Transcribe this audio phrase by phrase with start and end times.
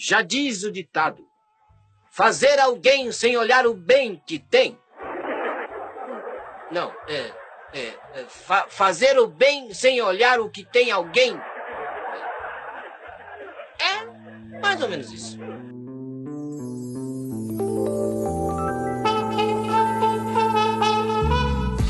[0.00, 1.26] Já diz o ditado:
[2.08, 4.78] fazer alguém sem olhar o bem que tem.
[6.70, 7.32] Não, é.
[7.74, 11.36] é, é fa fazer o bem sem olhar o que tem alguém.
[13.80, 15.36] É mais ou menos isso.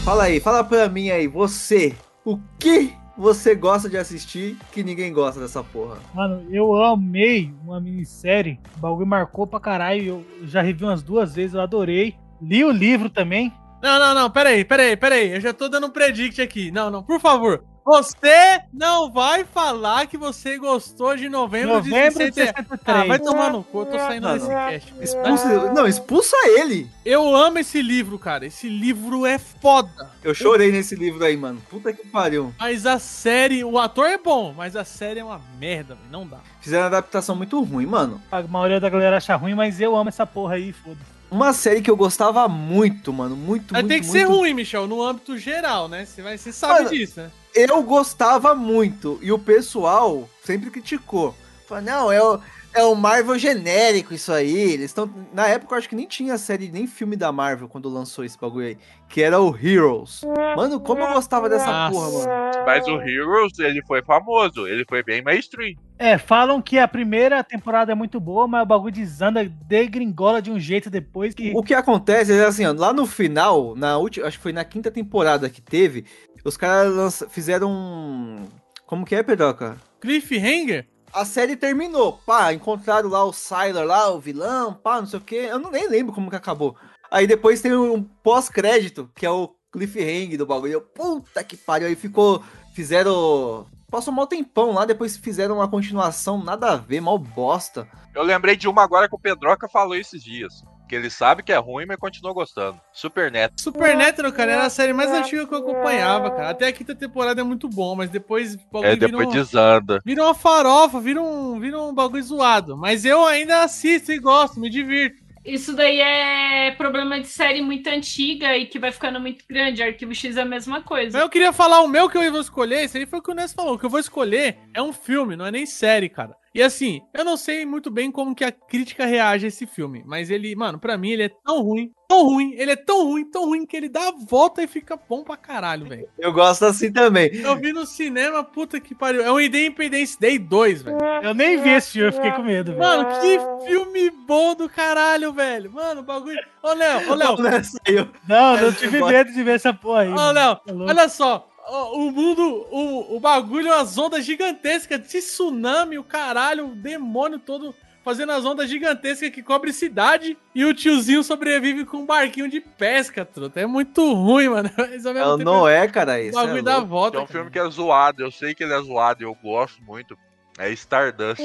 [0.03, 1.95] Fala aí, fala pra mim aí, você,
[2.25, 5.99] o que você gosta de assistir que ninguém gosta dessa porra?
[6.15, 11.35] Mano, eu amei uma minissérie, o bagulho marcou pra caralho, eu já revi umas duas
[11.35, 12.15] vezes, eu adorei.
[12.41, 13.53] Li o livro também.
[13.83, 16.71] Não, não, não, peraí, peraí, peraí, eu já tô dando um predict aqui.
[16.71, 22.31] Não, não, por favor, você não vai falar que você gostou de novembro, Novembro de
[22.31, 22.81] de 63.
[22.85, 24.55] Ah, vai tomar no cu, eu tô saindo Não, desse não.
[24.55, 24.95] cast.
[25.01, 26.87] Expulsa, não, expulsa ele.
[27.03, 28.45] Eu amo esse livro, cara.
[28.45, 30.11] Esse livro é foda.
[30.23, 31.63] Eu chorei nesse livro aí, mano.
[31.71, 32.53] Puta que pariu.
[32.59, 36.27] Mas a série, o ator é bom, mas a série é uma merda, velho, não
[36.27, 36.39] dá.
[36.61, 38.21] Fizeram adaptação muito ruim, mano.
[38.31, 41.18] A maioria da galera acha ruim, mas eu amo essa porra aí, foda-se.
[41.31, 43.37] Uma série que eu gostava muito, mano.
[43.37, 44.39] Muito, Mas muito, tem que ser muito.
[44.39, 46.05] ruim, Michel, no âmbito geral, né?
[46.05, 47.31] Você, vai, você sabe Mano, disso, né?
[47.55, 49.19] Eu gostava muito.
[49.21, 51.35] E o pessoal sempre criticou.
[51.67, 52.41] Falou, não, é o,
[52.75, 54.57] é o Marvel genérico isso aí.
[54.57, 55.11] Eles estão.
[55.33, 58.39] Na época, eu acho que nem tinha série, nem filme da Marvel quando lançou esse
[58.39, 58.79] bagulho aí.
[59.09, 60.23] Que era o Heroes.
[60.57, 61.93] Mano, como eu gostava dessa Nossa.
[61.93, 62.65] porra, mano.
[62.67, 65.75] Mas o Heroes, ele foi famoso, ele foi bem mainstream.
[65.99, 70.51] É, falam que a primeira temporada é muito boa, mas o bagulho desanda, degringola de
[70.51, 71.53] um jeito depois que.
[71.55, 74.65] O que acontece é assim, ó, lá no final, na última, acho que foi na
[74.65, 76.05] quinta temporada que teve,
[76.45, 78.45] os caras fizeram um.
[78.87, 79.77] Como que é, Pedroca?
[80.01, 80.87] Cliffhanger?
[81.13, 85.23] A série terminou, pá, encontraram lá o Sylar lá, o vilão, pá, não sei o
[85.23, 86.77] que, eu não nem lembro como que acabou.
[87.11, 90.81] Aí depois tem um pós-crédito, que é o cliffhanger do bagulho.
[90.81, 92.43] Puta que pariu, aí ficou,
[92.75, 97.89] fizeram, passou mal tempão lá, depois fizeram uma continuação, nada a ver, mal bosta.
[98.15, 100.63] Eu lembrei de uma agora que o Pedroca falou esses dias.
[100.89, 102.81] Que ele sabe que é ruim, mas continua gostando.
[102.93, 103.61] Super Neto.
[103.61, 106.51] Supernatural, cara, era a série mais antiga que eu acompanhava, cara.
[106.51, 110.01] Até a quinta temporada é muito bom, mas depois É, depois desanda.
[110.05, 112.77] Vira uma farofa, vira um, vira um bagulho zoado.
[112.77, 115.29] Mas eu ainda assisto e gosto, me divirto.
[115.45, 119.83] Isso daí é problema de série muito antiga e que vai ficando muito grande.
[119.83, 121.19] Arquivo X é a mesma Mas coisa.
[121.19, 122.85] eu queria falar o meu que eu vou escolher.
[122.85, 123.75] Isso aí foi o que o Ness falou.
[123.75, 126.37] O que eu vou escolher é um filme, não é nem série, cara.
[126.55, 130.03] E assim, eu não sei muito bem como que a crítica reage a esse filme.
[130.07, 133.25] Mas ele, mano, pra mim ele é tão ruim, tão ruim, ele é tão ruim,
[133.31, 136.09] tão ruim que ele dá a volta e fica bom pra caralho, velho.
[136.19, 137.31] Eu gosto assim também.
[137.35, 139.23] Eu vi no cinema, puta que pariu.
[139.23, 140.99] É um Independence Day 2, velho.
[141.23, 142.83] Eu nem vi esse filme, eu fiquei com medo, velho.
[142.83, 145.71] Mano, que filme bom do caralho, velho.
[145.73, 146.39] Mano, o bagulho.
[146.63, 147.37] Ô, Léo, ô, Léo.
[147.65, 148.09] Saiu.
[148.29, 150.09] Não, eu Eu tive medo de ver essa porra aí.
[150.09, 150.31] Ô.
[150.31, 151.49] Léo, Tá olha só.
[151.69, 157.75] O, mundo, o, o bagulho, as ondas gigantescas, de tsunami, o caralho, o demônio todo
[158.03, 162.59] fazendo as ondas gigantescas que cobre cidade e o tiozinho sobrevive com um barquinho de
[162.59, 163.61] pesca, truta.
[163.61, 164.71] É muito ruim, mano.
[164.79, 166.33] Mas ao mesmo Não, tempo, não é, cara, o isso.
[166.35, 166.89] bagulho é dá louco.
[166.89, 167.17] volta.
[167.19, 167.33] É um cara.
[167.39, 170.17] filme que é zoado, eu sei que ele é zoado e eu gosto muito.
[170.59, 171.41] É Stardust.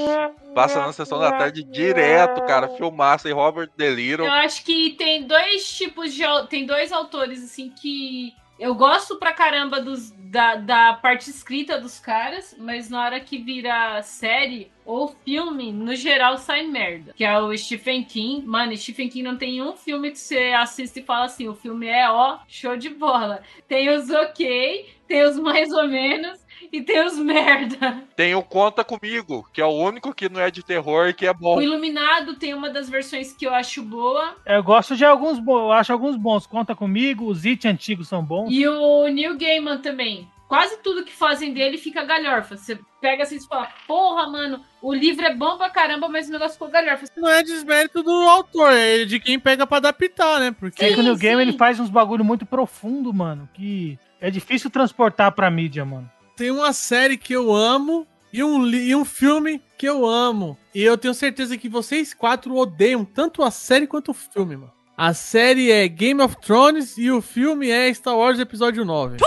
[0.56, 2.67] Passa na sessão da tarde direto, cara.
[2.69, 4.23] Filmaça e Robert De Niro.
[4.23, 6.23] Eu acho que tem dois tipos de.
[6.50, 8.33] Tem dois autores, assim, que.
[8.59, 13.37] Eu gosto pra caramba dos, da, da parte escrita dos caras, mas na hora que
[13.37, 17.13] vira série ou filme, no geral sai merda.
[17.13, 18.45] Que é o Stephen King.
[18.45, 21.87] Mano, Stephen King não tem um filme que você assiste e fala assim: o filme
[21.87, 23.41] é ó, show de bola.
[23.67, 26.40] Tem os ok, tem os mais ou menos
[26.72, 28.03] e tem os merda.
[28.16, 31.28] Tem o Conta Comigo, que é o único que não é de terror e que
[31.28, 31.57] é bom.
[31.57, 34.35] O Iluminado tem uma das versões que eu acho boa.
[34.44, 36.47] Eu gosto de alguns bons, eu acho alguns bons.
[36.47, 38.47] Conta comigo, os It antigos são bons.
[38.51, 40.28] E o Neil Gaiman também.
[40.47, 42.57] Quase tudo que fazem dele fica galhorfa.
[42.57, 46.31] Você pega assim e fala, porra, mano, o livro é bom pra caramba, mas o
[46.31, 47.06] negócio ficou galhorfa.
[47.18, 50.51] Não é desmérito do autor, é de quem pega pra adaptar, né?
[50.51, 51.50] Porque É que o New sim, Game sim.
[51.50, 56.09] ele faz uns bagulho muito profundo, mano, que é difícil transportar pra mídia, mano.
[56.38, 60.57] tem uma série que eu amo e um, e um filme que eu amo.
[60.73, 64.71] E eu tenho certeza que vocês quatro odeiam tanto a série quanto o filme, mano.
[64.95, 69.18] A série é Game of Thrones e o filme é Star Wars Episódio 9.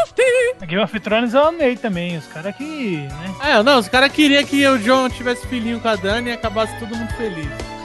[0.61, 3.35] A Game of Thrones eu amei também, os caras que, né?
[3.43, 6.79] É, não, os caras queriam que o John tivesse filhinho com a Dani e acabasse
[6.79, 7.76] todo mundo feliz.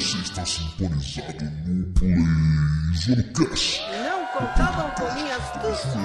[0.00, 2.16] Você está sintonizado no Play
[2.96, 3.82] Zonocast.
[4.32, 6.00] contavam com minha astúcia.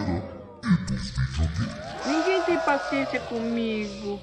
[2.06, 4.20] Ninguém tem paciência comigo.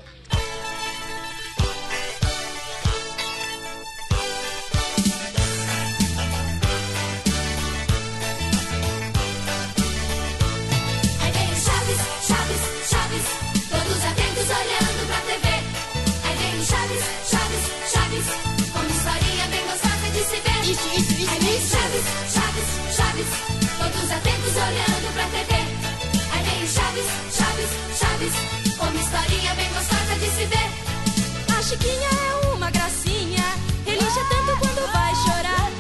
[24.13, 25.53] Atentos olhando pra TV.
[26.33, 28.33] Aí vem o Chaves, Chaves, Chaves,
[28.77, 30.69] com uma historinha bem gostosa de se ver.
[31.57, 33.45] A Chiquinha é uma gracinha,
[33.87, 35.71] ele já tanto quando vai chorar.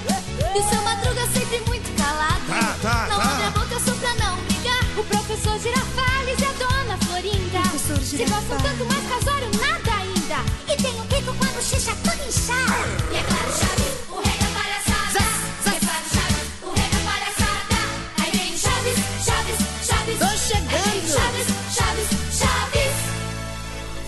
[0.54, 2.42] E o seu Madruga sempre muito calado.
[2.48, 3.32] Tá, tá, não tá.
[3.32, 4.82] abre a boca só pra não brigar.
[4.96, 7.62] O professor Girafales e a dona Florinda.
[8.02, 10.72] Se gostam tanto, mas casório nada ainda.
[10.72, 13.31] E tem um pico quando xixa tudo inchado.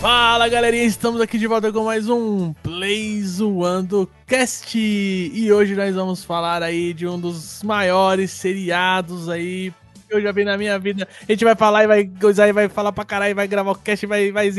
[0.07, 5.95] Fala galerinha, estamos aqui de volta com mais um Play Zoando Cast e hoje nós
[5.95, 9.73] vamos falar aí de um dos maiores seriados aí
[10.07, 11.07] que eu já vi na minha vida.
[11.27, 13.75] A gente vai falar e vai coisar e vai falar pra caralho, vai gravar o
[13.75, 14.51] cast, vai vai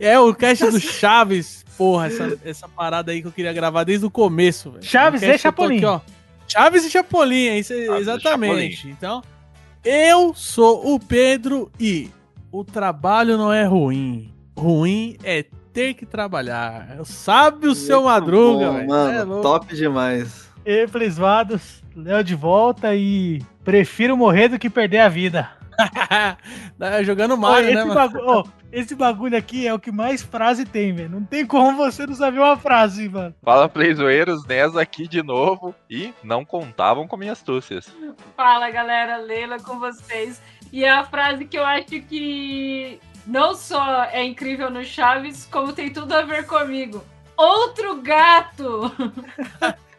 [0.00, 1.64] É o cast do Chaves.
[1.78, 4.84] Porra, essa, essa parada aí que eu queria gravar desde o começo, velho.
[4.84, 5.82] Chaves e Chapolin.
[5.82, 6.00] ó.
[6.46, 8.86] Chaves e Chapolin, é isso, exatamente.
[8.86, 9.22] Então,
[9.82, 12.10] eu sou o Pedro e
[12.58, 14.32] o trabalho não é ruim.
[14.58, 16.98] Ruim é ter que trabalhar.
[17.04, 18.86] Sabe o seu Madruga, bom.
[18.86, 20.48] Mano, É top demais.
[20.64, 25.50] E Flisvados, Léo de volta e prefiro morrer do que perder a vida.
[26.78, 27.94] Tá Jogando Mario, esse, né, mano?
[27.94, 28.44] bagu- ó,
[28.78, 31.08] esse bagulho aqui é o que mais frase tem, velho.
[31.08, 33.34] Não tem como você não saber uma frase, mano.
[33.42, 35.74] Fala, playzoeiros, Nes aqui de novo.
[35.88, 37.90] E não contavam com minhas astúcias.
[38.36, 40.42] Fala galera, Leila com vocês.
[40.70, 45.72] E é a frase que eu acho que não só é incrível no Chaves, como
[45.72, 47.02] tem tudo a ver comigo.
[47.34, 48.92] Outro gato!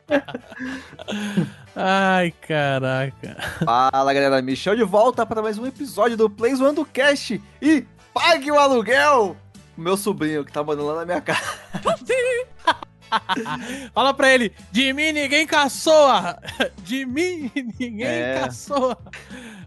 [1.75, 3.37] Ai, caraca.
[3.65, 7.85] Fala galera, Michel de volta para mais um episódio do Play Zoando Cast e
[8.19, 9.35] pague o aluguel!
[9.77, 11.41] O meu sobrinho que tá mandando lá na minha casa.
[13.93, 16.37] Fala pra ele, de mim ninguém caçoa!
[16.83, 17.49] De mim
[17.79, 18.39] ninguém É.
[18.41, 18.97] caçoa!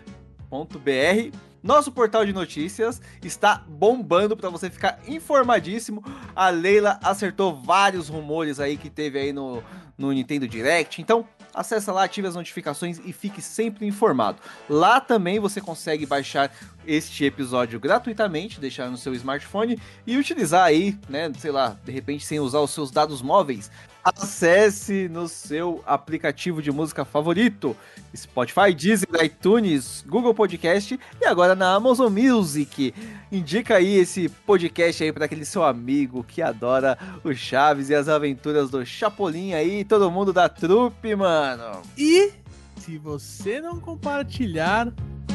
[0.51, 1.31] .br.
[1.63, 6.05] Nosso portal de notícias está bombando para você ficar informadíssimo.
[6.35, 9.63] A Leila acertou vários rumores aí que teve aí no,
[9.97, 11.03] no Nintendo Direct.
[11.03, 14.39] Então, acessa lá, ative as notificações e fique sempre informado.
[14.69, 16.53] Lá também você consegue baixar
[16.87, 22.25] este episódio gratuitamente, deixar no seu smartphone e utilizar aí, né, sei lá, de repente
[22.25, 23.71] sem usar os seus dados móveis.
[24.17, 27.77] Acesse no seu aplicativo de música favorito,
[28.17, 32.95] Spotify, Deezer, iTunes, Google Podcast e agora na Amazon Music.
[33.31, 38.09] Indica aí esse podcast aí para aquele seu amigo que adora o Chaves e as
[38.09, 41.83] aventuras do Chapolin aí, todo mundo da trupe, mano.
[41.97, 42.33] E
[42.79, 44.91] se você não compartilhar,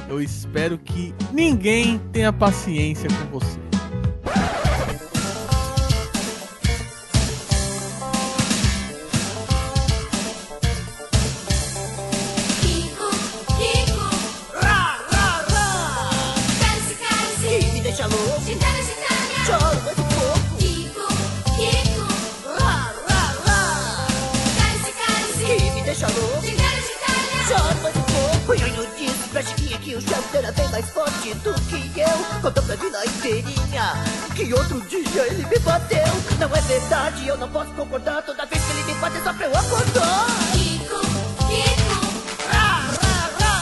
[0.10, 3.73] eu espero que ninguém tenha paciência com você.
[29.94, 32.42] Que o chefe era bem mais forte do que eu.
[32.42, 33.94] Contou pra Vila inteirinha
[34.36, 36.00] que outro dia ele me bateu.
[36.40, 38.24] Não é verdade, eu não posso concordar.
[38.24, 40.26] Toda vez que ele me bate é só pra eu acordar.
[40.54, 41.00] Kiko,
[41.46, 42.00] Kiko,
[42.50, 43.54] Rá, rá, rá.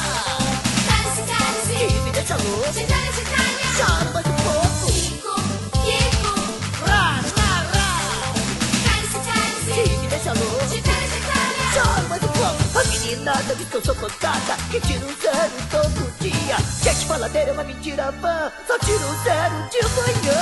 [0.88, 1.88] cálice, cálice.
[1.88, 2.74] Que me deixa louco.
[2.74, 3.62] Gitana, gitana.
[3.76, 4.86] Choro mais um pouco.
[4.94, 5.36] Kiko,
[5.84, 6.34] Kiko,
[6.88, 7.90] Rá, rá, rá.
[8.86, 9.84] cálice, cálice.
[9.84, 10.68] Que me deixa louco.
[10.70, 11.74] Gitana, gitana.
[11.74, 12.80] Choro mais um pouco.
[12.80, 16.58] A meninada diz que eu sou cotada, que tiro um zero todo dia.
[16.84, 20.41] Gente faladeira é uma mentira vã, só tiro zero de manhã.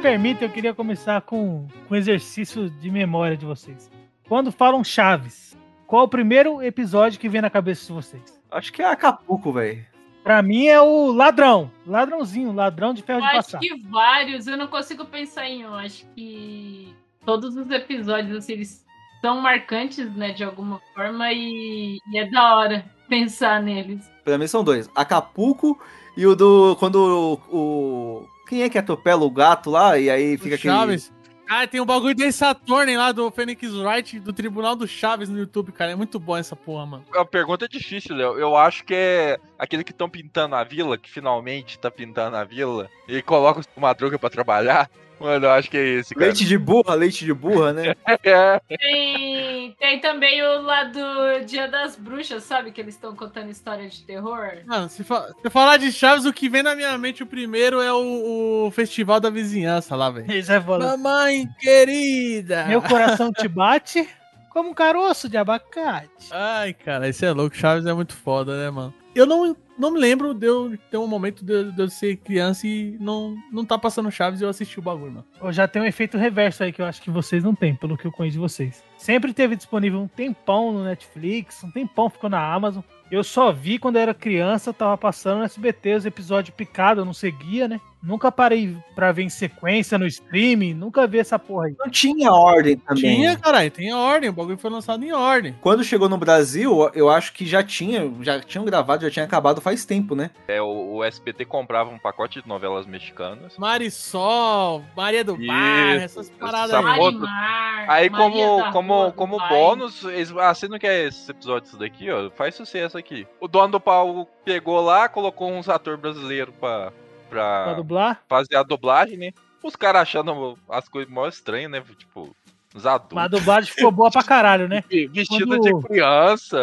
[0.00, 3.90] Permite, eu queria começar com com um exercício de memória de vocês.
[4.28, 8.40] Quando falam Chaves, qual o primeiro episódio que vem na cabeça de vocês?
[8.50, 9.84] Acho que é Acapulco, velho.
[10.22, 11.70] Pra mim é o ladrão.
[11.86, 13.58] Ladrãozinho, ladrão de ferro Eu de acho passar.
[13.58, 15.74] que vários, eu não consigo pensar em um.
[15.74, 18.84] Acho que todos os episódios, assim, eles
[19.22, 24.10] são marcantes, né, de alguma forma, e, e é da hora pensar neles.
[24.24, 24.88] Pra mim são dois.
[24.94, 25.80] Acapulco
[26.16, 26.76] e o do.
[26.78, 27.56] Quando o.
[27.56, 29.96] o- quem é que atropela o gato lá?
[29.96, 30.74] E aí fica aquele.
[30.74, 31.12] Chaves.
[31.48, 35.38] Ah, tem um bagulho de Saturn lá do Phoenix Wright do Tribunal do Chaves no
[35.38, 35.92] YouTube, cara.
[35.92, 37.04] É muito bom essa porra, mano.
[37.14, 38.38] A pergunta é difícil, Léo.
[38.38, 42.44] Eu acho que é aquele que estão pintando a vila, que finalmente tá pintando a
[42.44, 44.90] vila, e coloca o Madruga pra trabalhar.
[45.20, 46.26] Mano, eu acho que é esse, cara.
[46.26, 47.94] Leite de burra, leite de burra, né?
[48.24, 48.60] É.
[48.76, 52.70] Tem, tem também o lá do Dia das Bruxas, sabe?
[52.72, 54.48] Que eles estão contando história de terror.
[54.66, 57.80] Mano, se, fa- se falar de Chaves, o que vem na minha mente o primeiro
[57.80, 60.30] é o, o Festival da Vizinhança lá, velho.
[60.32, 60.86] Isso é foda.
[60.96, 62.64] Mamãe querida!
[62.66, 64.08] Meu coração te bate
[64.50, 66.08] como um caroço de abacate.
[66.30, 67.54] Ai, cara, isso é louco.
[67.56, 68.92] Chaves é muito foda, né, mano?
[69.14, 72.66] Eu não, não me lembro de eu ter um momento de, de eu ser criança
[72.66, 75.52] e não, não tá passando Chaves e eu assisti o bagulho, mano.
[75.52, 78.06] Já tem um efeito reverso aí que eu acho que vocês não têm, pelo que
[78.06, 78.84] eu conheço de vocês.
[78.98, 82.82] Sempre teve disponível um tempão no Netflix, um tempão ficou na Amazon.
[83.10, 87.04] Eu só vi quando eu era criança, tava passando no SBT os episódios picados, eu
[87.04, 87.80] não seguia, né?
[88.02, 91.76] Nunca parei pra ver em sequência no streaming, nunca vi essa porra aí.
[91.78, 93.16] Não tinha ordem também.
[93.16, 94.30] Tinha, caralho, tem ordem.
[94.30, 95.54] O bagulho foi lançado em ordem.
[95.60, 99.60] Quando chegou no Brasil, eu acho que já tinha, já tinham gravado, já tinha acabado
[99.60, 100.30] faz tempo, né?
[100.48, 103.56] É, o, o SBT comprava um pacote de novelas mexicanas.
[103.58, 106.84] Marisol, Maria do Bar, Isso, essas paradas essa aí.
[106.84, 111.74] Marimar, Aí, Maria como, da como, como bônus, eles, ah, você não quer esses episódios
[111.74, 112.30] daqui, ó?
[112.30, 113.26] Faz sucesso aqui.
[113.40, 116.92] O dono do pau pegou lá, colocou uns atores brasileiros pra,
[117.30, 118.22] Pra pra dublar.
[118.28, 119.32] fazer a dublagem, né?
[119.62, 121.82] Os caras achando as coisas mó estranhas, né?
[121.98, 122.34] Tipo,
[122.74, 123.14] os adultos.
[123.14, 124.82] Mas a dublagem ficou boa pra caralho, né?
[125.12, 126.58] Vestido Quando- de criança.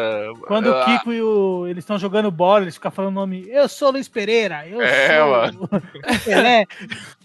[0.47, 1.67] Quando o Ah, Kiko e o.
[1.67, 3.45] Eles estão jogando bola, eles ficam falando o nome.
[3.49, 5.67] Eu sou Luiz Pereira, eu É, sou.
[6.25, 6.65] Pelé.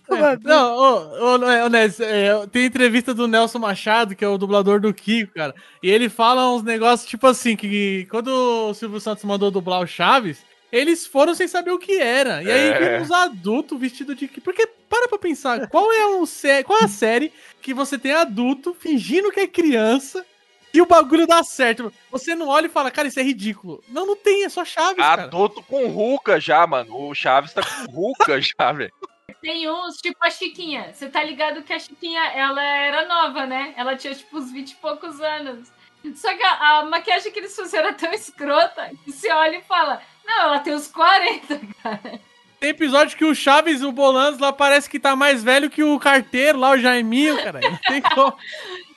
[0.42, 4.78] Não, ô, ô, ô, Nes, é, tem entrevista do Nelson Machado, que é o dublador
[4.78, 5.54] do Kiko, cara.
[5.82, 9.86] E ele fala uns negócios tipo assim: que quando o Silvio Santos mandou dublar o
[9.86, 12.42] Chaves, eles foram sem saber o que era.
[12.42, 12.78] E aí É.
[12.78, 14.26] vem uns adultos vestidos de.
[14.26, 16.62] Porque para pra pensar, qual é, um sé...
[16.64, 20.24] qual é a série que você tem adulto fingindo que é criança
[20.72, 21.92] e o bagulho dá certo?
[22.10, 23.84] Você não olha e fala, cara, isso é ridículo.
[23.88, 25.24] Não, não tem, é só Chaves, cara.
[25.24, 27.08] Adulto com ruca já, mano.
[27.08, 28.92] O Chaves tá com ruca já, velho.
[29.40, 30.92] Tem uns, tipo a Chiquinha.
[30.94, 33.74] Você tá ligado que a Chiquinha, ela era nova, né?
[33.76, 35.68] Ela tinha, tipo, uns 20 e poucos anos.
[36.14, 39.62] Só que a, a maquiagem que eles fizeram é tão escrota que você olha e
[39.62, 42.20] fala, não, ela tem uns 40, cara.
[42.60, 45.98] Tem episódio que o Chaves, o Bolanos lá, parece que tá mais velho que o
[45.98, 47.60] carteiro lá, o Jaiminho, cara.
[47.60, 48.36] Não tem como.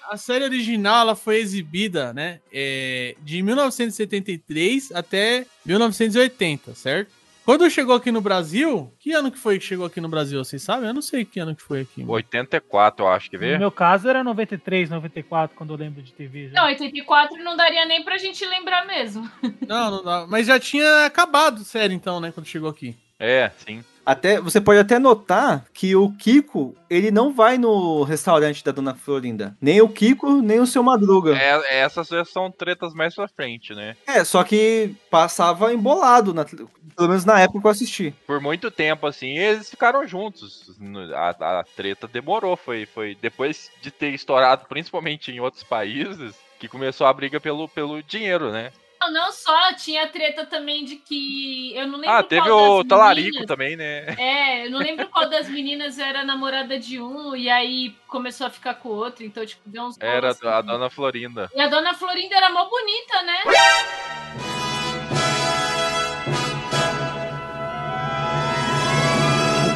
[0.08, 7.12] A série original, ela foi exibida, né, é, de 1973 até 1980, certo?
[7.46, 10.64] Quando chegou aqui no Brasil, que ano que foi que chegou aqui no Brasil, vocês
[10.64, 10.88] sabem?
[10.88, 12.02] Eu não sei que ano que foi aqui.
[12.02, 12.14] mano.
[12.14, 13.60] 84, eu acho, quer No ver?
[13.60, 16.50] meu caso era 93, 94, quando eu lembro de TV.
[16.50, 16.56] Já.
[16.62, 19.30] Não, 84 não daria nem pra gente lembrar mesmo.
[19.68, 20.26] Não, não dá.
[20.28, 22.96] Mas já tinha acabado a série então, né, quando chegou aqui.
[23.20, 23.84] É, sim.
[24.06, 28.94] Até, você pode até notar que o Kiko, ele não vai no restaurante da Dona
[28.94, 29.56] Florinda.
[29.60, 31.36] Nem o Kiko, nem o seu Madruga.
[31.36, 33.96] É, essas são tretas mais pra frente, né?
[34.06, 38.14] É, só que passava embolado, na- pelo menos na época que eu assisti.
[38.28, 40.72] Por muito tempo, assim, eles ficaram juntos.
[41.16, 42.56] A, a treta demorou.
[42.56, 47.68] Foi, foi depois de ter estourado, principalmente em outros países, que começou a briga pelo,
[47.68, 48.72] pelo dinheiro, né?
[49.06, 51.76] Não, não só, tinha treta também de que.
[51.76, 54.16] Eu não lembro Ah, teve qual o das Talarico meninas- também, né?
[54.18, 58.50] É, eu não lembro qual das meninas era namorada de um e aí começou a
[58.50, 59.98] ficar com o outro, então, tipo, deu uns.
[60.00, 60.68] Era a assim.
[60.68, 61.52] Dona Florinda.
[61.54, 63.42] E a dona Florinda era mó bonita, né?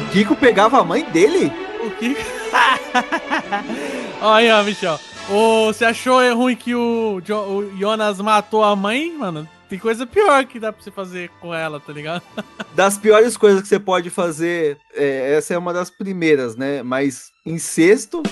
[0.02, 1.52] O Kiko pegava a mãe dele?
[1.84, 2.16] O que?
[4.20, 4.98] Olha aí, ó, Michel.
[5.28, 9.48] Ô, você achou ruim que o, Jo- o Jonas matou a mãe, mano?
[9.68, 12.22] Tem coisa pior que dá pra você fazer com ela, tá ligado?
[12.74, 16.84] Das piores coisas que você pode fazer, é, essa é uma das primeiras, né?
[16.84, 18.22] Mas incesto,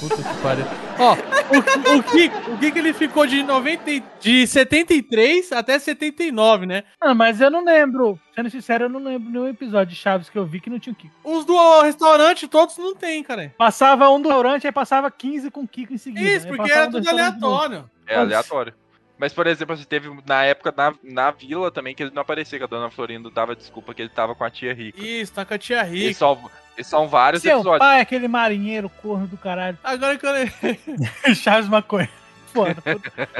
[0.00, 0.64] Puta que pariu.
[0.98, 6.64] Ó, o, o, Kiko, o Kiko ele ficou de, 90, e- de 73 até 79,
[6.64, 6.84] né?
[6.98, 8.18] Ah, mas eu não lembro.
[8.34, 10.94] Sendo sincero, eu não lembro nenhum episódio de Chaves que eu vi que não tinha
[10.94, 11.14] o Kiko.
[11.22, 13.52] Os do restaurante todos não tem, cara.
[13.58, 16.26] Passava um do restaurante, aí passava 15 com o Kiko em seguida.
[16.26, 17.90] Isso, porque era um do tudo aleatório.
[18.06, 18.72] É aleatório.
[19.20, 22.56] Mas, por exemplo, você teve na época na, na vila também que ele não aparecia,
[22.58, 24.98] que a dona Florinda dava desculpa que ele tava com a tia rica.
[24.98, 26.14] Isso, tá com a tia E Rica.
[26.14, 27.80] são, e são vários Seu episódios.
[27.80, 29.76] pai é aquele marinheiro corno do caralho.
[29.84, 30.80] Agora que eu lembrei.
[31.36, 32.08] Charles Maconha.
[32.46, 32.82] Foda.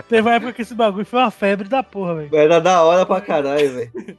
[0.06, 2.36] Teve uma época que esse bagulho foi uma febre da porra, velho.
[2.36, 4.18] Era da hora pra caralho, velho.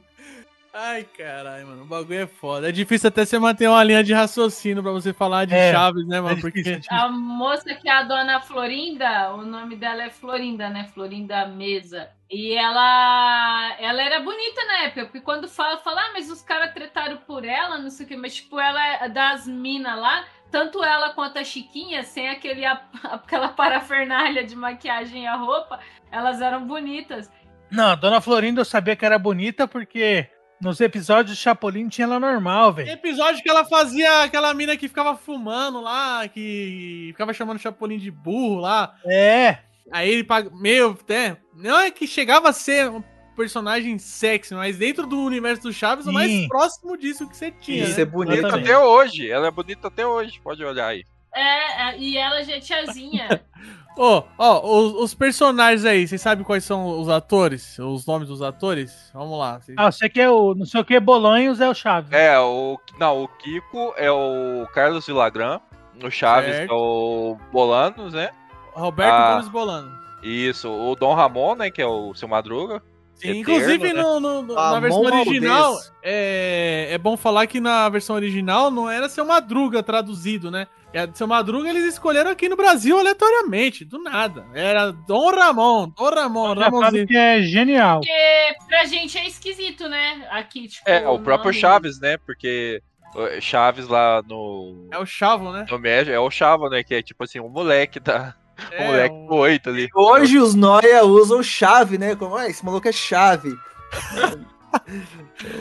[0.74, 1.82] Ai, caralho, mano.
[1.82, 2.70] O bagulho é foda.
[2.70, 6.06] É difícil até você manter uma linha de raciocínio pra você falar de É, Chaves,
[6.06, 6.40] né, É mano?
[6.40, 6.60] Porque.
[6.60, 6.96] é difícil.
[6.96, 10.88] A moça que é a dona Florinda, o nome dela é Florinda, né?
[10.94, 12.08] Florinda Mesa.
[12.30, 16.72] E ela ela era bonita na época, porque quando fala, fala, ah, mas os caras
[16.72, 20.82] tretaram por ela, não sei o que, mas tipo, ela é das minas lá, tanto
[20.82, 22.64] ela quanto a Chiquinha, sem aquele,
[23.04, 25.78] aquela parafernália de maquiagem e a roupa,
[26.10, 27.30] elas eram bonitas.
[27.70, 30.26] Não, a Dona Florinda eu sabia que era bonita porque
[30.62, 32.94] nos episódios de Chapolin tinha ela normal, Tem velho.
[32.94, 37.98] episódio que ela fazia aquela mina que ficava fumando lá, que ficava chamando o Chapolin
[37.98, 38.94] de burro lá.
[39.04, 39.58] É.
[39.90, 40.50] Aí ele paga.
[40.54, 41.36] Meu, até.
[41.54, 43.02] Não é que chegava a ser um
[43.36, 46.46] personagem sexy, mas dentro do universo do Chaves, o mais Sim.
[46.48, 47.84] próximo disso que você tinha.
[47.84, 48.02] Isso né?
[48.02, 48.38] é bonito.
[48.38, 48.70] Exatamente.
[48.70, 51.02] Até hoje, ela é bonita até hoje, pode olhar aí.
[51.34, 53.42] É, é, e ela já é tiazinha.
[53.98, 57.78] Ó, ó, os, os personagens aí, vocês sabem quais são os atores?
[57.78, 59.10] Os nomes dos atores?
[59.12, 59.60] Vamos lá.
[59.60, 60.54] vocês- Ah, você quer o.
[60.54, 62.10] Não sei o que, Bolonhos é o Chaves.
[62.12, 62.78] É, o.
[62.98, 65.60] Não, o Kiko é o Carlos Villagrán.
[66.02, 66.70] O Chaves Certo.
[66.72, 68.30] é o Bolanos, né?
[68.72, 69.32] Roberto Ah.
[69.34, 69.92] Gomes Bolano.
[70.22, 71.70] Isso, o Dom Ramon, né?
[71.70, 72.82] Que é o seu Madruga.
[73.14, 74.02] Sim, inclusive né?
[74.02, 78.88] no, no- no- na versão original, é, é bom falar que na versão original não
[78.90, 80.66] era seu Madruga traduzido, né?
[80.94, 84.46] É, seu Madruga eles escolheram aqui no Brasil aleatoriamente, do nada.
[84.54, 87.06] Era Dom Ramon, Dom Ramon, Ramonzinho.
[87.06, 88.00] que é genial.
[88.00, 90.26] Porque pra gente é esquisito, né?
[90.30, 90.88] Aqui, tipo.
[90.88, 92.16] É, o próprio nome- Chaves, né?
[92.18, 92.82] Porque
[93.14, 94.88] o Chaves lá no.
[94.92, 95.64] É o Chavo, né?
[95.70, 96.82] No México é o Chavo, né?
[96.82, 98.34] Que é tipo assim, um moleque da.
[98.70, 99.88] Um É, moleque o- do oito ali.
[99.94, 102.14] Hoje os Noia usam chave, né?
[102.14, 103.50] Como, ah, esse maluco é chave.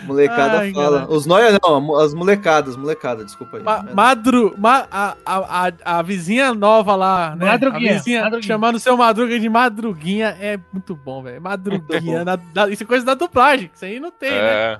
[0.04, 1.00] Molecada Ai, fala.
[1.00, 1.14] caralho.
[1.16, 3.64] Os Noia não, as molecadas, molecada, desculpa aí.
[3.64, 7.46] Ma- Madru, ma- a, a, a, a vizinha nova lá, né?
[7.48, 8.48] Madruguinha, A vizinha Madruguinha.
[8.48, 11.42] chamando seu Madruga de Madruguinha é muito bom, velho.
[11.42, 12.24] Madruguinha.
[12.26, 14.38] na- da- isso é coisa da dublagem, isso aí não tem, né?
[14.38, 14.80] É.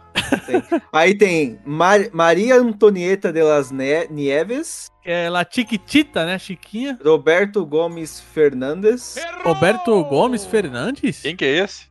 [0.94, 6.38] Aí tem Mar- Maria Antonieta de las Ne- Nieves, Que é La Chiquitita, né?
[6.38, 6.98] Chiquinha.
[7.04, 11.22] Roberto Gomes Fernandes, Roberto Gomes Fernandes?
[11.22, 11.91] Quem que é esse?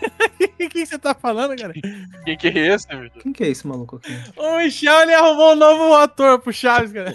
[0.58, 1.72] O que você tá falando, cara?
[2.24, 3.22] Quem que é esse, Vitor?
[3.22, 4.12] quem que é esse maluco aqui?
[4.36, 7.14] O Michel, ele arrumou um novo ator pro Chaves, cara.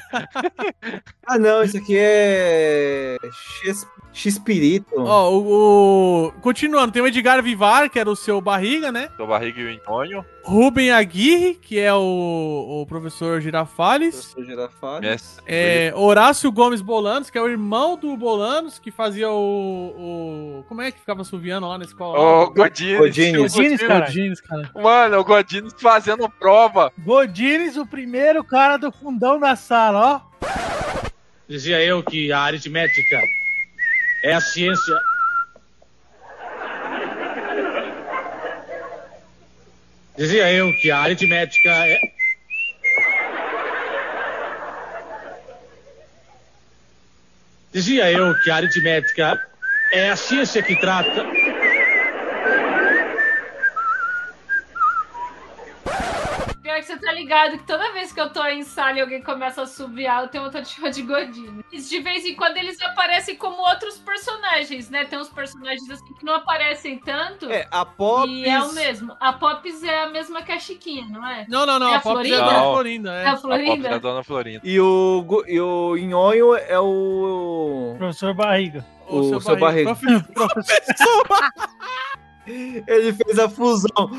[1.28, 3.18] Ah não, esse aqui é
[3.64, 4.94] X- Xpirito.
[4.98, 9.10] Ó, o, o- Continuando, tem o Edgar Vivar, que era o seu barriga, né?
[9.16, 10.26] Seu barriga e o Antônio.
[10.44, 14.16] Ruben Aguirre, que é o, o professor Girafales.
[14.16, 15.10] Professor Girafales.
[15.10, 15.44] Mestre.
[15.48, 20.60] É, Horácio Gomes Bolanos, que é o irmão do Bolanos, que fazia o.
[20.60, 22.46] o- como é que ficava suviando lá na escola?
[22.50, 22.98] Godines.
[22.98, 23.54] Godines.
[23.54, 24.06] Godines, cara.
[24.08, 24.72] Godines, cara.
[24.76, 26.92] Mano, o Godines fazendo prova.
[27.00, 30.48] Godines, o primeiro cara do fundão da sala, ó.
[31.48, 33.18] Dizia eu que a aritmética
[34.24, 34.96] é a ciência.
[40.18, 42.00] Dizia eu que a aritmética é.
[47.74, 49.42] Dizia eu que a aritmética
[49.94, 51.26] é a ciência que trata.
[56.72, 59.22] Pior que você tá ligado que toda vez que eu tô em sala e alguém
[59.22, 61.62] começa a subiar, eu tenho vontade de chamar de Godinho.
[61.70, 65.04] E De vez em quando eles aparecem como outros personagens, né?
[65.04, 67.52] Tem uns personagens assim que não aparecem tanto.
[67.52, 68.26] É, a Pop.
[68.30, 69.14] E é o mesmo.
[69.20, 71.46] A Pops é a mesma que a Chiquinha, não é?
[71.50, 71.90] Não, não, não.
[71.90, 72.38] É a a Pop é Florinda?
[72.46, 72.74] da Não.
[72.74, 73.24] Florinda, é.
[73.24, 74.00] É a A pop da Florinda?
[74.00, 74.62] Dona Florinda.
[74.64, 77.96] E o, e o Nhonho é o.
[77.98, 78.86] Professor Barriga.
[79.10, 79.94] o seu barriga.
[79.94, 81.28] Profe- Professor
[82.88, 84.10] Ele fez a fusão.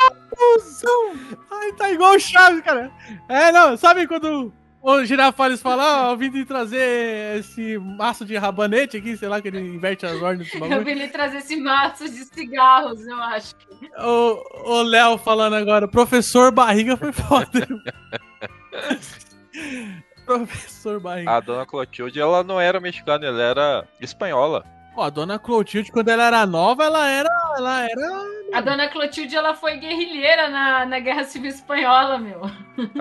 [0.00, 1.12] A fusão!
[1.50, 2.90] Ai, tá igual o Chaves, cara.
[3.28, 8.36] É, não, sabe quando o Girafales fala, ó, eu vim te trazer esse maço de
[8.36, 11.56] rabanete aqui, sei lá, que ele inverte as ordens desse Eu vim lhe trazer esse
[11.56, 13.54] maço de cigarros, eu acho.
[13.98, 17.68] O o Léo falando agora, professor Barriga foi foda.
[20.24, 21.30] professor Barriga.
[21.30, 24.64] A Dona Clotilde, ela não era mexicana, ela era espanhola.
[25.00, 27.30] Ó, a dona Clotilde, quando ela era nova, ela era.
[27.56, 28.30] Ela era.
[28.52, 32.42] A dona Clotilde, ela foi guerrilheira na, na Guerra Civil Espanhola, meu.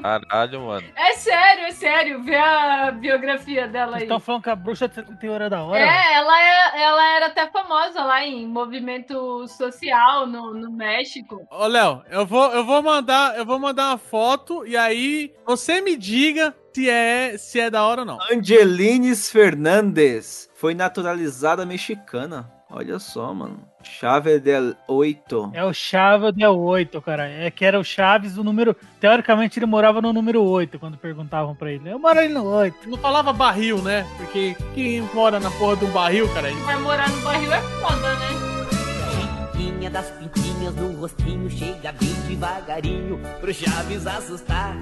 [0.01, 0.87] Caralho, mano.
[0.95, 2.23] É sério, é sério.
[2.23, 4.03] Vê a biografia dela Vocês aí.
[4.03, 5.79] estão falando que a bruxa tem hora da hora?
[5.79, 11.45] É, ela, é, ela era até famosa lá em movimento social no, no México.
[11.51, 15.81] Ô, Léo, eu vou, eu vou mandar, eu vou mandar uma foto e aí você
[15.81, 18.17] me diga se é, se é da hora ou não.
[18.31, 22.49] Angelines Fernandes foi naturalizada mexicana.
[22.71, 23.67] Olha só, mano.
[23.83, 25.51] Chave del 8.
[25.53, 27.27] É o Chaves del 8, cara.
[27.27, 28.75] É que era o Chaves do número.
[28.99, 31.89] Teoricamente ele morava no número 8 quando perguntavam pra ele.
[31.89, 32.89] Eu moro ali no 8.
[32.89, 34.05] Não falava barril, né?
[34.17, 36.49] Porque quem mora na porra de um barril, cara?
[36.53, 39.49] Vai morar no barril é foda, né?
[39.51, 44.77] Chiquinha das pintinhas no rostinho chega bem devagarinho pro Chaves assustar.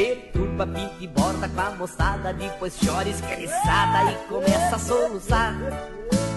[0.00, 5.54] Perturba, pinta e borda com a moçada, depois chora escariçada e começa a soluçar.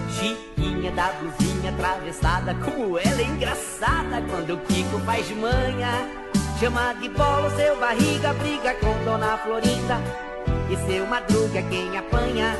[0.09, 5.91] Chiquinha da blusinha atravessada, como ela é engraçada quando o Kiko faz de manha.
[6.59, 9.97] Chama de bola o seu barriga, briga com Dona Florinda.
[10.69, 12.57] E seu madruga é quem apanha.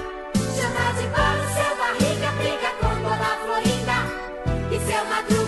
[0.55, 3.97] Chama de bola o seu barriga, briga com Dona Florinda.
[4.71, 5.42] E seu madruga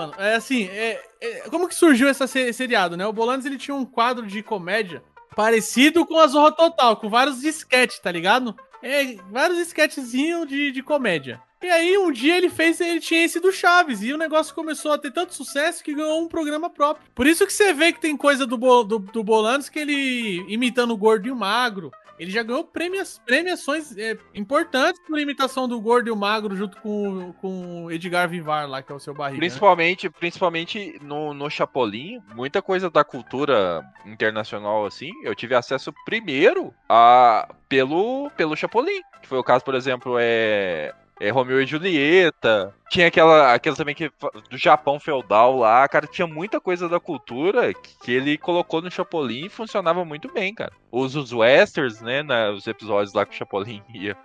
[0.00, 3.06] mano, é assim, é, é- como que surgiu esse se- seriado, né?
[3.06, 5.02] O Bolanos, ele tinha um quadro de comédia
[5.36, 8.56] parecido com a Zorra Total, com vários disquetes, tá ligado?
[8.82, 11.40] É, vários esquetezinhos de, de comédia.
[11.60, 14.92] E aí, um dia ele fez, ele tinha esse do Chaves, e o negócio começou
[14.92, 17.04] a ter tanto sucesso que ganhou um programa próprio.
[17.12, 20.44] Por isso que você vê que tem coisa do, Bo- do, do Bolanos que ele,
[20.46, 25.68] imitando o gordo e o magro, ele já ganhou premias, premiações é, importantes por imitação
[25.68, 29.14] do gordo e o magro junto com, com Edgar Vivar lá, que é o seu
[29.14, 29.36] barriga.
[29.36, 29.40] né?
[29.40, 36.74] Principalmente, principalmente no, no Chapolin, muita coisa da cultura internacional, assim, eu tive acesso primeiro
[36.88, 39.00] a, pelo, pelo Chapolin.
[39.22, 42.74] Que foi o caso, por exemplo, é, é Romeu e Julieta.
[42.90, 44.10] Tinha aquela, aquela também que
[44.50, 49.46] do Japão feudal lá, cara, tinha muita coisa da cultura que, ele colocou no Chapolin
[49.46, 50.72] e funcionava muito bem, cara.
[50.90, 54.16] Os, os westerns, né, nos episódios lá que o Chapolin ia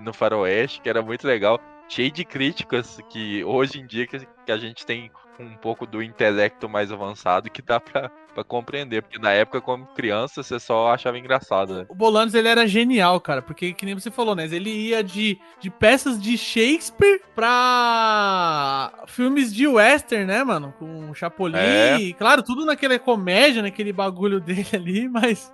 [0.00, 4.52] no faroeste, que era muito legal cheio de críticas que hoje em dia que, que
[4.52, 9.02] a gente tem um pouco do intelecto mais avançado que dá pra, pra compreender.
[9.02, 11.86] Porque na época, como criança, você só achava engraçado, né?
[11.88, 14.44] O Bolanos, ele era genial, cara, porque, que nem você falou, né?
[14.44, 20.74] Ele ia de, de peças de Shakespeare pra filmes de western, né, mano?
[20.78, 21.96] Com Chapolin, É.
[21.98, 25.52] e, claro, tudo naquela comédia, naquele bagulho dele ali, mas...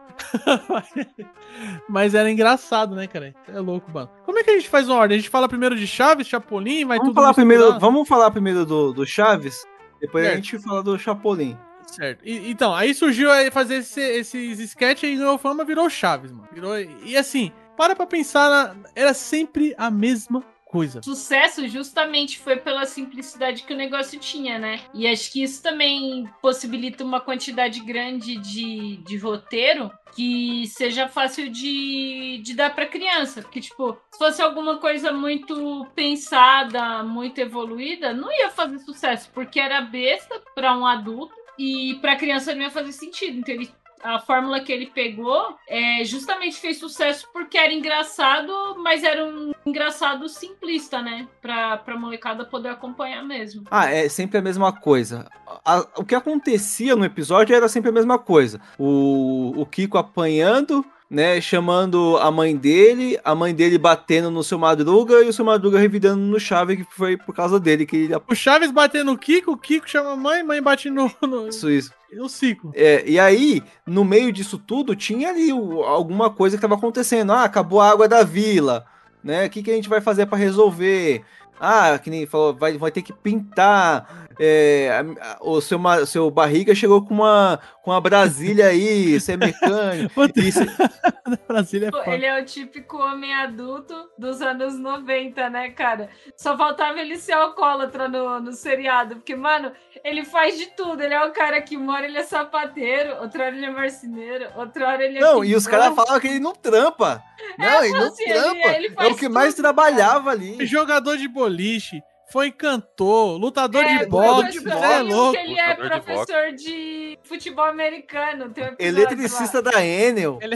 [1.89, 3.35] mas era engraçado, né, cara?
[3.49, 4.11] É louco, mano.
[4.25, 5.17] Como é que a gente faz uma ordem?
[5.17, 8.65] A gente fala primeiro de Chaves, Chapolin, vai Vamos tudo falar, primeiro, vamos falar primeiro
[8.67, 9.65] do, do Chaves,
[10.01, 10.45] depois a Certo.
[10.45, 11.57] gente fala do Chapolin.
[11.95, 12.23] Certo.
[12.25, 16.49] E- então, aí surgiu aí fazer esse- esses sketches e ganhou fama, virou Chaves, mano.
[16.53, 21.03] Virou, e assim, para pra pensar, na- era sempre a mesma coisa.
[21.03, 24.81] Sucesso justamente foi pela simplicidade que o negócio tinha, né?
[24.95, 31.51] E acho que isso também possibilita uma quantidade grande de, de roteiro que seja fácil
[31.51, 33.43] de, de dar pra criança.
[33.43, 39.59] Porque, tipo, se fosse alguma coisa muito pensada, muito evoluída, não ia fazer sucesso, porque
[39.59, 43.39] era besta pra um adulto e pra criança não ia fazer sentido.
[43.39, 43.71] Então ele
[44.03, 48.51] a fórmula que ele pegou é, justamente fez sucesso porque era engraçado,
[48.83, 51.29] mas era um engraçado simplista, né?
[51.43, 53.65] Pra, pra molecada poder acompanhar mesmo.
[53.71, 55.29] Ah, é sempre a mesma coisa.
[55.65, 58.59] A- o que acontecia no episódio era sempre a mesma coisa.
[58.79, 61.41] O, o Kiko apanhando, né?
[61.41, 65.79] Chamando a mãe dele, a mãe dele batendo no seu Madruga e o seu Madruga
[65.79, 69.53] revidando no Chave, que foi por causa dele que ele O Chaves batendo no Kiko,
[69.53, 71.93] o Kiko chama a mãe, mãe bate no, no, isso, isso.
[72.13, 72.71] no ciclo.
[72.75, 77.33] É, e aí, no meio disso tudo, tinha ali o- alguma coisa que estava acontecendo.
[77.33, 78.87] Ah, acabou a água da vila,
[79.25, 79.47] né?
[79.47, 81.25] O que, que a gente vai fazer para resolver?
[81.63, 84.29] Ah, que nem falou, vai, vai ter que pintar.
[84.43, 89.19] É, a- a- o seu, ma- seu barriga chegou com uma, com uma Brasília aí,
[89.21, 90.15] você é mecânico.
[90.37, 90.61] Isso-
[91.47, 92.11] Brasília é foda.
[92.11, 96.09] Ele é o típico homem adulto dos anos 90, né, cara?
[96.37, 99.17] Só faltava ele ser alcoólatra no, no seriado.
[99.17, 99.73] Porque, mano,
[100.03, 101.03] ele faz de tudo.
[101.03, 104.89] Ele é o cara que mora, ele é sapateiro, outra hora ele é marceneiro, outra
[104.89, 105.21] hora ele é.
[105.21, 107.23] Não, e os caram falavam que ele não trampa.
[107.59, 108.69] Não, ele não assim, ele- trampa.
[108.77, 110.65] ele é faz o que mais tudo, trabalhava ali.
[110.67, 115.33] Jogador de boliche, foi cantor, lutador É, de boxe, professor, você é louco.
[115.33, 118.51] que ele é Lutador de professor de, futebol americano.
[118.51, 120.39] Tem um Eletricista da Enel.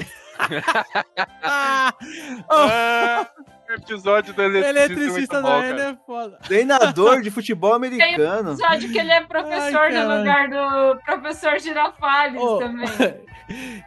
[1.43, 1.95] Ah,
[2.51, 3.31] oh, Ah,
[3.69, 5.83] o episódio do eletricista, eletricista é muito da cara.
[5.91, 6.39] é foda.
[6.43, 8.51] Treinador de futebol americano.
[8.51, 12.89] episódio que ele é professor Ai, no lugar do professor Girafales Ô, também.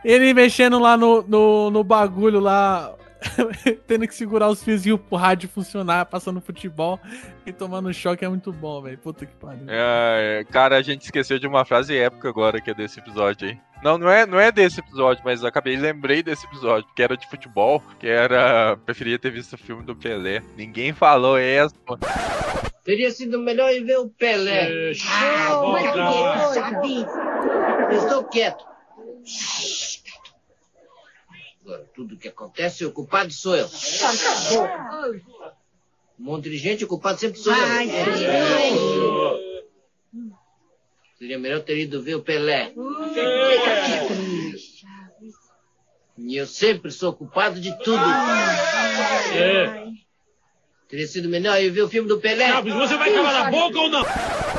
[0.05, 2.93] Ele mexendo lá no, no, no bagulho lá.
[3.87, 6.99] tendo que segurar os fiozinhos pro rádio funcionar, passando futebol
[7.45, 8.97] e tomando choque é muito bom, velho.
[8.97, 9.65] Puta que pariu.
[9.67, 13.59] É, cara, a gente esqueceu de uma frase épica agora que é desse episódio aí.
[13.83, 17.29] Não, não é, não é desse episódio, mas acabei lembrei desse episódio, que era de
[17.29, 18.75] futebol, que era.
[18.77, 20.41] Preferia ter visto o filme do Pelé.
[20.55, 21.75] Ninguém falou essa.
[22.83, 24.69] Teria sido melhor ir ver o Pelé.
[24.69, 25.05] Deixa
[25.49, 26.53] eu voltar.
[27.91, 28.65] Eu estou quieto.
[29.25, 30.06] Agora,
[31.93, 33.67] tudo que acontece, o culpado sou eu.
[36.19, 37.59] Um monte de gente, o culpado sempre sou eu.
[41.17, 42.73] Seria melhor ter ido ver o Pelé.
[46.17, 48.03] E eu sempre sou culpado de tudo.
[50.87, 52.47] Teria sido melhor ir ver o filme do Pelé.
[52.47, 54.03] Chaves, você vai calar a boca ou não?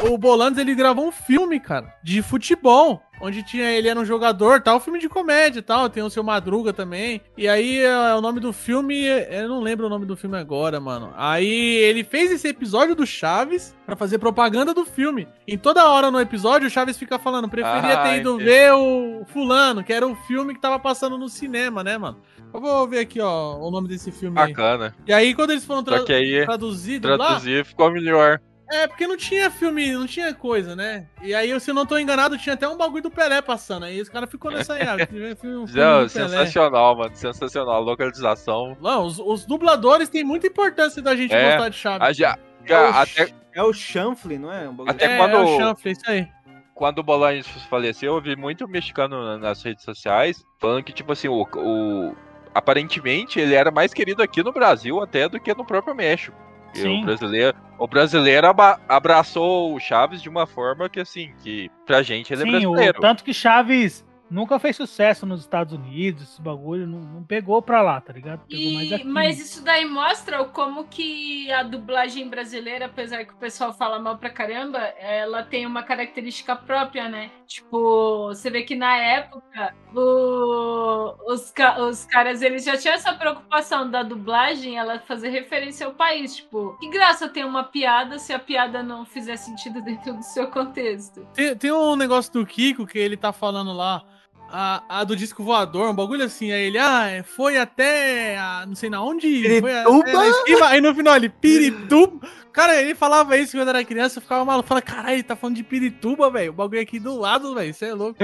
[0.03, 3.03] O Bolandes, ele gravou um filme, cara, de futebol.
[3.21, 5.91] Onde tinha ele era um jogador, tal, filme de comédia e tal.
[5.91, 7.21] Tem o seu Madruga também.
[7.37, 9.05] E aí, é, o nome do filme.
[9.05, 11.13] Eu não lembro o nome do filme agora, mano.
[11.17, 15.27] Aí ele fez esse episódio do Chaves pra fazer propaganda do filme.
[15.49, 18.45] Em toda hora no episódio, o Chaves fica falando: preferia Ah, ter ido entendi.
[18.45, 22.19] ver o Fulano, que era o filme que tava passando no cinema, né, mano?
[22.55, 24.49] Eu vou ver aqui, ó, o nome desse filme aí.
[24.49, 24.95] Bacana.
[25.07, 27.17] E aí, quando eles foram tra aí, traduzidos lá.
[27.17, 28.41] traduzir ficou melhor.
[28.71, 31.07] É, porque não tinha filme, não tinha coisa, né?
[31.23, 33.85] E aí, se eu não tô enganado, tinha até um bagulho do Pelé passando.
[33.85, 37.17] Aí os caras ficou nessa aí, ah, filme, filme Não, sensacional, mano.
[37.17, 37.83] Sensacional.
[37.83, 38.77] Localização.
[38.81, 42.09] Não, os, os dubladores têm muita importância da gente É, gostar de Chaves.
[42.09, 44.69] A já- É o, até, é o chanfle, não é?
[44.69, 46.29] Um até é, quando- é o chanfle, isso aí.
[46.75, 51.11] quando o Bolaños faleceu, eu vi muito mexicano na- nas redes sociais falando que, tipo
[51.13, 52.15] assim, o, o-
[52.55, 56.37] aparentemente ele era mais querido aqui no Brasil até do que no próprio México.
[56.79, 57.03] E Sim.
[57.03, 58.47] O brasileiro, o brasileiro
[58.89, 62.71] abraçou o Chaves de uma forma que, assim, que pra gente ele é Sim, o,
[62.73, 63.01] brasileiro.
[63.01, 67.81] tanto que Chaves nunca fez sucesso nos Estados Unidos, esse bagulho não, não pegou pra
[67.83, 68.41] lá, tá ligado?
[68.49, 69.05] Pegou mais E, aqui.
[69.05, 73.99] mas isso daí mostra o como que a dublagem brasileira, apesar que o pessoal fala
[73.99, 77.31] mal pra caramba, ela tem uma característica própria, né?
[77.47, 81.53] Tipo, você vê que na época o- os,
[81.89, 86.37] os caras eles já tinham essa preocupação da dublagem, ela fazer referência ao país.
[86.37, 90.49] Tipo, que graça ter uma piada se a piada não fizer sentido dentro do seu
[90.51, 91.27] contexto?
[91.35, 94.03] Tem, tem um negócio do Kiko que ele tá falando lá.
[94.51, 96.51] A, a do disco voador, um bagulho assim.
[96.51, 98.39] Aí ele, ah, foi até.
[98.39, 99.61] A, não sei na onde.
[99.61, 100.69] Foi Pirituba?
[100.69, 102.27] Aí no final ele, Pirituba.
[102.53, 104.69] Cara, ele falava isso quando era criança, eu ficava maluco.
[104.69, 106.51] Falava, caralho, ele tá falando de Pirituba, velho.
[106.51, 107.71] O bagulho é aqui do lado, velho.
[107.71, 108.19] Isso é louco.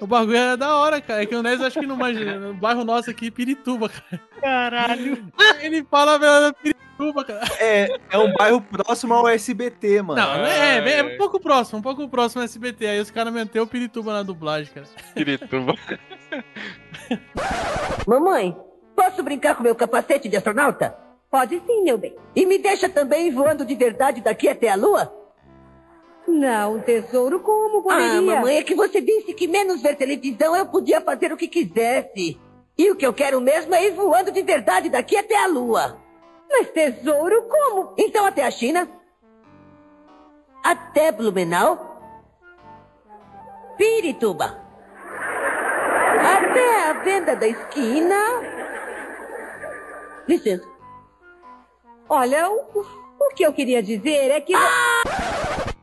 [0.00, 1.22] o bagulho era da hora, cara.
[1.22, 2.38] É que o Nes acho que não manja.
[2.38, 4.22] No bairro nosso aqui, Pirituba, cara.
[4.40, 5.30] Caralho.
[5.60, 6.85] Ele fala velho, Pirituba,
[7.24, 7.40] cara.
[7.58, 10.20] É, é um bairro próximo ao SBT, mano.
[10.20, 12.86] Não, é, é, é um pouco próximo, um pouco próximo ao SBT.
[12.86, 14.86] Aí os caras meteu o Pirituba na dublagem, cara.
[15.14, 15.74] Pirituba.
[18.06, 18.56] Mamãe,
[18.94, 20.96] posso brincar com meu capacete de astronauta?
[21.30, 22.14] Pode sim, meu bem.
[22.34, 25.12] E me deixa também voando de verdade daqui até a lua?
[26.26, 28.18] Não, tesouro, como poderia?
[28.18, 31.46] Ah, mamãe, é que você disse que menos ver televisão eu podia fazer o que
[31.46, 32.38] quisesse.
[32.78, 35.98] E o que eu quero mesmo é ir voando de verdade daqui até a lua.
[36.48, 37.94] Mas, tesouro, como?
[37.98, 38.88] Então até a China?
[40.64, 41.96] Até Blumenau?
[43.76, 44.58] Pirituba?
[46.18, 48.16] Até a venda da esquina?
[50.26, 50.66] Licença.
[52.08, 52.84] Olha, o,
[53.20, 54.52] o que eu queria dizer é que...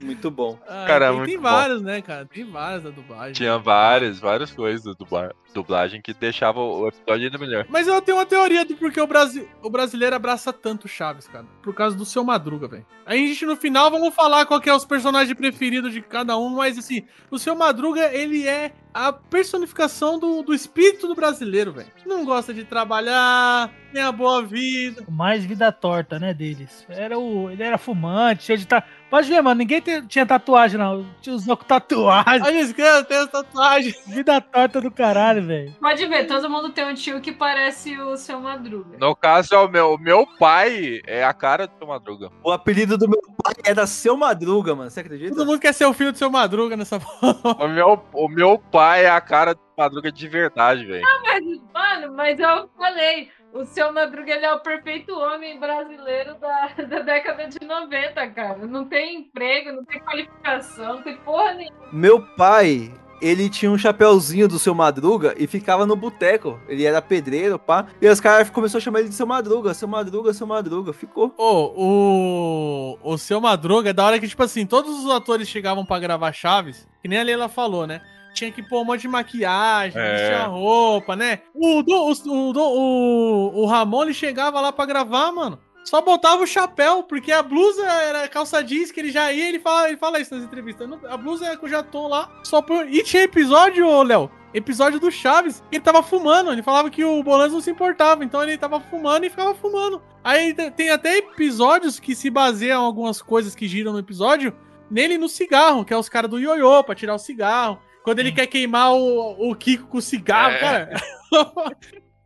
[0.03, 0.59] Muito bom.
[0.67, 1.43] Ah, Cara, tem, muito tem bom.
[1.43, 2.25] vários, né, cara?
[2.25, 3.33] Tem vários da dublagem.
[3.33, 7.65] Tinha várias, várias coisas da dubla- dublagem que deixavam o episódio ainda melhor.
[7.69, 11.27] Mas eu tenho uma teoria do porquê o, Brasi o brasileiro abraça tanto o Chaves,
[11.27, 11.45] cara.
[11.61, 12.85] Por causa do seu Madruga, velho.
[13.05, 16.37] Aí a gente no final vamos falar qual que é os personagens preferidos de cada
[16.37, 21.71] um, mas assim, o seu Madruga, ele é a personificação do, do espírito do brasileiro,
[21.73, 21.87] velho.
[22.05, 25.03] Não gosta de trabalhar, tem a boa vida.
[25.07, 26.85] O mais vida torta, né, deles.
[26.89, 28.67] Era o, ele era fumante, cheio de.
[29.13, 31.06] Pode ver, mano, ninguém te- tinha tatuagem, não.
[31.21, 32.41] Tinha usou com tatuagem.
[32.47, 33.93] A gente quer ter essa tatuagem.
[34.08, 35.71] Vida torta do caralho, velho.
[35.80, 38.97] Pode ver, todo mundo tem um tio que parece o seu Madruga.
[38.97, 42.32] No caso, é o meu, o meu pai é a cara do Madruga.
[42.43, 44.89] O apelido do meu pai era Seu Madruga, mano.
[44.89, 45.36] Você acredita?
[45.36, 47.63] Todo mundo quer ser o filho do seu Madruga nessa porra.
[47.63, 51.04] O meu, o meu pai é a cara do Madruga de verdade, velho.
[51.23, 56.67] Mas, mano, mas eu falei, o seu Madruga ele é o perfeito homem brasileiro da,
[56.89, 58.65] da década de 90, cara.
[58.65, 61.77] Não tem emprego, não tem qualificação, não tem porra nenhuma.
[61.91, 66.59] Meu pai, ele tinha um chapéuzinho do Seu Madruga e ficava no boteco.
[66.67, 67.85] Ele era pedreiro, pá.
[68.01, 70.91] E os caras começaram a chamar ele de Seu Madruga, Seu Madruga, Seu Madruga.
[70.91, 71.33] Ficou.
[71.37, 75.85] Ô, o, o seu Madruga é da hora que, tipo assim, todos os atores chegavam
[75.85, 78.01] pra gravar Chaves, que nem a Leila falou, né?
[78.33, 80.11] Tinha que pôr um monte de maquiagem, É.
[80.15, 81.39] vestir a roupa, né?
[81.53, 85.59] O, o, o, o, o Ramon, ele chegava lá pra gravar, mano.
[85.85, 89.59] Só botava o chapéu, porque a blusa era calça jeans que ele já ia, ele
[89.59, 90.89] fala, ele fala isso nas entrevistas.
[91.09, 92.87] A blusa é com o jatom lá, só por...
[92.87, 96.53] E tinha episódio, Léo, episódio do Chaves, que ele tava fumando.
[96.53, 100.01] Ele falava que o Bolanos não se importava, então ele tava fumando e ficava fumando.
[100.23, 104.53] Aí te- tem até episódios que se baseiam algumas coisas que giram no episódio
[104.89, 107.77] nele no cigarro, que é os caras do ioiô pra tirar o cigarro.
[108.03, 110.59] Quando ele quer queimar o, o Kiko com cigarro, É.
[110.59, 110.89] cara.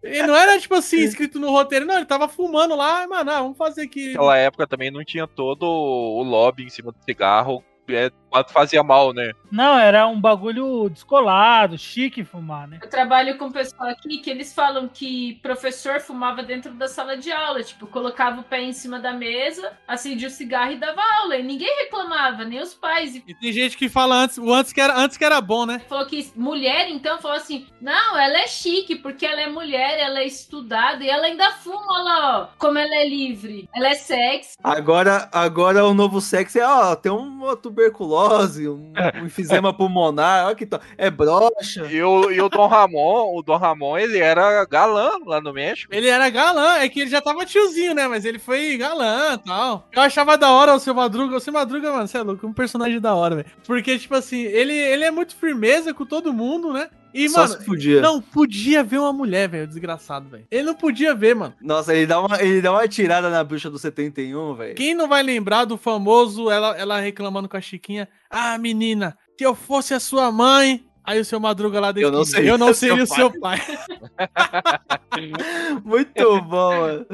[0.03, 3.41] E não era tipo assim, escrito no roteiro, não, ele tava fumando lá, mano, ah,
[3.41, 4.09] vamos fazer aqui.
[4.13, 8.83] Naquela época também não tinha todo o lobby em cima do cigarro, é, quanto fazia
[8.83, 9.31] mal, né?
[9.51, 12.79] Não, era um bagulho descolado, chique fumar, né?
[12.81, 17.17] Eu trabalho com o pessoal aqui que eles falam que professor fumava dentro da sala
[17.17, 17.63] de aula.
[17.63, 21.37] Tipo, colocava o pé em cima da mesa, acendia o cigarro e dava aula.
[21.37, 23.15] E ninguém reclamava, nem os pais.
[23.15, 25.81] E tem gente que fala antes, o antes que era, antes que era bom, né?
[25.87, 30.19] falou que mulher, então, falou assim: não, ela é chique, porque ela é mulher, ela
[30.19, 33.67] é estudada e ela ainda fuma, olha lá, ó, como ela é livre.
[33.73, 34.55] Ela é sexy.
[34.63, 40.55] Agora, agora o novo sexo é, ó, tem uma tuberculose, um, um enfisema pulmonar, ó
[40.55, 40.79] que to...
[40.97, 41.85] é broxa.
[41.89, 45.93] E o, e o Dom Ramon, o Dom Ramon, ele era galã lá no México.
[45.93, 48.07] Ele era galã, é que ele já tava tiozinho, né?
[48.07, 49.87] Mas ele foi galã e tal.
[49.93, 51.37] Eu achava da hora o seu Madruga.
[51.37, 53.47] O seu Madruga, mano, você é louco, um personagem da hora, velho.
[53.65, 56.89] Porque, tipo assim, ele, ele é muito firmeza com todo mundo, né?
[57.17, 57.99] E, Só mano, se podia.
[57.99, 60.45] não podia ver uma mulher, velho, desgraçado, velho.
[60.51, 61.55] Ele não podia ver, mano.
[61.59, 64.75] Nossa, ele dá, uma, ele dá uma tirada na bruxa do 71, velho.
[64.75, 69.43] Quem não vai lembrar do famoso, ela, ela reclamando com a Chiquinha, ah, menina, se
[69.43, 70.83] eu fosse a sua mãe.
[71.03, 73.57] Aí o seu Madruga lá Eu não seria eu não seria o seu pai.
[75.83, 77.05] Muito bom, mano.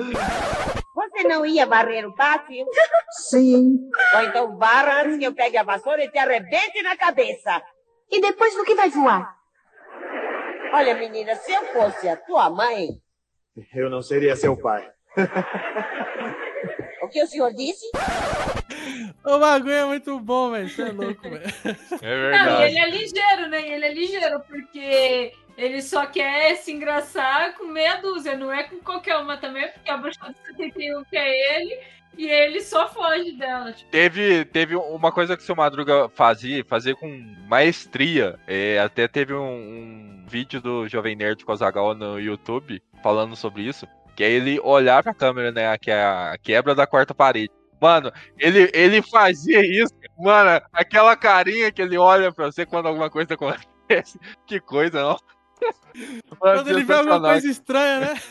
[0.95, 2.65] Você não ia varrer o pátio?
[3.29, 3.77] Sim.
[4.15, 7.61] Ou então varra antes que eu pegue a vassoura e te arrebente na cabeça.
[8.11, 9.42] E depois no que vai voar?
[10.73, 12.87] Olha, menina, se eu fosse a tua mãe,
[13.73, 14.89] Eu não seria seu pai.
[17.03, 17.85] o que o senhor disse?
[19.23, 20.67] O bagulho é muito bom, velho.
[20.69, 21.43] Você é louco, velho.
[22.01, 22.77] É Não, e ele verdade.
[22.77, 23.67] é ligeiro, né?
[23.69, 28.77] Ele é ligeiro, porque ele só quer se engraçar com meia dúzia, não é com
[28.79, 31.79] qualquer uma também, porque a bruxa do 71 quer ele
[32.17, 33.71] e ele só foge dela.
[33.71, 37.07] Tipo, Teve, teve uma coisa que o seu Madruga fazia, fazia com
[37.47, 38.39] maestria.
[38.47, 43.87] É, até teve um, um vídeo do Jovem Nerd Kozagal no YouTube falando sobre isso.
[44.15, 45.75] Que é ele olhar pra câmera, né?
[45.77, 47.51] Que é a quebra da quarta parede.
[47.81, 49.93] Mano, ele, ele fazia isso.
[50.17, 53.63] Mano, aquela carinha que ele olha pra você quando alguma coisa acontece.
[54.47, 55.17] Que coisa, não?
[56.39, 58.21] Quando ele vê alguma coisa estranha, né?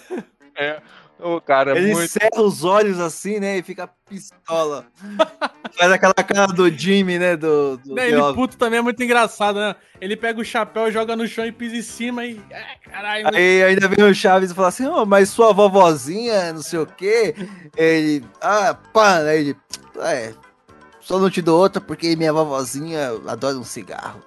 [0.57, 0.83] É,
[1.21, 2.09] o cara, Ele muito.
[2.11, 3.59] cerra os olhos assim, né?
[3.59, 4.85] E fica pistola.
[5.79, 7.37] Faz aquela cara do Jimmy, né?
[7.37, 8.35] Do, do Né, Ele Office.
[8.35, 9.75] puto também é muito engraçado, né?
[10.01, 12.41] Ele pega o chapéu, joga no chão e pisa em cima e.
[12.51, 13.29] É, caralho.
[13.35, 16.87] Aí ainda vem o Chaves e fala assim, "Ô, mas sua vovozinha, não sei o
[16.87, 17.35] quê.
[17.77, 19.57] Ele, ah, pá, aí ele,
[20.01, 20.35] é,
[21.01, 24.21] só não te dou outra porque minha vovozinha adora um cigarro.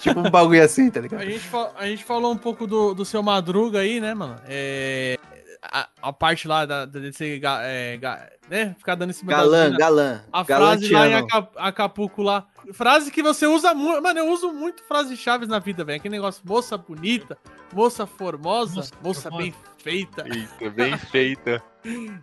[0.00, 1.20] Tipo um bagulho assim, tá ligado?
[1.20, 4.36] A gente, fa- a gente falou um pouco do, do seu Madruga aí, né, mano?
[4.48, 5.16] É.
[5.62, 7.38] A, a parte lá da, da- de ser.
[7.38, 8.74] ga- é, ga- né?
[8.78, 9.78] Ficar dando das Galã, minas.
[9.78, 10.22] galã.
[10.32, 11.26] A frase lá em galanteano.
[11.30, 12.46] Aca- Acapulco lá.
[12.72, 14.02] Frase que você usa muito.
[14.02, 15.98] Mano, eu uso muito frases chaves na vida, velho.
[15.98, 17.36] Aquele negócio, moça bonita,
[17.74, 20.24] moça formosa, moça, Moça bem feita.
[20.26, 21.62] Eita, bem feita.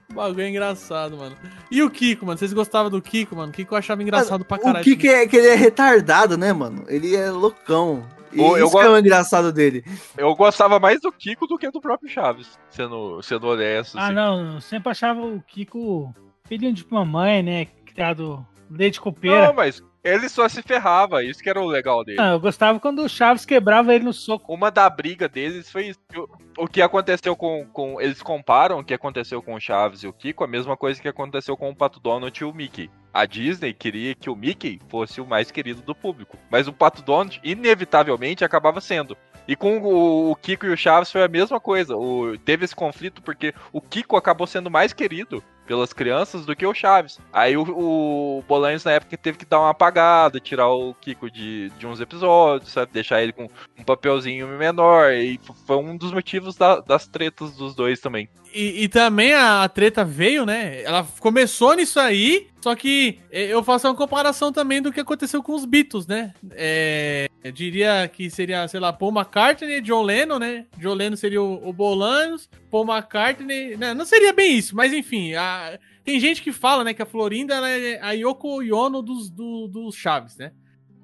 [0.09, 1.35] O bagulho é engraçado, mano.
[1.71, 2.37] E o Kiko, mano?
[2.37, 3.49] Vocês gostavam do Kiko, mano?
[3.49, 4.83] O Kiko eu achava engraçado pra O caralho.
[4.83, 6.83] que que é que ele é retardado, né, mano?
[6.87, 8.03] Ele é loucão.
[8.31, 9.83] E eu isso que é o engraçado dele.
[10.17, 13.97] Eu gostava mais do Kiko do que do próprio Chaves, sendo, sendo honesto.
[13.97, 14.13] Ah, assim.
[14.13, 16.13] não, eu sempre achava o Kiko
[16.45, 17.65] filhinho de mamãe, né?
[17.85, 19.47] Criado leite copeira.
[19.47, 22.21] Não, mas ele só se ferrava, isso que era o legal dele.
[22.21, 24.53] Ah, eu gostava quando o Chaves quebrava ele no soco.
[24.53, 25.99] Uma da briga deles foi isso.
[26.15, 27.99] O, o que aconteceu com, com.
[27.99, 31.07] Eles comparam o que aconteceu com o Chaves e o Kiko, a mesma coisa que
[31.07, 32.89] aconteceu com o Pato Donald e o Mickey.
[33.13, 36.37] A Disney queria que o Mickey fosse o mais querido do público.
[36.51, 39.17] Mas o Pato Donald, inevitavelmente, acabava sendo.
[39.47, 41.95] E com o, o Kiko e o Chaves foi a mesma coisa.
[41.95, 46.65] O, teve esse conflito porque o Kiko acabou sendo mais querido pelas crianças do que
[46.65, 47.19] o Chaves.
[47.31, 51.69] Aí o, o Bolanhos na época teve que dar uma apagada, tirar o Kiko de,
[51.77, 52.91] de uns episódios, sabe?
[52.93, 55.11] Deixar ele com um papelzinho menor.
[55.11, 58.29] E foi um dos motivos da- das tretas dos dois também.
[58.53, 60.81] E, e também a, a treta veio, né?
[60.81, 65.43] Ela começou nisso aí, só que eh, eu faço uma comparação também do que aconteceu
[65.43, 66.33] com os Beatles, né?
[66.53, 70.65] É, eu diria que seria, sei lá, Paul McCartney e John Lennon, né?
[70.77, 72.49] John Lennon seria o, o Bolanos,
[72.85, 73.77] Paul McCartney...
[73.77, 73.93] Né?
[73.93, 77.55] Não seria bem isso, mas enfim, a- tem gente que fala, né, que a Florinda
[77.55, 80.51] ela é a Yoko Yono dos, do, dos Chaves, né?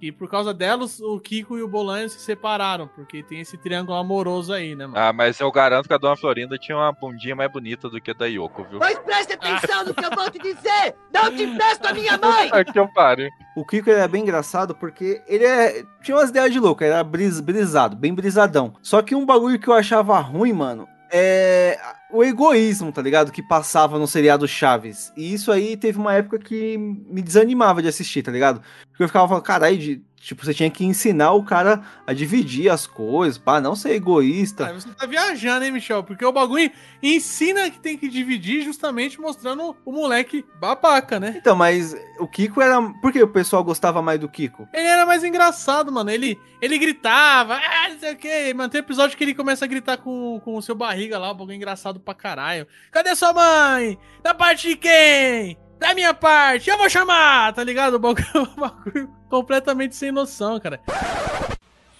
[0.01, 3.97] E por causa delas, o Kiko e o Bolanho se separaram, porque tem esse triângulo
[3.97, 4.99] amoroso aí, né, mano?
[4.99, 8.11] Ah, mas eu garanto que a Dona Florinda tinha uma bundinha mais bonita do que
[8.11, 8.79] a da Yoko, viu?
[8.79, 10.93] Pois preste atenção no que eu vou te dizer!
[11.13, 12.49] Não te empresto a minha mãe!
[12.51, 13.29] Aqui eu pare.
[13.55, 15.85] O Kiko era bem engraçado porque ele é...
[16.01, 17.39] tinha umas ideias de louco, era bris...
[17.39, 18.73] brisado, bem brisadão.
[18.81, 21.79] Só que um bagulho que eu achava ruim, mano, é
[22.11, 23.31] o egoísmo, tá ligado?
[23.31, 25.13] Que passava no seriado Chaves.
[25.15, 28.61] E isso aí teve uma época que me desanimava de assistir, tá ligado?
[28.89, 30.01] Porque eu ficava falando, caralho.
[30.23, 34.67] Tipo, você tinha que ensinar o cara a dividir as coisas, pra não ser egoísta.
[34.67, 36.03] Aí você tá viajando, hein, Michel?
[36.03, 36.71] Porque o bagulho
[37.01, 41.35] ensina que tem que dividir justamente mostrando o moleque babaca, né?
[41.37, 42.81] Então, mas o Kiko era.
[43.01, 44.67] Por que o pessoal gostava mais do Kiko?
[44.73, 46.09] Ele era mais engraçado, mano.
[46.09, 48.53] Ele, ele gritava, ah, não sei o quê.
[48.55, 51.35] Mano, tem episódio que ele começa a gritar com, com o seu barriga lá, um
[51.35, 52.65] bagulho engraçado pra caralho.
[52.91, 53.97] Cadê sua mãe?
[54.21, 55.62] Da parte de quem?
[55.77, 57.95] Da minha parte, eu vou chamar, tá ligado?
[57.95, 60.79] O bagulho, o bagulho completamente sem noção, cara.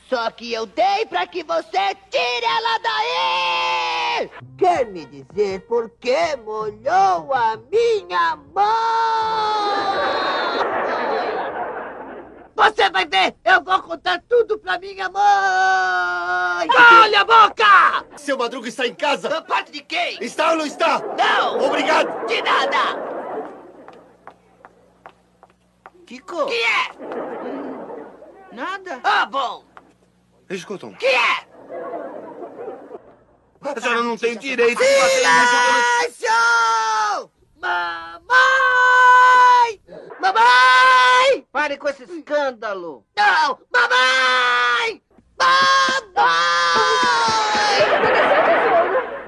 [0.09, 4.30] Só que eu dei pra que você tire ela daí!
[4.57, 8.63] Quer me dizer por que molhou a minha mãe?
[12.55, 13.36] Você vai ver!
[13.43, 16.67] Eu vou contar tudo pra minha mãe!
[17.01, 18.05] Olha a boca!
[18.15, 19.28] Seu Madruga está em casa?
[19.30, 20.17] Da parte de quem?
[20.21, 21.01] Está ou não está?
[21.17, 21.65] Não!
[21.65, 22.28] Obrigado!
[22.28, 23.22] De nada!
[26.06, 26.89] Kiko, Que é?
[28.54, 28.99] nada.
[29.04, 29.64] Ah, bom!
[30.49, 30.93] Escutam.
[30.93, 31.47] Que é?
[33.62, 35.24] A senhora não tem direito de bater
[36.10, 37.32] Silêncio!
[37.58, 38.30] Mamãe!
[40.20, 41.47] Mamãe!
[41.51, 43.06] Pare com esse escândalo.
[43.16, 43.60] Não!
[43.74, 45.01] Mamãe!
[45.39, 46.24] Mamãe!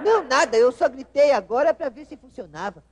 [0.03, 0.57] Não, nada.
[0.57, 2.83] Eu só gritei agora pra ver se funcionava.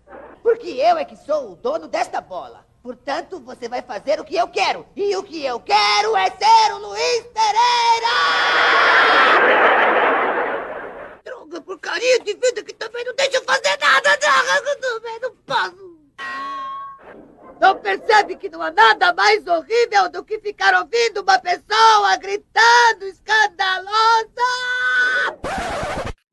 [0.42, 2.66] Porque eu é que sou o dono desta bola.
[2.84, 4.86] Portanto, você vai fazer o que eu quero.
[4.94, 8.14] E o que eu quero é ser o Luiz Pereira!
[11.24, 15.20] Droga, porcaria de vida que também não deixa eu fazer nada, droga, que eu também
[15.22, 15.98] não posso.
[17.62, 23.06] Não percebe que não há nada mais horrível do que ficar ouvindo uma pessoa gritando
[23.06, 23.94] escandalosa?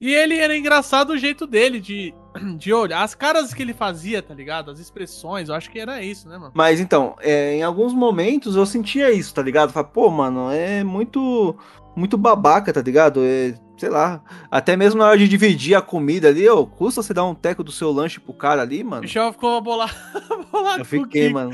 [0.01, 2.13] E ele era engraçado o jeito dele de,
[2.57, 4.71] de olhar, as caras que ele fazia, tá ligado?
[4.71, 6.53] As expressões, eu acho que era isso, né, mano?
[6.55, 9.73] Mas então, é, em alguns momentos eu sentia isso, tá ligado?
[9.73, 11.57] Falei, pô, mano, é muito.
[11.97, 13.21] Muito babaca, tá ligado?
[13.23, 14.23] É, sei lá.
[14.49, 17.65] Até mesmo na hora de dividir a comida ali, ô, custa você dar um teco
[17.65, 19.03] do seu lanche pro cara ali, O mano?
[19.03, 19.93] Michel ficou bolado,
[20.53, 21.35] bolado Eu com o fiquei, Kiko.
[21.35, 21.51] mano.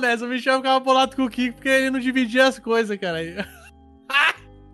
[0.00, 3.18] Nessa, o Michel ficava bolado com o Kiko porque ele não dividia as coisas, cara.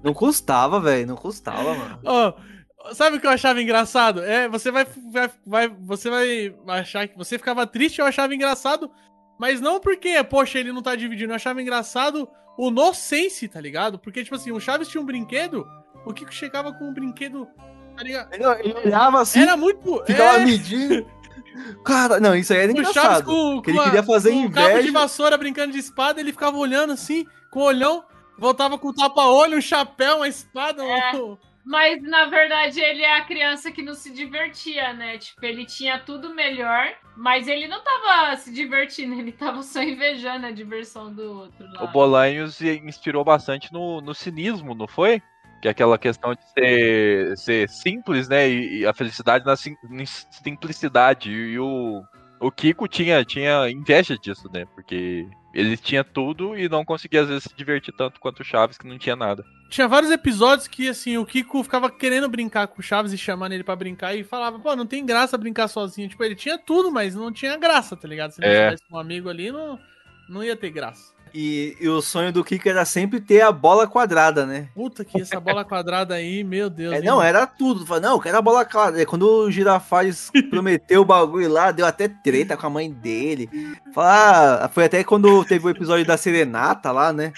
[0.05, 1.07] Não custava, velho.
[1.07, 1.99] Não custava, mano.
[2.05, 2.33] Ô,
[2.95, 4.23] sabe o que eu achava engraçado?
[4.23, 8.91] É, você vai, vai, vai- você vai achar que você ficava triste, eu achava engraçado,
[9.39, 13.99] mas não porque, poxa, ele não tá dividindo, eu achava engraçado o nonsense, tá ligado?
[13.99, 15.67] Porque, tipo assim, o Chaves tinha um brinquedo,
[16.05, 17.47] o Kiko chegava com um brinquedo,
[17.97, 18.33] tá ligado?
[18.35, 18.45] Ele,
[18.85, 20.03] olhava assim, Era muito.
[20.05, 21.07] ficava é, medindo.
[21.85, 23.25] Cara, não, isso aí era o Chaves engraçado.
[23.25, 24.93] com, que ele queria fazer com o cabo de inveja.
[24.93, 28.05] vassoura brincando de espada, ele ficava olhando assim, com o olhão,
[28.39, 30.83] voltava com o tapa-olho, um chapéu, uma espada.
[30.85, 31.17] É.
[31.17, 31.37] um-
[31.69, 35.19] Mas na verdade ele é a criança que não se divertia, né?
[35.19, 40.47] Tipo, ele tinha tudo melhor, mas ele não tava se divertindo, ele tava só invejando
[40.47, 41.67] a diversão do outro.
[41.79, 45.21] O Bolanhos inspirou bastante no, no cinismo, não foi?
[45.61, 48.49] Que é aquela questão de ser, ser simples, né?
[48.49, 49.77] E, e a felicidade na sim-
[50.31, 51.31] simplicidade.
[51.31, 52.03] E, e o,
[52.41, 54.65] o Kiko tinha, tinha inveja disso, né?
[54.75, 58.77] Porque ele tinha tudo e não conseguia, às vezes, se divertir tanto quanto o Chaves,
[58.79, 59.45] que não tinha nada.
[59.69, 63.53] Tinha vários episódios que, assim, o Kiko ficava querendo brincar com o Chaves e chamando
[63.53, 66.09] ele pra brincar e falava, pô, não tem graça brincar sozinho.
[66.09, 68.31] Tipo, ele tinha tudo, mas não tinha graça, tá ligado?
[68.33, 68.65] Se não É.
[68.71, 69.79] tivesse um amigo ali, não,
[70.29, 71.13] não ia ter graça.
[71.35, 74.69] E, e o sonho do Kiko era sempre ter a bola quadrada, né?
[74.75, 76.95] Puta que essa bola quadrada aí, meu Deus.
[76.95, 77.85] É, não, era tudo.
[78.01, 79.05] Não, eu quero a bola quadrada.
[79.07, 83.49] Quando o Girafales prometeu o bagulho lá, deu até treta com a mãe dele.
[83.95, 87.33] Fala, ah, foi até quando teve o episódio da Serenata lá, né?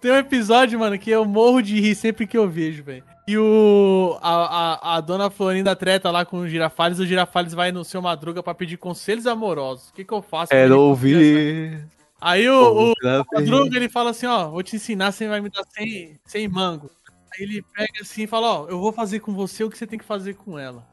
[0.00, 3.04] Tem um episódio, mano, que eu morro de rir sempre que eu vejo, velho.
[3.28, 4.16] E o.
[4.22, 8.00] A, a, a dona Florinda treta lá com o Girafales, o Girafales vai no seu
[8.00, 9.88] madruga pra pedir conselhos amorosos.
[9.88, 10.54] O que que eu faço?
[10.54, 11.84] Ele- ouvir.
[12.20, 15.50] Aí o, o Outra Madruga, ele fala assim, ó, vou te ensinar, você vai me
[15.50, 16.90] dar 100, 100 mango.
[17.32, 19.86] Aí ele pega assim e fala, ó, eu vou fazer com você o que você
[19.86, 20.86] tem que fazer com ela.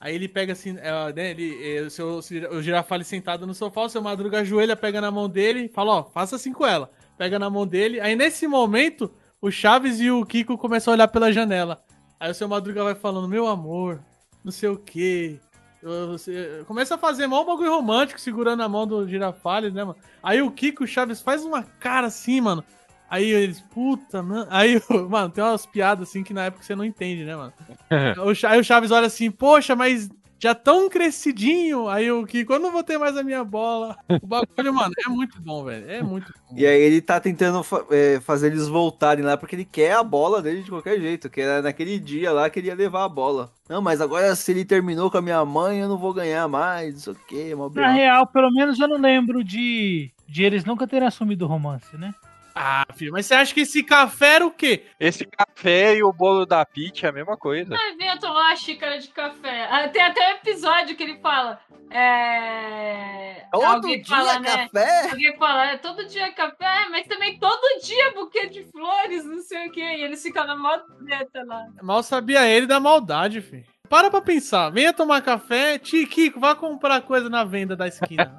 [0.00, 2.20] Aí ele pega assim, é, né, ele, é, o, seu,
[2.52, 5.96] o girafale sentado no sofá, o seu Madruga ajoelha, pega na mão dele e fala,
[5.96, 6.90] ó, faça assim com ela.
[7.16, 9.10] Pega na mão dele, aí nesse momento,
[9.40, 11.82] o Chaves e o Kiko começam a olhar pela janela.
[12.20, 14.00] Aí o seu Madruga vai falando, meu amor,
[14.44, 15.40] não sei o quê.
[15.82, 19.96] Você- Começa a fazer mal um bagulho romântico, segurando a mão do Girafales, né, mano?
[20.22, 22.64] Aí o Kiko Chaves faz uma cara assim, mano.
[23.10, 24.46] Aí eles, puta, mano.
[24.50, 27.52] Aí, mano, tem umas piadas assim que na época você não entende, né, mano?
[28.48, 31.88] Aí o Chaves olha assim, poxa, mas já tão crescidinho.
[31.88, 33.96] Aí o Kiko, eu não vou ter mais a minha bola.
[34.22, 35.90] O bagulho, mano, é muito bom, velho.
[35.90, 36.56] É muito bom.
[36.56, 40.02] E aí ele tá tentando fa- é, fazer eles voltarem lá porque ele quer a
[40.02, 41.28] bola dele de qualquer jeito.
[41.28, 43.52] Que era naquele dia lá que ele ia levar a bola.
[43.68, 46.94] Não, mas agora se ele terminou com a minha mãe, eu não vou ganhar mais,
[46.94, 50.64] não sei o que, mó Na real, pelo menos eu não lembro de, de eles
[50.64, 52.14] nunca terem assumido o romance, né?
[52.60, 54.84] Ah, filho, mas você acha que esse café era o quê?
[54.98, 57.76] Esse café e o bolo da Peach é a mesma coisa.
[57.80, 59.68] Ai, venha tomar uma xícara de café.
[59.70, 61.60] Ah, Tem até um episódio que ele fala.
[61.88, 63.46] É.
[63.52, 64.68] Todo alguém dia fala, né?
[64.68, 65.10] café?
[65.10, 69.68] Alguém fala, é todo dia café, mas também todo dia buquê de flores, não sei
[69.68, 69.80] o quê.
[69.80, 71.64] E eles ficam na mó treta lá.
[71.80, 73.64] Mal sabia ele da maldade, filho.
[73.88, 74.70] Para pra pensar.
[74.70, 75.78] Venha tomar café.
[75.78, 78.32] Tio Kiko, vá comprar coisa na venda da esquina.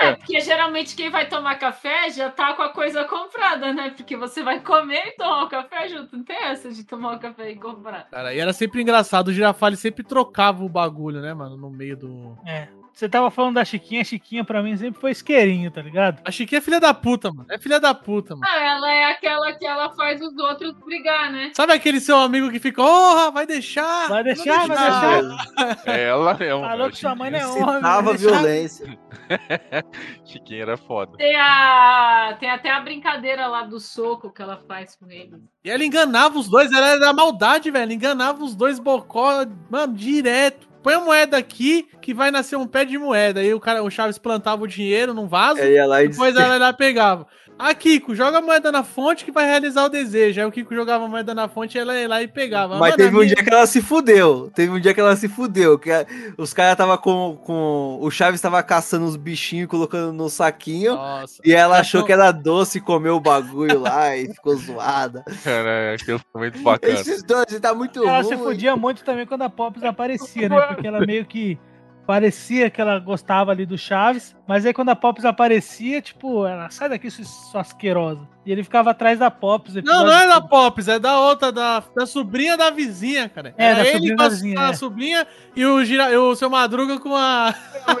[0.00, 3.90] É, porque geralmente quem vai tomar café já tá com a coisa comprada, né?
[3.96, 6.16] Porque você vai comer e tomar o café junto.
[6.16, 8.08] Não tem essa de tomar o café e comprar.
[8.10, 9.28] Cara, e era sempre engraçado.
[9.28, 11.56] O Girafale sempre trocava o bagulho, né, mano?
[11.56, 12.38] No meio do.
[12.46, 12.68] É.
[12.96, 16.22] Você tava falando da Chiquinha, a Chiquinha pra mim sempre foi isqueirinho, tá ligado?
[16.24, 17.46] A Chiquinha é filha da puta, mano.
[17.50, 18.46] É filha da puta, mano.
[18.50, 21.52] Ah, ela é aquela que ela faz os outros brigar, né?
[21.54, 24.08] Sabe aquele seu amigo que fica, porra, vai deixar?
[24.08, 25.78] Vai deixar, vai deixar." deixar.
[25.84, 26.60] É ela mesmo.
[26.62, 27.82] Falou que sua mãe não é homem.
[27.82, 28.30] Vai deixar.
[28.30, 28.98] violência.
[30.24, 31.18] Chiquinha era foda.
[31.18, 32.34] Tem, a...
[32.40, 35.34] Tem até a brincadeira lá do soco que ela faz com ele.
[35.62, 37.92] E ela enganava os dois, ela era da maldade, velho.
[37.92, 40.66] Enganava os dois bocó, mano, direto.
[40.86, 43.40] Põe a moeda aqui que vai nascer um pé de moeda.
[43.40, 46.36] Aí o cara, o Chaves plantava o dinheiro num vaso, Aí ia lá e depois
[46.36, 47.26] ela ia lá pegava.
[47.58, 50.38] Ah, Kiko, joga a moeda na fonte que vai realizar o desejo.
[50.40, 52.74] Aí o Kiko jogava a moeda na fonte e ela ia lá e pegava.
[52.78, 54.50] Mas Mano, teve um minha- dia que ela se fudeu.
[54.54, 55.78] Teve um dia que ela se fudeu.
[55.78, 56.04] Que a-
[56.36, 57.98] os caras tava com, com.
[58.02, 60.94] O Chaves tava caçando os bichinhos e colocando no saquinho.
[60.94, 61.40] Nossa.
[61.44, 65.24] E ela Ela achou que era doce e comeu o bagulho lá e ficou zoada.
[65.42, 66.92] Cara, aquilo foi muito bacana.
[66.92, 68.28] Esses dois tá muito Ela ruim.
[68.28, 70.60] se fudia muito também quando a Pops aparecia, né?
[70.60, 71.58] Porque ela meio que
[72.06, 76.70] parecia que ela gostava ali do Chaves, mas aí quando a Pops aparecia, tipo, ela
[76.70, 78.26] sai daqui, sua, asquerosa.
[78.44, 79.74] E ele ficava atrás da Pops.
[79.74, 80.40] Não, não é da.
[80.40, 83.52] Pops, é da outra, da, da sobrinha da vizinha, cara.
[83.58, 84.74] É, Era da ele sobrinha com a, vizinha, a é.
[84.74, 85.26] sobrinha
[85.56, 87.52] e o, gira, o seu Madruga com a.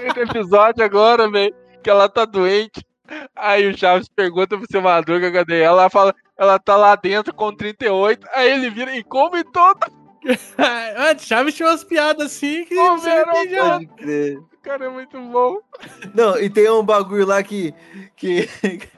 [0.02, 2.86] Esse episódio agora, velho, que ela tá doente.
[3.34, 5.82] Aí o Chaves pergunta pro seu Madruga cadê ela.
[5.82, 8.26] Ela fala, ela tá lá dentro com 38.
[8.34, 9.86] Aí ele vira e come toda.
[10.96, 13.62] Antes, Chaves tinha umas piadas assim que Ô, você não entendia.
[13.62, 14.38] Pode crer.
[14.66, 15.60] Cara, é muito bom.
[16.12, 17.72] Não, e tem um bagulho lá que.
[18.16, 18.48] que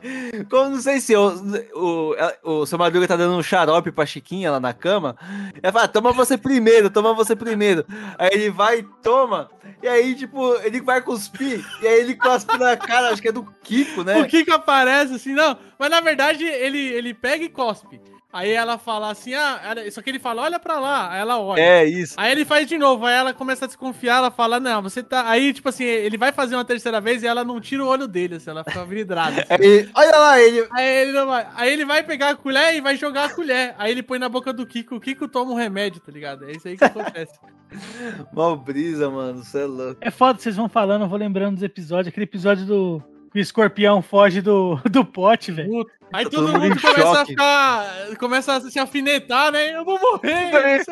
[0.49, 1.31] como não sei se o,
[1.75, 5.15] o, o seu Madruga tá dando um xarope pra Chiquinha lá na cama.
[5.63, 7.85] Ela fala, toma você primeiro, toma você primeiro.
[8.17, 9.51] Aí ele vai e toma.
[9.83, 11.63] E aí, tipo, ele vai cuspir.
[11.83, 14.23] E aí ele cospe na cara, acho que é do Kiko, né?
[14.23, 15.59] O Kiko aparece assim, não.
[15.79, 18.01] Mas na verdade ele, ele pega e cospe.
[18.39, 21.11] Aí ela fala assim, ah, ela- só que ele fala, olha pra lá.
[21.13, 21.61] Aí ela olha.
[21.61, 22.15] É isso.
[22.17, 25.29] Aí ele faz de novo, aí ela começa a desconfiar, ela fala, não, você tá.
[25.29, 28.07] Aí, tipo assim, ele vai fazer uma terceira vez e ela não tira o olho
[28.07, 29.43] dele, assim, ela fica vidrada.
[29.49, 29.63] assim.
[29.65, 30.69] Aí, olha lá, ele.
[30.73, 31.47] Aí ele, não vai.
[31.57, 33.75] aí ele vai pegar a colher e vai jogar a colher.
[33.79, 36.45] Aí ele põe na boca do Kiko, o Kiko toma um remédio, tá ligado?
[36.49, 37.33] É isso aí que acontece.
[38.33, 39.43] Mó brisa, mano.
[39.45, 39.97] Você é louco.
[40.01, 42.09] É foda, vocês vão falando, eu vou lembrando dos episódios.
[42.09, 43.03] Aquele episódio do.
[43.33, 45.87] que o escorpião foge do, do pote, velho.
[46.13, 47.31] Aí todo, todo mundo começa a choque.
[47.33, 48.17] ficar.
[48.19, 49.77] Começa a se alfinetar, né?
[49.77, 50.81] Eu vou morrer.
[50.81, 50.91] Isso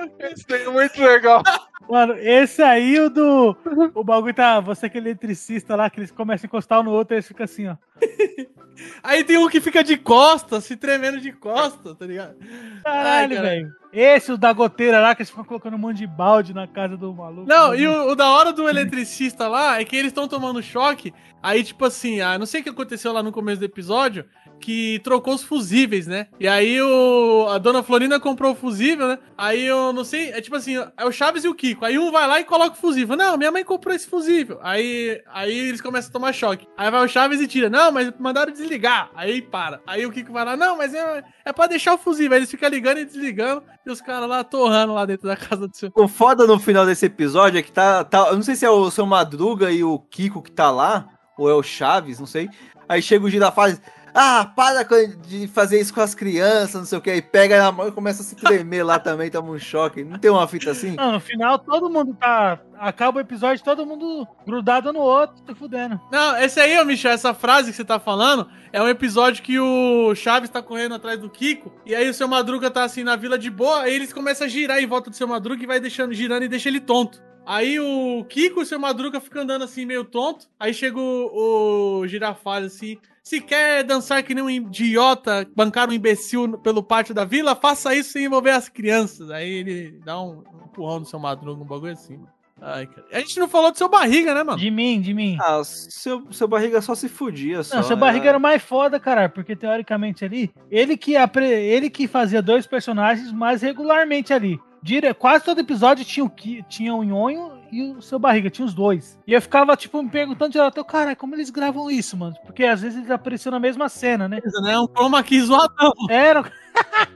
[0.53, 1.43] aí, é muito legal.
[1.89, 3.57] Mano, esse aí, o do.
[3.95, 4.61] O bagulho tá.
[4.61, 7.29] Você é aquele eletricista lá, que eles começam a encostar um no outro e eles
[7.29, 7.77] ficam assim, ó.
[9.03, 12.37] Aí tem um que fica de costas, se tremendo de costas, tá ligado?
[12.85, 13.49] Caralho, cara.
[13.49, 13.73] velho.
[13.93, 16.97] Esse, o da goteira lá, que eles ficam colocando um monte de balde na casa
[16.97, 17.49] do maluco.
[17.49, 21.15] Não, e o, o da hora do eletricista lá é que eles estão tomando choque.
[21.43, 24.27] Aí, tipo assim, ah, não sei o que aconteceu lá no começo do episódio,
[24.61, 26.27] que trocou os fusíveis, né?
[26.41, 29.19] E aí o, a dona Florinda comprou o fusível, né?
[29.37, 31.85] Aí eu não sei, é tipo assim, é o Chaves e o Kiko.
[31.85, 33.17] Aí um vai lá e coloca o fusível.
[33.17, 34.59] Não, minha mãe comprou esse fusível.
[34.63, 36.67] Aí, aí eles começam a tomar choque.
[36.77, 37.69] Aí vai o Chaves e tira.
[37.69, 39.11] Não, mas mandaram desligar.
[39.15, 39.81] Aí para.
[39.87, 42.33] Aí o Kiko vai lá, não, mas é, é pra deixar o fusível.
[42.33, 43.63] Aí eles ficam ligando e desligando.
[43.85, 45.93] E os caras lá torrando lá dentro da casa do seu.
[45.95, 48.29] O foda no final desse episódio é que tá, tá.
[48.29, 51.49] Eu não sei se é o seu Madruga e o Kiko que tá lá, ou
[51.49, 52.49] é o Chaves, não sei.
[52.89, 53.81] Aí chega o Girafales.
[54.19, 54.83] Ah, para
[55.29, 57.11] de fazer isso com as crianças, não sei o que.
[57.11, 60.03] Aí pega na mão e começa a se tremer lá também, toma um choque.
[60.03, 60.93] Não tem uma fita assim?
[60.97, 62.59] Não, no final todo mundo tá.
[62.79, 66.01] Acaba o episódio, todo mundo grudado no outro, tá fudendo.
[66.11, 70.15] Não, esse aí, Michel, essa frase que você tá falando é um episódio que o
[70.15, 73.39] Chaves tá correndo atrás do Kiko, e aí o seu Madruga tá assim na vila
[73.39, 76.15] de boa, aí eles começam a girar em volta do seu Madruga e vai deixando,
[76.15, 77.23] girando e deixa ele tonto.
[77.45, 82.01] Aí o Kiko e o seu Madruga ficam andando assim meio tonto, aí chega o,
[82.01, 87.13] o Girafales assim, Se quer dançar que nem um idiota, bancar um imbecil pelo pátio
[87.13, 89.33] da vila, faça isso sem envolver as crianças.
[89.33, 92.29] Aí ele dá um, um empurrão no seu madruga, um bagulho assim, mano.
[92.63, 93.05] Ai, cara.
[93.13, 94.57] A gente não falou do seu barriga, né, mano?
[94.57, 95.37] De mim, de mim.
[95.41, 97.65] Ah, seu, seu barriga só se fudia.
[97.65, 101.49] Só, Não, seu barriga era o mais foda, caralho, porque teoricamente ali, ele que, apre...
[101.49, 104.61] ele que fazia dois personagens mais regularmente ali.
[104.81, 105.13] Dire...
[105.15, 106.31] Quase todo episódio tinha o,
[106.69, 109.19] tinha o Nhonho e o seu barriga, tinha os dois.
[109.27, 112.37] E eu ficava, tipo, me perguntando direto, cara, como eles gravam isso, mano?
[112.45, 114.41] Porque às vezes eles apareciam na mesma cena, né?
[114.63, 114.79] né?
[114.79, 115.93] Um chroma key zoadão.
[116.09, 116.45] Era.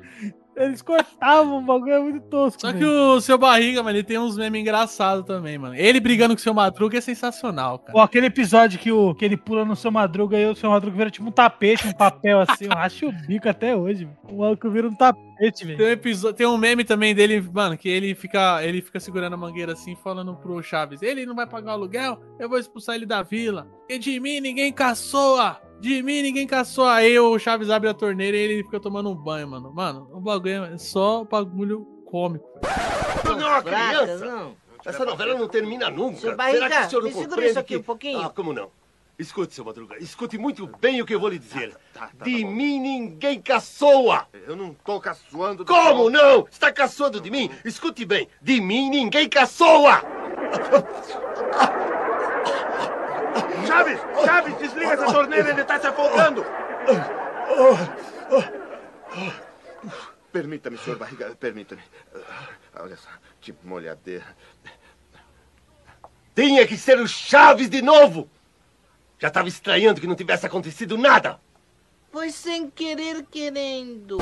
[0.60, 2.60] Eles cortavam o bagulho, é muito tosco.
[2.60, 3.14] Só que velho.
[3.14, 5.74] o seu barriga, mano, ele tem uns memes engraçados também, mano.
[5.74, 7.92] Ele brigando com o seu madruga é sensacional, cara.
[7.92, 10.96] Pô, aquele episódio que, o, que ele pula no seu madruga e o seu madruga
[10.96, 12.66] vira tipo um tapete, um papel assim.
[12.66, 14.18] Eu acho o bico até hoje, velho.
[14.28, 15.78] O maluco vira um tapete, velho.
[15.78, 19.32] Tem um, episódio, tem um meme também dele, mano, que ele fica, ele fica segurando
[19.32, 22.96] a mangueira assim, falando pro Chaves: ele não vai pagar o aluguel, eu vou expulsar
[22.96, 23.66] ele da vila.
[23.88, 25.69] E de mim ninguém caçoa!
[25.80, 26.86] De mim ninguém caçou.
[26.86, 29.72] Aí o Chaves abre a torneira e ele fica tomando um banho, mano.
[29.72, 32.46] Mano, o bagulho é só bagulho cômico.
[33.24, 34.26] Não, não, uma criança.
[34.26, 34.54] não.
[34.84, 36.18] Essa novela não termina nunca.
[36.18, 37.80] Seu barriga, Será que o senhor não me segura isso aqui que...
[37.80, 38.20] um pouquinho.
[38.20, 38.70] Ah, como não?
[39.18, 39.98] Escute, seu Madruga.
[39.98, 41.76] Escute muito bem o que eu vou lhe dizer.
[42.22, 44.26] de mim ninguém caçoa.
[44.32, 45.64] Eu não tô caçoando.
[45.64, 46.46] do Como não?
[46.50, 47.50] Está caçoando de mim?
[47.62, 48.26] Escute bem.
[48.40, 50.00] De mim ninguém caçoa.
[53.66, 54.00] Chaves!
[54.24, 56.44] Chaves, desliga essa torneira, ele tá se afogando!
[60.32, 61.82] Permita-me, senhor barriga, permita-me.
[62.78, 63.08] Olha só,
[63.40, 64.36] que molhadeira.
[66.34, 68.30] Tinha que ser o Chaves de novo.
[69.18, 71.40] Já estava estranhando que não tivesse acontecido nada.
[72.12, 74.18] Foi sem querer querendo.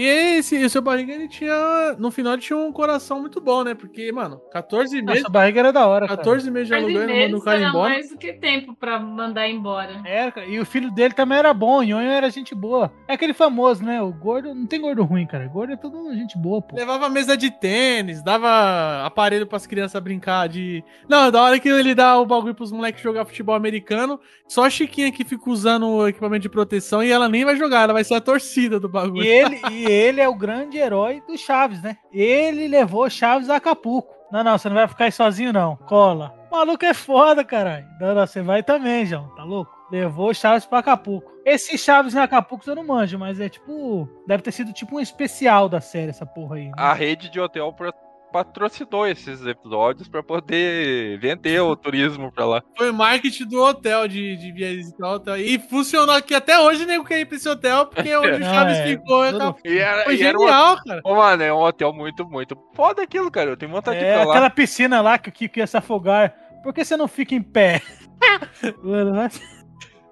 [0.00, 1.94] E esse, o seu barriga, ele tinha.
[1.98, 3.74] No final, ele tinha um coração muito bom, né?
[3.74, 5.22] Porque, mano, 14 meses.
[5.22, 6.16] Nossa, a barriga era da hora, cara.
[6.16, 7.90] 14 meses de aluguel e não manda o cara era embora.
[7.90, 10.00] mais do que tempo pra mandar embora.
[10.06, 10.46] Era, cara.
[10.46, 12.90] E o filho dele também era bom, o Nhonho era gente boa.
[13.06, 14.00] É aquele famoso, né?
[14.00, 15.46] O gordo, não tem gordo ruim, cara.
[15.48, 16.76] Gordo é todo gente boa, pô.
[16.76, 20.82] Levava mesa de tênis, dava aparelho pras crianças brincar de.
[21.06, 24.70] Não, da hora que ele dá o bagulho pros moleques jogar futebol americano, só a
[24.70, 28.02] Chiquinha que fica usando o equipamento de proteção e ela nem vai jogar, ela vai
[28.02, 29.24] ser a torcida do bagulho.
[29.24, 31.96] E ele, e ele é o grande herói do Chaves, né?
[32.12, 34.14] Ele levou Chaves a Acapulco.
[34.30, 35.76] Não, não, você não vai ficar aí sozinho, não.
[35.76, 36.34] Cola.
[36.50, 37.86] O maluco é foda, caralho.
[38.00, 39.28] Não, não, você vai também, João.
[39.34, 39.72] Tá louco?
[39.90, 41.30] Levou Chaves pra Acapulco.
[41.44, 44.08] Esse Chaves em Acapulco eu não manjo, mas é tipo.
[44.26, 46.66] Deve ter sido tipo um especial da série, essa porra aí.
[46.66, 46.72] né?
[46.76, 47.92] A rede de hotel pro-
[48.32, 52.62] patrocinou esses episódios pra poder vender o turismo pra lá.
[52.76, 55.20] Foi marketing do hotel, de, de visitar.
[55.38, 58.78] E funcionou aqui até hoje, nego quer ir pra esse hotel, porque onde o Chaves
[58.78, 58.86] é.
[58.86, 59.24] ficou.
[59.24, 59.68] é Tudo- Acapulco.
[59.68, 61.00] E era, Foi e era um- genial, cara.
[61.04, 63.50] Ô, mano, é um hotel muito, muito foda aquilo, cara.
[63.50, 64.30] Eu tenho vontade de ir É pra lá.
[64.34, 66.34] aquela piscina lá que, que, que ia se afogar.
[66.62, 67.80] Por que você não fica em pé?
[68.82, 69.40] Mano, mas-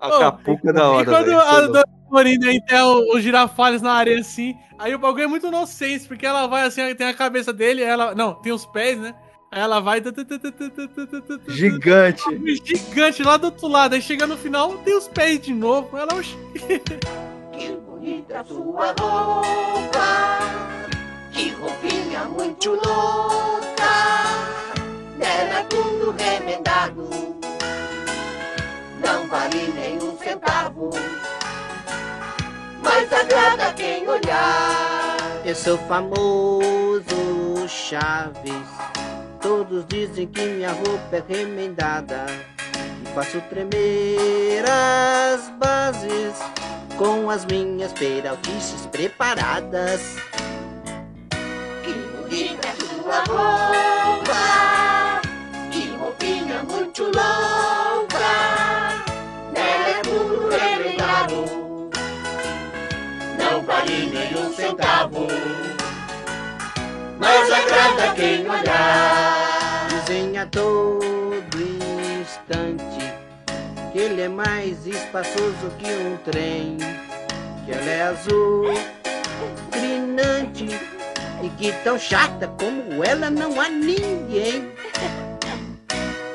[0.01, 1.41] Acapulco é da E hora, quando velho.
[1.41, 1.45] a
[2.09, 4.57] Florinda até o, o girafales na areia assim.
[4.79, 8.15] Aí o bagulho é muito inocente, porque ela vai assim, tem a cabeça dele, ela.
[8.15, 9.15] Não, tem os pés, né?
[9.51, 10.03] Aí ela vai.
[11.49, 12.23] Gigante.
[12.65, 13.95] Gigante lá do outro lado.
[13.95, 15.97] Aí chega no final, tem os pés de novo.
[15.97, 16.09] Ela.
[17.53, 20.39] que bonita sua roupa.
[21.33, 23.69] Que roupinha muito louca.
[25.17, 27.09] Nela tudo remendado.
[29.03, 30.91] Não vale nenhum centavo
[33.13, 35.17] agrada quem olhar.
[35.45, 38.53] Eu sou famoso Chaves.
[39.41, 42.27] Todos dizem que minha roupa é remendada.
[43.03, 46.35] E faço tremer as bases
[46.97, 50.01] com as minhas peraltices preparadas.
[51.83, 54.08] Que bonita sua roupa,
[64.69, 65.27] centavo,
[67.19, 69.89] mas agrada quem olhar.
[69.89, 71.57] Dizem a todo
[72.21, 73.15] instante
[73.93, 76.77] que ele é mais espaçoso que um trem,
[77.65, 78.75] que ela é azul,
[79.71, 80.69] grinante
[81.43, 84.73] e que tão chata como ela não há ninguém.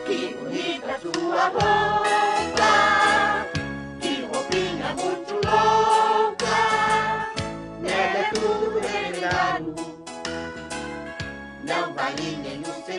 [0.05, 2.03] Que bonita sua roupa,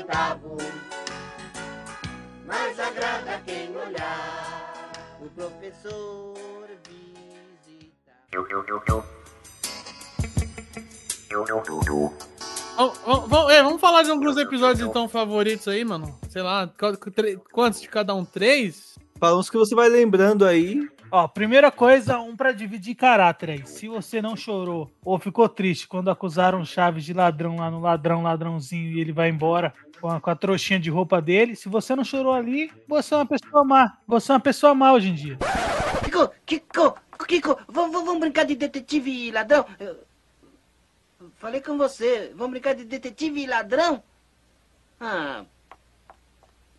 [0.04, 0.56] centavo,
[2.46, 4.92] mas agrada quem olhar.
[5.20, 8.12] O professor visita.
[12.76, 16.18] Vamos, vamos- vamos- é, vamos falar de alguns episódios então favoritos aí, mano.
[16.28, 16.68] Sei lá,
[17.52, 18.24] quantos de cada um?
[18.24, 18.98] Três?
[19.18, 20.86] Fala uns que você vai lembrando aí.
[21.10, 23.66] Ó, primeira coisa, um pra dividir caráter aí.
[23.66, 28.22] Se você não chorou ou ficou triste quando acusaram Chaves de ladrão lá no ladrão,
[28.22, 31.94] ladrãozinho e ele vai embora com a, com a trouxinha de roupa dele, se você
[31.96, 33.98] não chorou ali, você é uma pessoa má.
[34.06, 35.38] Você é uma pessoa má hoje em dia.
[36.04, 36.94] Kiko, Kiko,
[37.26, 39.66] Kiko, vamos, brincar de detetive e ladrão?
[39.78, 40.04] Eu-
[41.36, 44.02] Falei com você, vamos brincar de detetive e ladrão?
[45.00, 45.44] Ah.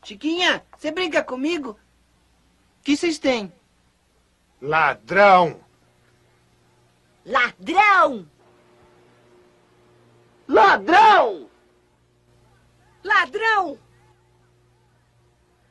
[0.04, 1.72] Chiquinha, você brinca comigo?
[1.72, 3.52] O que vocês têm?
[4.62, 5.60] Ladrão!
[7.26, 8.28] Ladrão!
[10.48, 11.50] Ladrão!
[13.06, 13.78] Ladrão!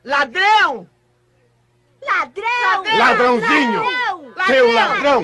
[0.05, 0.89] Ladrão!
[2.01, 2.97] Ladrão!
[2.97, 3.83] Ladrãozinho!
[4.47, 5.21] Seu ladrão!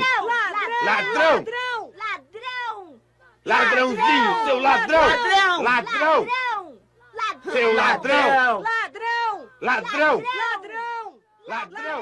[0.84, 1.46] Ladrão!
[1.46, 1.94] Ladrão!
[1.96, 3.02] Ladrão!
[3.46, 4.46] Ladrãozinho!
[4.46, 5.00] Seu ladrão!
[5.00, 5.64] Ladrão!
[5.64, 6.28] Ladrão!
[7.14, 7.54] Ladrão!
[7.54, 8.62] Seu ladrão!
[8.62, 9.50] Ladrão!
[9.62, 10.24] Ladrão!
[11.52, 12.02] Ladrão!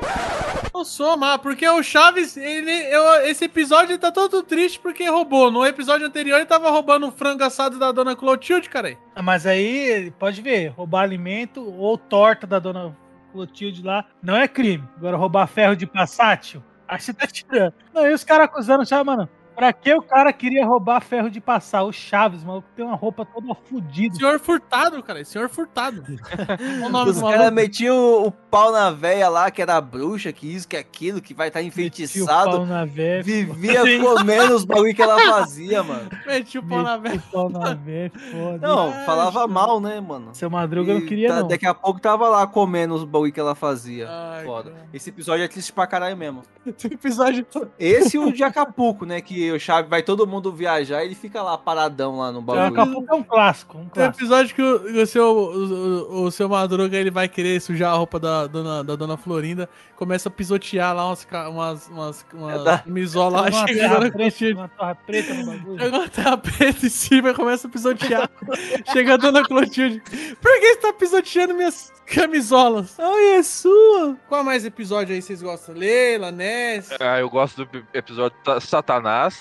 [0.75, 5.09] Eu sou má, porque o Chaves, ele, eu- esse episódio ele tá todo triste porque
[5.09, 5.49] roubou.
[5.49, 8.95] No episódio anterior ele tava roubando o frango assado da dona Clotilde, cara.
[9.15, 12.95] Ah, Mas aí, pode ver, roubar alimento ou torta da dona
[13.31, 14.87] Clotilde lá não é crime.
[14.97, 17.73] Agora, roubar ferro de passátil, aí você tá tirando.
[17.91, 19.27] Não, e os caras acusando o Chaves, mano.
[19.59, 21.83] Pra que o cara queria roubar ferro de passar?
[21.83, 24.15] O Chaves, mano, tem uma roupa toda fodida.
[24.15, 25.23] Senhor Furtado, cara.
[25.25, 26.03] Senhor Furtado.
[26.85, 27.55] O nome Os caras maluco?
[27.55, 31.21] metiam o, o pau na véia lá, que era a bruxa, que isso, que aquilo,
[31.21, 32.65] que vai estar Meti o pau enfeitiçado.
[32.65, 33.21] na véia.
[33.21, 36.09] Vivia comendo os bagulho que ela fazia, mano.
[36.25, 37.17] Meti o pau na velha.
[37.17, 38.67] o pau na véia, foda.
[38.67, 40.29] Não, falava mal, né, mano?
[40.33, 41.47] Seu Madruga não E queria, tá- não.
[41.49, 44.07] Daqui a pouco tava lá comendo os bagulho que ela fazia.
[44.09, 44.71] Ai, Foda.
[44.71, 44.85] cara.
[44.93, 46.43] Esse episódio é triste pra caralho mesmo.
[46.65, 47.45] Esse episódio.
[47.77, 49.19] Esse e o de Acapulco, né?
[49.21, 52.59] Que o Chaves vai todo mundo viajar e ele fica lá paradão lá no Daqui
[52.59, 52.93] a bagulho.
[52.93, 54.17] pouco é um clássico, um Tem clássico.
[54.23, 58.19] episódio que o, o seu, o, o- seu Madruga ele vai querer sujar a roupa
[58.19, 63.41] da dona, da dona Florinda, começa a pisotear lá umas, umas, umas, umas da- camisola
[63.41, 65.79] lá, Uma chega terra na Clotilde, uma torra preta no bagulho.
[65.83, 68.29] joga uma terra preta em cima e começa a pisotear.
[68.91, 70.01] chega a dona Clotilde,
[70.41, 72.95] por que você tá pisoteando minhas camisolas?
[72.99, 74.15] Ai, é sua!
[74.27, 75.75] Qual mais episódio aí vocês gostam?
[75.75, 76.89] Leila, Ness?
[76.99, 79.38] Ah, eu gosto do episódio ta- Satanás.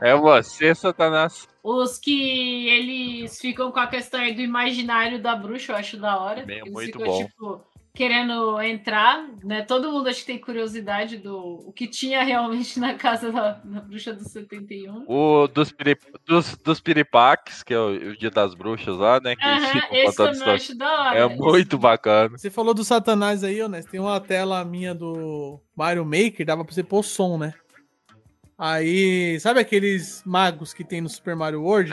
[0.00, 1.48] É você, Satanás.
[1.62, 6.18] Os que eles ficam com a questão aí do imaginário da bruxa, eu acho da
[6.18, 6.44] hora.
[6.44, 7.24] Bem, eles muito ficam, bom.
[7.24, 7.64] tipo,
[7.94, 9.62] querendo entrar, né?
[9.62, 11.36] Todo mundo acho que tem curiosidade do
[11.68, 15.04] o que tinha realmente na casa da, da bruxa do 71.
[15.06, 19.36] O dos, piri, dos, dos piripaques, que é o, o dia das bruxas lá, né?
[19.36, 21.18] Que ficam esse também eu acho da hora.
[21.18, 22.36] É muito bacana.
[22.36, 26.64] Você falou do Satanás aí, ô Ness, tem uma tela minha do Mario Maker, dava
[26.64, 27.54] pra você pôr som, né?
[28.64, 31.90] Aí, sabe aqueles magos que tem no Super Mario World?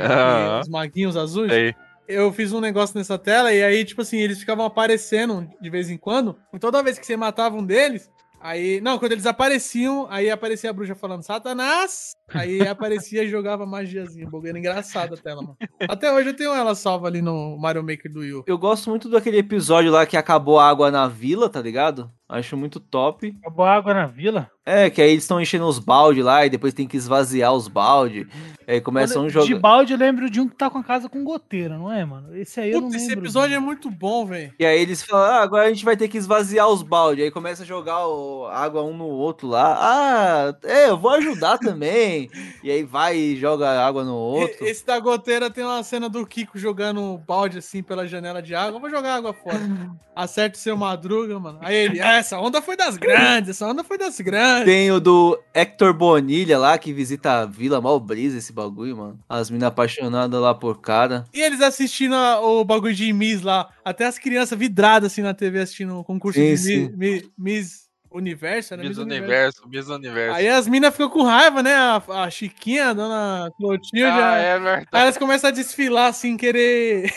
[0.61, 1.51] Os maguinhos azuis?
[1.51, 1.73] Sei.
[2.07, 5.89] Eu fiz um negócio nessa tela e aí, tipo assim, eles ficavam aparecendo de vez
[5.89, 6.37] em quando.
[6.53, 8.79] E toda vez que você matava um deles, aí.
[8.81, 12.11] Não, quando eles apareciam, aí aparecia a bruxa falando Satanás.
[12.33, 14.27] Aí aparecia e jogava magiazinha.
[14.27, 15.57] Um bagulho engraçado a tela, mano.
[15.87, 18.43] Até hoje eu tenho ela salva ali no Mario Maker do Yu.
[18.47, 22.11] Eu gosto muito daquele episódio lá que acabou a água na vila, tá ligado?
[22.27, 23.35] Acho muito top.
[23.41, 24.51] Acabou a água na vila.
[24.63, 27.67] É, que aí eles estão enchendo os balde lá e depois tem que esvaziar os
[27.67, 28.27] balde.
[28.67, 29.59] Aí começam a De jogar.
[29.59, 32.37] balde eu lembro de um que tá com a casa com goteira, não é, mano?
[32.37, 33.23] Esse aí eu não Puta, esse lembro.
[33.25, 34.53] episódio é muito bom, velho.
[34.59, 37.23] E aí eles falam, ah, agora a gente vai ter que esvaziar os balde.
[37.23, 39.75] Aí começa a jogar o- água um no outro lá.
[39.79, 42.18] Ah, é, eu vou ajudar também.
[42.63, 44.65] E aí vai e joga água no outro.
[44.65, 48.77] Esse da goteira tem uma cena do Kiko jogando balde assim pela janela de água.
[48.77, 49.59] Eu vou jogar água fora.
[50.15, 51.59] Acerta o seu madruga, mano.
[51.61, 54.65] Aí ele, ah, essa onda foi das grandes, essa onda foi das grandes.
[54.65, 59.19] Tem o do Hector Bonilha lá, que visita a vila, mal brisa esse bagulho, mano.
[59.29, 61.23] As minas apaixonadas lá por cara.
[61.33, 63.69] E eles assistindo a- o bagulho de Miss lá.
[63.85, 66.89] Até as crianças vidradas assim na TV assistindo o concurso Sim, de sim.
[66.97, 68.83] Mi- Mi- Miss Universo, né?
[68.87, 70.35] Miss Universo, Miss Universo.
[70.37, 71.75] Aí as minas ficam com raiva, né?
[71.75, 74.03] A, a Chiquinha, a dona Clotilde.
[74.03, 74.87] Ah, é verdade.
[74.91, 77.13] Aí elas começam a desfilar assim, querer.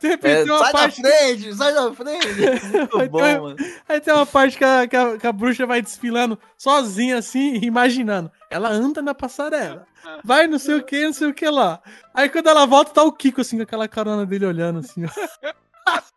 [0.00, 1.02] De repente É, tem uma sai parte.
[1.02, 2.26] da frente, sai da frente.
[2.72, 3.56] Muito Aí bom, tem- mano.
[3.88, 7.56] Aí tem uma parte que a, que a- que a bruxa vai desfilando sozinha, assim,
[7.62, 8.30] imaginando.
[8.50, 9.86] Ela anda na passarela.
[10.24, 11.82] Vai não sei o que, não sei o que lá.
[12.14, 15.08] Aí quando ela volta, tá o Kiko, assim, com aquela carona dele olhando, assim, ó.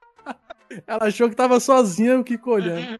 [0.87, 2.97] Ela achou que tava sozinha, o Kiko olhando.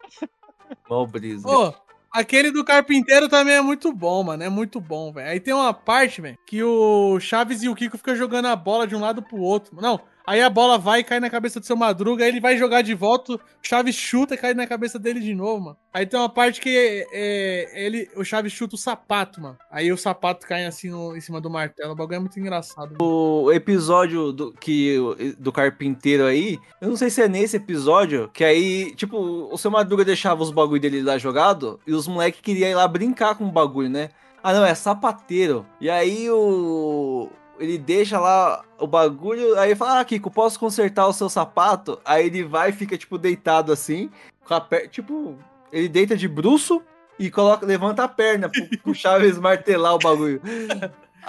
[0.90, 1.48] Mal brisa.
[1.48, 1.74] Ô,
[2.12, 4.44] aquele do carpinteiro também é muito bom, mano.
[4.44, 5.30] É muito bom, velho.
[5.30, 8.88] Aí tem uma parte, velho, que o Chaves e o Kiko ficam jogando a bola
[8.88, 9.76] de um lado pro outro.
[9.82, 12.58] Não, Aí a bola vai e cai na cabeça do seu Madruga, aí ele vai
[12.58, 15.78] jogar de volta, o Chaves chuta e cai na cabeça dele de novo, mano.
[15.94, 19.58] Aí tem uma parte que é, ele, o Chaves chuta o sapato, mano.
[19.70, 21.92] Aí o sapato cai assim no- em cima do martelo.
[21.94, 22.96] O bagulho é muito engraçado.
[23.02, 24.96] O episódio do, que,
[25.38, 29.18] do carpinteiro aí, eu não sei se é nesse episódio, que aí, tipo,
[29.52, 32.88] o seu Madruga deixava os bagulho dele lá jogado e os moleques queriam ir lá
[32.88, 34.10] brincar com o bagulho, né?
[34.44, 35.66] Ah, não, é sapateiro.
[35.80, 37.30] E aí o.
[37.62, 42.02] Ele deixa lá o bagulho, aí fala, ah, Kiko, posso consertar o seu sapato?
[42.04, 44.10] Aí ele vai e fica, tipo, deitado assim,
[44.44, 45.38] com a perna, tipo,
[45.72, 46.82] ele deita de bruço
[47.20, 50.42] e coloca, levanta a perna pro, pro Chaves martelar o bagulho.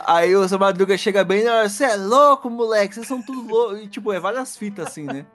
[0.07, 3.47] Aí o seu Madruga chega bem na hora, você é louco, moleque, vocês são tudo
[3.47, 3.76] louco.
[3.76, 5.26] E, tipo, é várias fitas assim, né?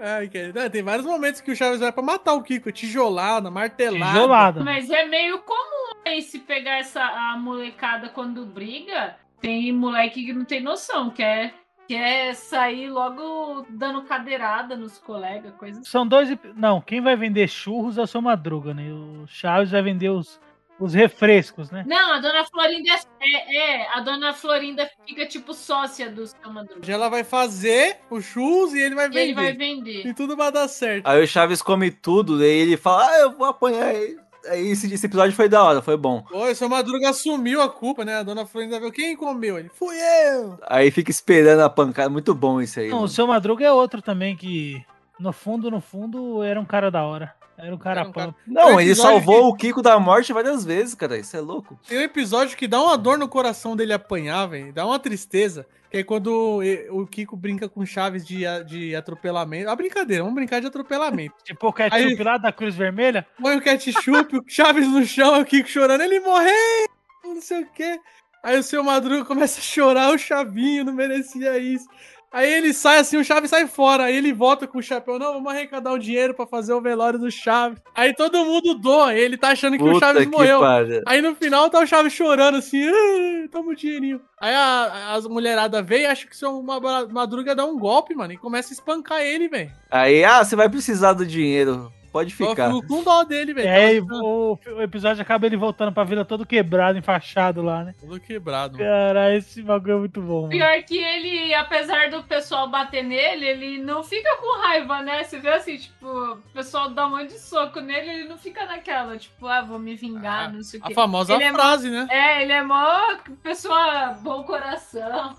[0.00, 4.12] Ai, cara, tem vários momentos que o Chaves vai pra matar o Kiko, tijolada, martelada.
[4.12, 4.64] Tijolada.
[4.64, 9.16] Mas é meio comum aí se pegar essa a molecada quando briga.
[9.40, 11.54] Tem moleque que não tem noção, quer,
[11.86, 15.80] quer sair logo dando cadeirada nos colegas, coisa.
[15.84, 16.36] São dois.
[16.56, 18.90] Não, quem vai vender churros é o seu Madruga, né?
[18.92, 20.40] O Chaves vai vender os,
[20.78, 21.84] os refrescos, né?
[21.86, 26.92] Não, a dona Florinda é, é, a dona Florinda fica tipo sócia do seu Madruga.
[26.92, 29.22] Ela vai fazer o churros e ele vai vender.
[29.22, 30.06] Ele vai vender.
[30.06, 31.06] E tudo vai dar certo.
[31.06, 33.86] Aí o Chaves come tudo, daí ele fala, ah, eu vou apanhar.
[33.86, 34.16] Aí
[34.56, 36.24] esse, esse episódio foi da hora, foi bom.
[36.32, 38.16] Oi, o seu Madruga assumiu a culpa, né?
[38.16, 39.58] A dona Florinda viu quem comeu.
[39.58, 40.58] Ele, fui eu!
[40.66, 42.88] Aí fica esperando a pancada, muito bom isso aí.
[42.88, 43.08] Não, o mano.
[43.08, 44.84] seu Madruga é outro também que,
[45.18, 47.34] no fundo, no fundo, era um cara da hora.
[47.58, 48.36] Era um cara pampa.
[48.46, 51.76] Não, Tem ele episódio salvou o Kiko da morte várias vezes, cara, isso é louco.
[51.88, 54.72] Tem um episódio que dá uma dor no coração dele apanhar, velho.
[54.72, 55.66] Dá uma tristeza.
[55.90, 56.60] Que é quando
[56.90, 59.70] o Kiko brinca com Chaves de, de atropelamento.
[59.70, 61.34] A brincadeira, vamos brincar de atropelamento.
[61.44, 63.26] Tipo o ketchup lá da Cruz Vermelha.
[63.40, 66.88] Põe o ketchup, o Chaves no chão, o Kiko chorando, ele morreu,
[67.24, 67.98] não sei o quê.
[68.42, 71.86] Aí o seu Madruga começa a chorar, o Chavinho não merecia isso.
[72.30, 74.04] Aí ele sai assim, o Chaves sai fora.
[74.04, 75.18] Aí ele volta com o chapéu.
[75.18, 77.78] Não, vamos arrecadar o dinheiro pra fazer o velório do Chaves.
[77.94, 79.14] Aí todo mundo doa.
[79.14, 80.60] Ele tá achando que o Puta Chaves que morreu.
[81.06, 82.86] Aí no final tá o Chaves chorando assim.
[82.86, 84.20] "Ah, Toma o dinheirinho.
[84.38, 88.14] Aí a- as mulheradas vêm e acham que o seu Ma- Madruga dá um golpe,
[88.14, 88.32] mano.
[88.32, 89.72] E começa a espancar ele, velho.
[89.90, 92.66] Aí, ah, você vai precisar do dinheiro, pode Eu ficar.
[92.72, 93.68] fico com dó dele, velho.
[93.68, 97.94] É, e o, o episódio acaba ele voltando pra vila todo quebrado, enfaixado lá, né?
[98.00, 98.88] Tudo quebrado, mano.
[98.90, 100.38] Cara, esse bagulho é muito bom.
[100.42, 100.48] Mano.
[100.50, 105.22] Pior que ele, apesar do pessoal bater nele, ele não fica com raiva, né?
[105.24, 108.66] Você vê assim, tipo, o pessoal dá um monte de soco nele, ele não fica
[108.66, 110.94] naquela, tipo, ah, vou me vingar, não sei o A quê.
[110.94, 112.06] famosa Ele é mó- frase, né?
[112.10, 115.36] É, ele é mó pessoa bom coração.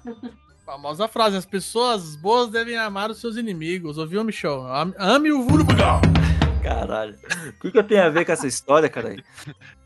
[0.65, 3.97] Famosa frase, as pessoas boas devem amar os seus inimigos.
[3.97, 4.65] Ouviu, Michel?
[4.71, 5.65] Am- Ame o vulgo.
[6.61, 7.15] Caralho.
[7.47, 9.15] O que, que eu tenho a ver com essa história, cara?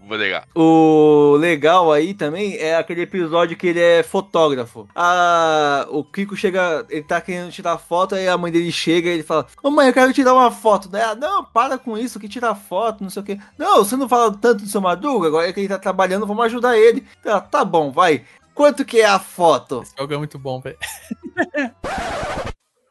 [0.06, 0.48] Vou ligar.
[0.54, 4.88] O legal aí também é aquele episódio que ele é fotógrafo.
[4.94, 9.14] Ah, o Kiko chega, ele tá querendo tirar foto, aí a mãe dele chega e
[9.14, 10.90] ele fala: Ô mãe, eu quero tirar uma foto.
[10.90, 13.40] Daí ela, não, para com isso, que tirar foto, não sei o quê.
[13.58, 16.78] Não, você não fala tanto do seu Madruga, agora que ele tá trabalhando, vamos ajudar
[16.78, 17.08] ele.
[17.24, 18.26] Ela, tá bom, vai.
[18.54, 19.82] Quanto que é a foto?
[19.82, 20.78] Esse jogo é muito bom, velho.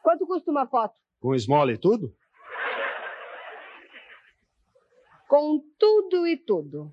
[0.02, 0.94] Quanto custa uma foto?
[1.20, 2.12] Com esmola e tudo?
[5.32, 6.92] Com tudo e tudo.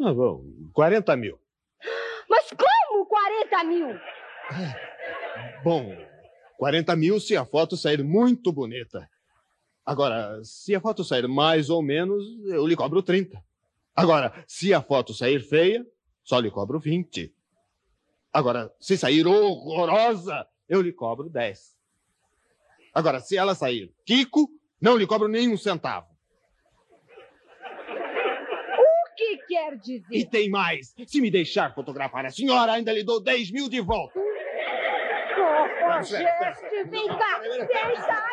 [0.00, 1.38] Ah, bom, 40 mil.
[2.26, 3.88] Mas como 40 mil?
[5.62, 5.94] Bom,
[6.56, 9.10] 40 mil se a foto sair muito bonita.
[9.84, 13.44] Agora, se a foto sair mais ou menos, eu lhe cobro 30.
[13.94, 15.86] Agora, se a foto sair feia,
[16.24, 17.30] só lhe cobro 20.
[18.32, 21.76] Agora, se sair horrorosa, eu lhe cobro 10.
[22.94, 24.48] Agora, se ela sair Kiko,
[24.80, 26.10] não lhe cobro nenhum centavo.
[28.78, 30.16] O que quer dizer?
[30.16, 30.94] E tem mais.
[31.06, 34.18] Se me deixar fotografar a senhora, ainda lhe dou 10 mil de volta.
[36.02, 38.32] Gente, vem cá, senta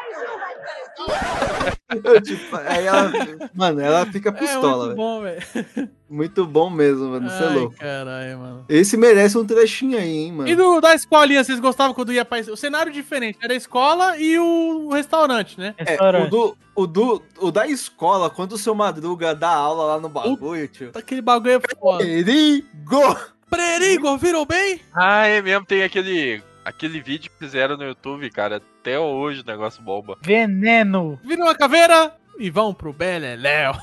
[2.03, 3.11] Eu, tipo, aí ela,
[3.53, 4.95] mano, ela fica É pistola, muito velho.
[4.95, 5.89] bom, velho.
[6.09, 7.29] Muito bom mesmo, mano.
[7.29, 7.75] Você é louco.
[7.75, 8.65] caralho, mano.
[8.69, 10.49] Esse merece um trechinho aí, hein, mano.
[10.49, 12.39] E do, da escolinha, vocês gostavam quando ia pra...
[12.39, 15.73] O cenário diferente, era a escola e o restaurante, né?
[15.77, 19.99] É, o, do, o, do, o da escola, quando o seu Madruga dá aula lá
[19.99, 20.91] no bagulho, tio.
[20.95, 22.03] Aquele bagulho é foda.
[22.03, 23.17] Perigo!
[23.49, 24.79] Perigo, viram bem?
[24.93, 28.61] Ah, é mesmo, tem aquele, aquele vídeo que fizeram no YouTube, cara.
[28.79, 30.17] Até hoje o negócio bomba.
[30.21, 31.19] Veneno.
[31.23, 33.73] Viram uma caveira e vão pro Beleléu.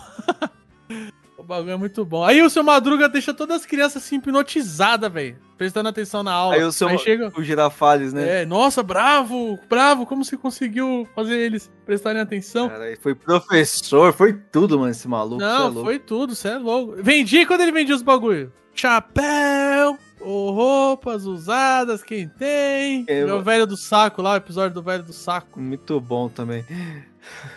[1.37, 2.25] o bagulho é muito bom.
[2.25, 5.37] Aí o seu Madruga deixa todas as crianças assim hipnotizadas, velho.
[5.57, 6.55] Prestando atenção na aula.
[6.55, 7.33] Aí o seu chega...
[7.35, 8.43] o Girafales, né?
[8.43, 12.69] É, nossa, bravo, bravo, como você conseguiu fazer eles prestarem atenção?
[12.69, 15.43] Cara, foi professor, foi tudo, mano, esse maluco.
[15.43, 15.85] é Não, louco.
[15.85, 17.03] foi tudo, você é louco.
[17.03, 18.53] Vendia quando ele vendia os bagulho.
[18.75, 19.99] Chapéu,
[20.29, 23.05] Ô, roupas usadas, quem tem?
[23.07, 25.61] É, Meu eu- velho do saco lá, o episódio do velho do saco.
[25.61, 26.65] Muito bom também.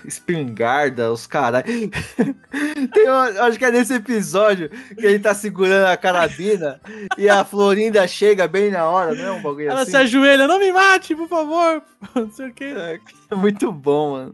[0.06, 1.64] Espingarda, os caras.
[2.94, 6.80] Tem uma, acho que é nesse episódio que ele tá segurando a carabina
[7.18, 9.92] e a Florinda chega bem na hora, não é um bagulho Ela assim?
[9.92, 11.82] se ajoelha, não me mate, por favor.
[12.16, 12.66] Não sei o que.
[12.66, 14.34] É muito bom, mano.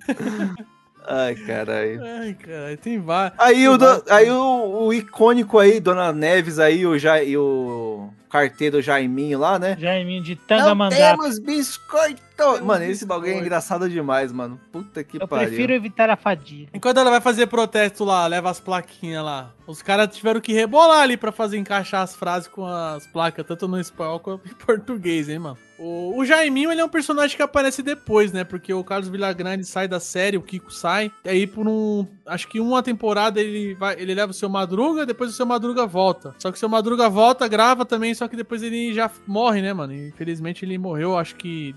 [1.08, 2.02] Ai, caralho.
[2.04, 3.40] Ai, cara, tem vários.
[3.40, 8.10] Aí, o, do- aí o, o icônico aí, Dona Neves aí, o, ja, e o
[8.30, 9.76] carteiro Jaiminho lá, né?
[9.80, 11.00] Jaiminho de Não Tangamandap.
[11.18, 12.26] temos biscoito!
[12.64, 14.60] Mano, esse bagulho é engraçado demais, mano.
[14.72, 15.48] Puta que Eu pariu.
[15.48, 16.70] prefiro evitar a fadiga.
[16.74, 19.54] Enquanto ela vai fazer protesto lá, leva as plaquinhas lá.
[19.66, 23.68] Os caras tiveram que rebolar ali pra fazer encaixar as frases com as placas, tanto
[23.70, 25.58] no espanhol quanto em português, hein, mano.
[25.80, 28.44] O, o Jaiminho, ele é um personagem que aparece depois, né?
[28.44, 31.12] Porque o Carlos Villagrande sai da série, o Kiko sai.
[31.24, 32.06] E aí, por um.
[32.26, 33.96] Acho que uma temporada ele vai.
[34.00, 36.34] Ele leva o seu Madruga, depois o seu Madruga volta.
[36.40, 39.74] Só que o seu Madruga volta, grava também, só que depois ele já morre, né,
[39.74, 39.94] mano?
[39.94, 41.76] Infelizmente ele morreu, acho que.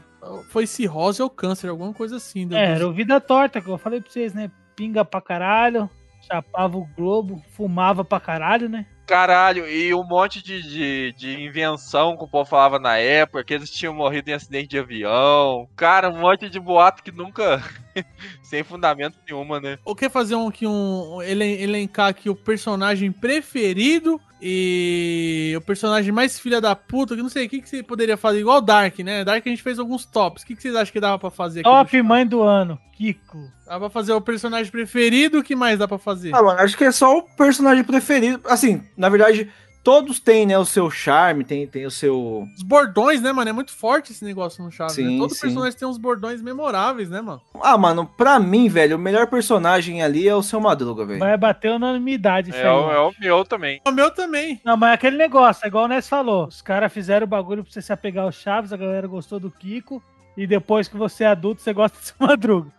[0.51, 2.49] Foi cirrose ou câncer, alguma coisa assim.
[2.53, 4.51] É, era o Vida Torta, que eu falei pra vocês, né?
[4.75, 5.89] Pinga pra caralho,
[6.31, 8.87] chapava o globo, fumava pra caralho, né?
[9.09, 13.55] Caralho, e um monte de, de, de invenção que o povo falava na época, que
[13.55, 15.67] eles tinham morrido em acidente de avião.
[15.75, 17.63] Cara, um monte de boato que nunca.
[18.43, 19.79] sem fundamento nenhuma, né?
[19.87, 26.13] Eu quero fazer um, aqui um, elen- elencar aqui o personagem preferido e o personagem
[26.13, 28.41] mais filha da puta, que não sei, o que, que você poderia fazer?
[28.41, 29.25] Igual o Dark, né?
[29.25, 30.43] Dark a gente fez alguns tops.
[30.43, 31.69] O que, que vocês acham que dava pra fazer aqui?
[31.69, 33.39] Top mãe do ano, Kiko.
[33.67, 36.35] Dá pra fazer o personagem preferido, o que mais dá pra fazer?
[36.35, 38.41] Ah, mano, acho que é só o personagem preferido.
[38.47, 39.51] Assim, na verdade,
[39.89, 42.47] todos têm, né, o seu charme, tem, tem o seu.
[42.55, 43.49] Os bordões, né, mano?
[43.49, 44.99] É muito forte esse negócio no Chaves.
[44.99, 45.05] né?
[45.05, 45.41] Sim, Todo sim.
[45.41, 47.41] personagem tem uns bordões memoráveis, né, mano?
[47.63, 51.21] Ah, mano, pra mim, velho, o melhor personagem ali é o seu Madruga, velho.
[51.21, 52.77] Vai bater unanimidade isso É, aí.
[52.77, 53.81] o, é o meu também.
[53.87, 54.61] O meu também.
[54.63, 56.47] Não, mas é aquele negócio, é igual o Ness falou.
[56.49, 59.51] Os caras fizeram o bagulho pra você se apegar ao Chaves, a galera gostou do
[59.51, 60.03] Kiko.
[60.41, 62.71] E depois que você é adulto, você gosta do seu madruga.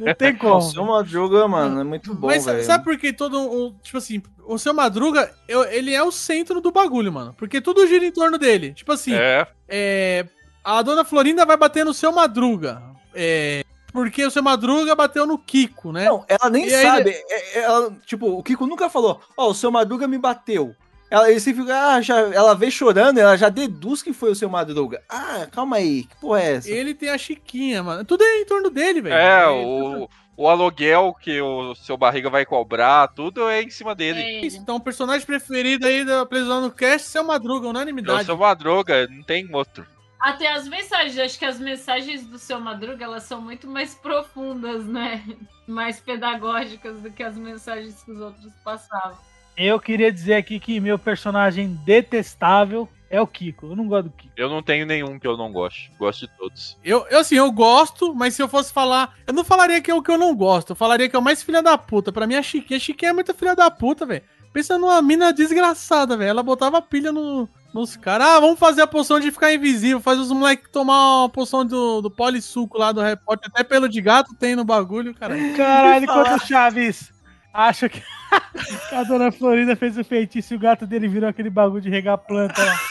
[0.00, 0.62] Não tem O como.
[0.62, 2.62] seu Madruga, mano, é muito bom, Mas velho.
[2.64, 6.60] sabe por que todo o Tipo assim, o seu Madruga, eu- ele é o centro
[6.60, 7.34] do bagulho, mano.
[7.36, 8.72] Porque tudo gira em torno dele.
[8.72, 9.48] Tipo assim, É.
[9.68, 10.26] é,
[10.62, 12.80] a dona Florinda vai bater no seu Madruga.
[13.12, 16.04] É, porque o seu Madruga bateu no Kiko, né?
[16.04, 17.10] Não, ela nem E aí sabe.
[17.10, 20.72] ele- é- é- ela, tipo, o Kiko nunca falou, ó, o seu Madruga me bateu.
[21.10, 24.34] Ela, ele sempre fica, ah, já, ela vê chorando, ela já deduz que foi o
[24.34, 25.02] seu Madruga.
[25.08, 26.70] Ah, calma aí, que porra é essa?
[26.70, 28.04] Ele tem a Chiquinha, mano.
[28.04, 29.14] Tudo é em torno dele, velho.
[29.14, 33.94] É, Ele- o, o aluguel que o seu barriga vai cobrar, tudo é em cima
[33.94, 34.20] dele.
[34.20, 38.26] É, Então, o personagem preferido aí da Prisão no Cast, seu Madruga, É o unanimidade.
[38.26, 39.86] seu Madruga, não tem outro.
[40.20, 44.84] Até as mensagens, acho que as mensagens do seu Madruga, elas são muito mais profundas,
[44.84, 45.24] né?
[45.66, 49.18] Mais pedagógicas do que as mensagens que os outros passavam.
[49.58, 53.66] Eu queria dizer aqui que meu personagem detestável é o Kiko.
[53.66, 54.32] Eu não gosto do Kiko.
[54.36, 55.90] Eu não tenho nenhum que eu não gosto.
[55.98, 56.78] Gosto de todos.
[56.84, 59.16] Eu, eu, assim, eu gosto, mas se eu fosse falar.
[59.26, 60.70] Eu não falaria que é o que eu não gosto.
[60.70, 62.12] Eu falaria que é o mais filha da puta.
[62.12, 62.76] Pra mim, a Chiquinha.
[62.76, 64.22] A Chiquinha é muito filha da puta, velho.
[64.52, 66.30] Pensa numa mina desgraçada, velho.
[66.30, 68.28] Ela botava pilha no, nos caras.
[68.28, 70.00] Ah, vamos fazer a poção de ficar invisível.
[70.00, 73.50] Faz os moleques tomar uma poção do, do polissuco lá do repórter.
[73.52, 75.34] Até pelo de gato tem no bagulho, cara.
[75.56, 77.17] Caralho, quando o Chaves
[77.66, 78.02] acha que
[78.94, 82.18] a dona Florinda fez o feitiço e o gato dele virou aquele bagulho de regar
[82.18, 82.74] planta lá.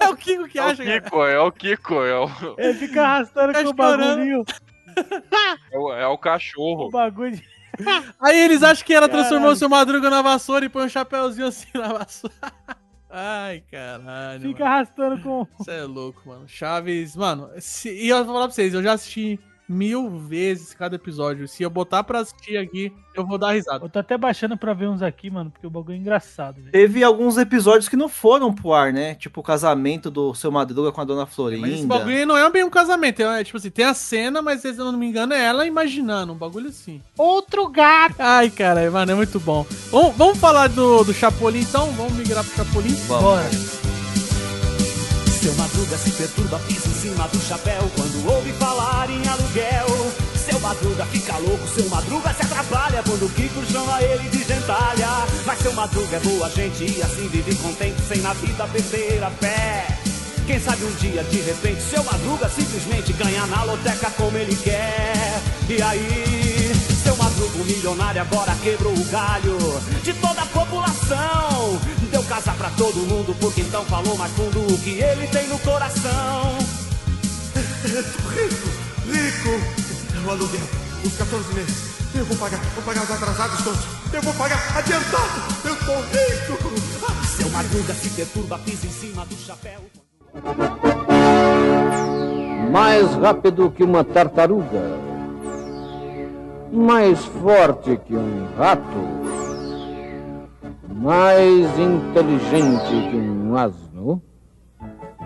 [0.00, 0.84] É o Kiko que É o acha.
[0.84, 2.28] Kiko, é o Kiko, é o,
[2.58, 3.98] Ele fica arrastando Tá com o chorando.
[4.00, 4.44] bagulhinho.
[5.72, 6.90] é o, é o O cachorro.
[6.90, 7.42] bagulho de...
[8.20, 9.54] Aí eles acham que ela transformou Caralho.
[9.54, 12.34] o seu madruga na vassoura e põe um chapéuzinho assim na vassoura.
[13.10, 14.42] Ai, caralho.
[14.42, 14.74] Fica mano.
[14.74, 15.46] arrastando com.
[15.58, 16.44] Você é louco, mano.
[16.48, 17.50] Chaves, mano.
[17.58, 21.48] se- e eu vou falar pra vocês, eu já assisti mil vezes cada episódio.
[21.48, 23.84] Se eu botar pra assistir aqui, eu vou dar risada.
[23.84, 26.72] Eu tô até baixando pra ver uns aqui, mano, porque o bagulho é engraçado, velho.
[26.72, 29.14] Teve alguns episódios que não foram pro ar, né?
[29.14, 31.62] Tipo o casamento do seu Madruga com a dona Florinda.
[31.62, 33.22] Mas esse bagulho não é bem um casamento.
[33.22, 36.32] É tipo assim, tem a cena, mas se eu não me engano, é ela imaginando.
[36.32, 37.00] Um bagulho assim.
[37.16, 38.16] Outro gato!
[38.18, 39.66] Ai, caralho, mano, é muito bom.
[39.90, 41.90] Vamos, vamos falar do, do Chapolin então?
[41.92, 42.94] Vamos migrar pro Chapolin?
[43.06, 43.93] Bora.
[45.44, 50.10] Seu Madruga se perturba, pisa em cima do chapéu quando ouve falar em aluguel.
[50.34, 55.06] Seu Madruga fica louco, seu Madruga se atrapalha quando o Kiko chama ele de gentalha.
[55.44, 59.30] Mas seu Madruga é boa gente e assim vive contente, sem na vida perder a
[59.32, 59.86] fé.
[60.46, 65.42] Quem sabe um dia, de repente, seu Madruga simplesmente ganha na loteca como ele quer.
[65.68, 66.72] E aí,
[67.02, 69.58] seu Madruga, o milionário, agora quebrou o galho
[70.02, 71.80] de toda a população.
[72.28, 76.58] Casa pra todo mundo, porque então falou mais fundo o que ele tem no coração.
[77.84, 78.68] Rico,
[79.06, 80.26] rico.
[80.26, 80.60] O aluguel,
[81.04, 81.94] os 14 meses.
[82.14, 83.80] Eu vou pagar, vou pagar os atrasados todos.
[84.12, 85.42] Eu vou pagar adiantado.
[85.64, 87.26] Eu tô rico.
[87.36, 89.80] Seu madruga se perturba, pisa em cima do chapéu.
[92.70, 94.98] mais rápido que uma tartaruga,
[96.72, 99.43] mais forte que um rato,
[101.04, 104.22] mais inteligente que um asno.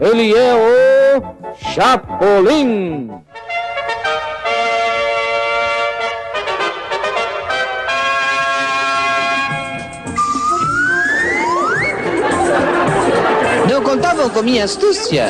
[0.01, 3.11] Ele é o Chapolin.
[13.71, 15.29] Não contavam com minha astúcia.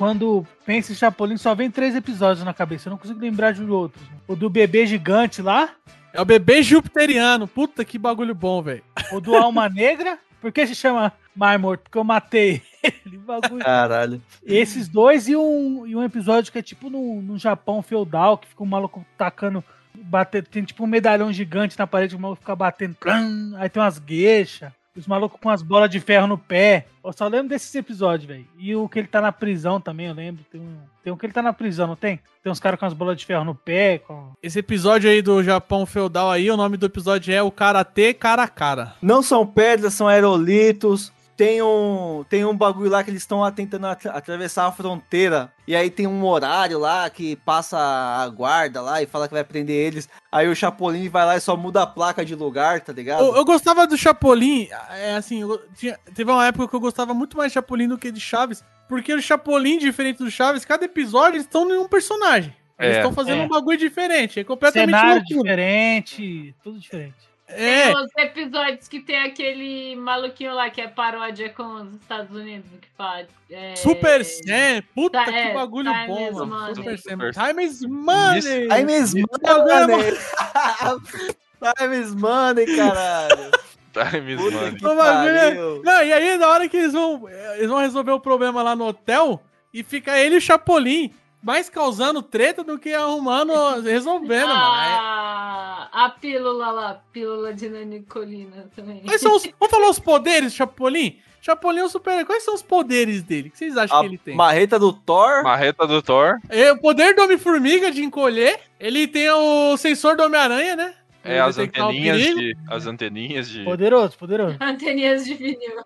[0.00, 2.88] Quando pensa em Chapolin, só vem três episódios na cabeça.
[2.88, 4.02] Eu não consigo lembrar de outros.
[4.26, 5.74] O do bebê gigante lá.
[6.14, 7.46] É o bebê jupiteriano.
[7.46, 8.82] Puta que bagulho bom, velho.
[9.12, 10.18] O do Alma Negra.
[10.40, 11.82] Por que se chama Mar Morto?
[11.82, 13.18] Porque eu matei ele.
[13.18, 13.62] Bagulho.
[13.62, 14.22] Caralho.
[14.42, 18.48] Esses dois e um, e um episódio que é tipo no, no Japão feudal, que
[18.48, 19.62] fica um maluco tacando.
[19.94, 22.94] Bater, tem tipo um medalhão gigante na parede, o maluco fica batendo.
[22.94, 24.72] Plam, aí tem umas gueixas.
[24.96, 26.86] Os malucos com as bolas de ferro no pé.
[27.04, 28.46] Eu só lembro desses episódios, velho.
[28.58, 30.44] E o que ele tá na prisão também, eu lembro.
[30.50, 32.18] Tem um, tem um que ele tá na prisão, não tem?
[32.42, 33.98] Tem uns caras com as bolas de ferro no pé.
[33.98, 34.32] Com...
[34.42, 38.42] Esse episódio aí do Japão feudal aí, o nome do episódio é o Karatê Cara
[38.42, 38.94] a Cara.
[39.00, 41.12] Não são pedras, são aerolitos.
[41.40, 45.50] Tem um, tem um bagulho lá que eles estão tentando atra- atravessar a fronteira.
[45.66, 49.42] E aí tem um horário lá que passa a guarda lá e fala que vai
[49.42, 50.06] prender eles.
[50.30, 53.24] Aí o Chapolin vai lá e só muda a placa de lugar, tá ligado?
[53.24, 57.14] Eu, eu gostava do Chapolin, é assim, eu tinha- teve uma época que eu gostava
[57.14, 60.84] muito mais de Chapolin do que de Chaves, porque o Chapolin, diferente do Chaves, cada
[60.84, 62.54] episódio eles estão em um personagem.
[62.78, 62.98] Eles É.
[62.98, 63.44] estão fazendo É.
[63.46, 65.42] um bagulho diferente, é completamente Cenário loucura.
[65.42, 67.29] diferente, tudo diferente.
[67.52, 72.34] É, Tem os episódios que tem aquele maluquinho lá que é paródia com os Estados
[72.34, 73.26] Unidos, que fala.
[73.50, 73.74] É...
[73.76, 76.46] Super Sam, puta Tá, que é, bagulho Time bom, mano.
[76.46, 76.74] money.
[76.74, 77.18] Super Sam.
[77.32, 78.68] Time is money!
[78.68, 80.16] Time is money!
[81.76, 83.50] Time is money, caralho!
[83.92, 84.74] Time is Puta money.
[84.76, 85.54] que bagulho é-!
[85.82, 88.86] Não, e aí na hora que eles vão, eles vão resolver o problema lá no
[88.86, 89.42] hotel,
[89.74, 91.12] e fica ele e o Chapolin,
[91.42, 99.00] mais causando treta do que arrumando, resolvendo, Ah, a pílula lá, pílula de nanicolina também.
[99.00, 101.18] Quais são os, vamos falar os poderes do Chapolin?
[101.40, 103.48] Chapolin é um super Quais são os poderes dele?
[103.48, 104.34] O que vocês acham A que ele tem?
[104.36, 105.42] marreta do Thor.
[105.42, 106.38] Marreta do Thor.
[106.50, 108.60] É, o poder do Homem-Formiga de encolher.
[108.78, 110.94] Ele tem o sensor do Homem-Aranha, né?
[111.22, 112.56] É, as anteninhas de.
[112.68, 113.62] As anteninhas de.
[113.64, 114.56] Poderoso, poderoso.
[114.60, 115.84] Anteninhas de vinil.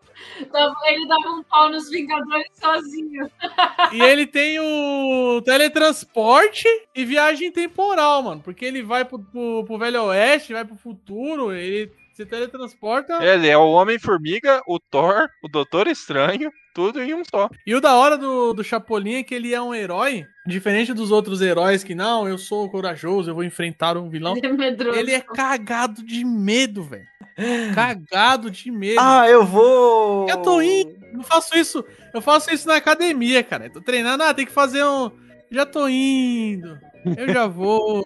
[0.52, 3.30] Dava- Ele dava um pau nos Vingadores sozinho.
[3.92, 8.40] E ele tem o teletransporte e viagem temporal, mano.
[8.42, 13.14] Porque ele vai pro, pro, pro Velho Oeste, vai pro futuro, ele se teletransporta.
[13.24, 17.48] Ele é o Homem-Formiga, o Thor, o Doutor Estranho, tudo em um só.
[17.64, 21.12] E o da hora do, do Chapolin é que ele é um herói, diferente dos
[21.12, 24.36] outros heróis que, não, eu sou corajoso, eu vou enfrentar um vilão.
[24.36, 24.98] Ele é medroso.
[24.98, 27.06] Ele é cagado de medo, velho.
[27.74, 29.00] Cagado de medo.
[29.00, 30.28] Ah, eu vou.
[30.28, 30.94] Eu tô indo.
[31.12, 31.84] Eu faço isso.
[32.12, 33.66] Eu faço isso na academia, cara.
[33.66, 34.22] Eu tô treinando.
[34.22, 35.10] Ah, tem que fazer um.
[35.50, 36.78] Já tô indo.
[37.16, 38.04] Eu já vou.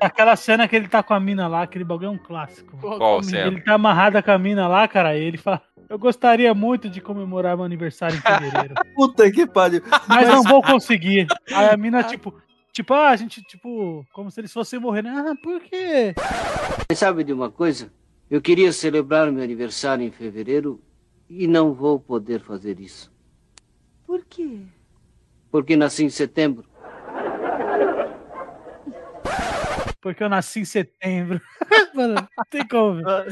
[0.00, 2.76] Aquela cena que ele tá com a mina lá, aquele bagulho é um clássico.
[2.78, 3.48] Qual cena?
[3.48, 7.02] Ele tá amarrado com a mina lá, cara, e ele fala: Eu gostaria muito de
[7.02, 9.82] comemorar meu aniversário em fevereiro, Puta que pariu.
[10.08, 11.26] mas não vou conseguir.
[11.52, 12.34] Aí a mina, tipo,
[12.72, 15.12] tipo, ah, a gente, tipo, como se eles fossem morrer, né?
[15.14, 16.14] Ah, por quê?
[16.94, 17.92] Sabe de uma coisa?
[18.30, 20.80] Eu queria celebrar meu aniversário em fevereiro
[21.28, 23.12] e não vou poder fazer isso.
[24.06, 24.60] Por quê?
[25.50, 26.64] Porque nasci em setembro.
[30.00, 31.38] Porque eu nasci em setembro.
[31.94, 32.94] Mano, não tem como.
[32.94, 33.26] velho.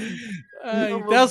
[0.63, 1.31] Ai, Um tem as,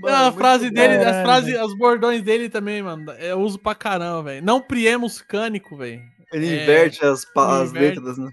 [0.00, 1.04] bagulho- Não, a Mano, frase dele, bom.
[1.10, 3.10] as frases, os bordões dele também, mano.
[3.12, 4.44] Eu uso pra caramba, velho.
[4.44, 6.00] Não priemos cânico, velho.
[6.32, 7.98] Ele É, inverte as, as inverte.
[8.00, 8.30] letras, né?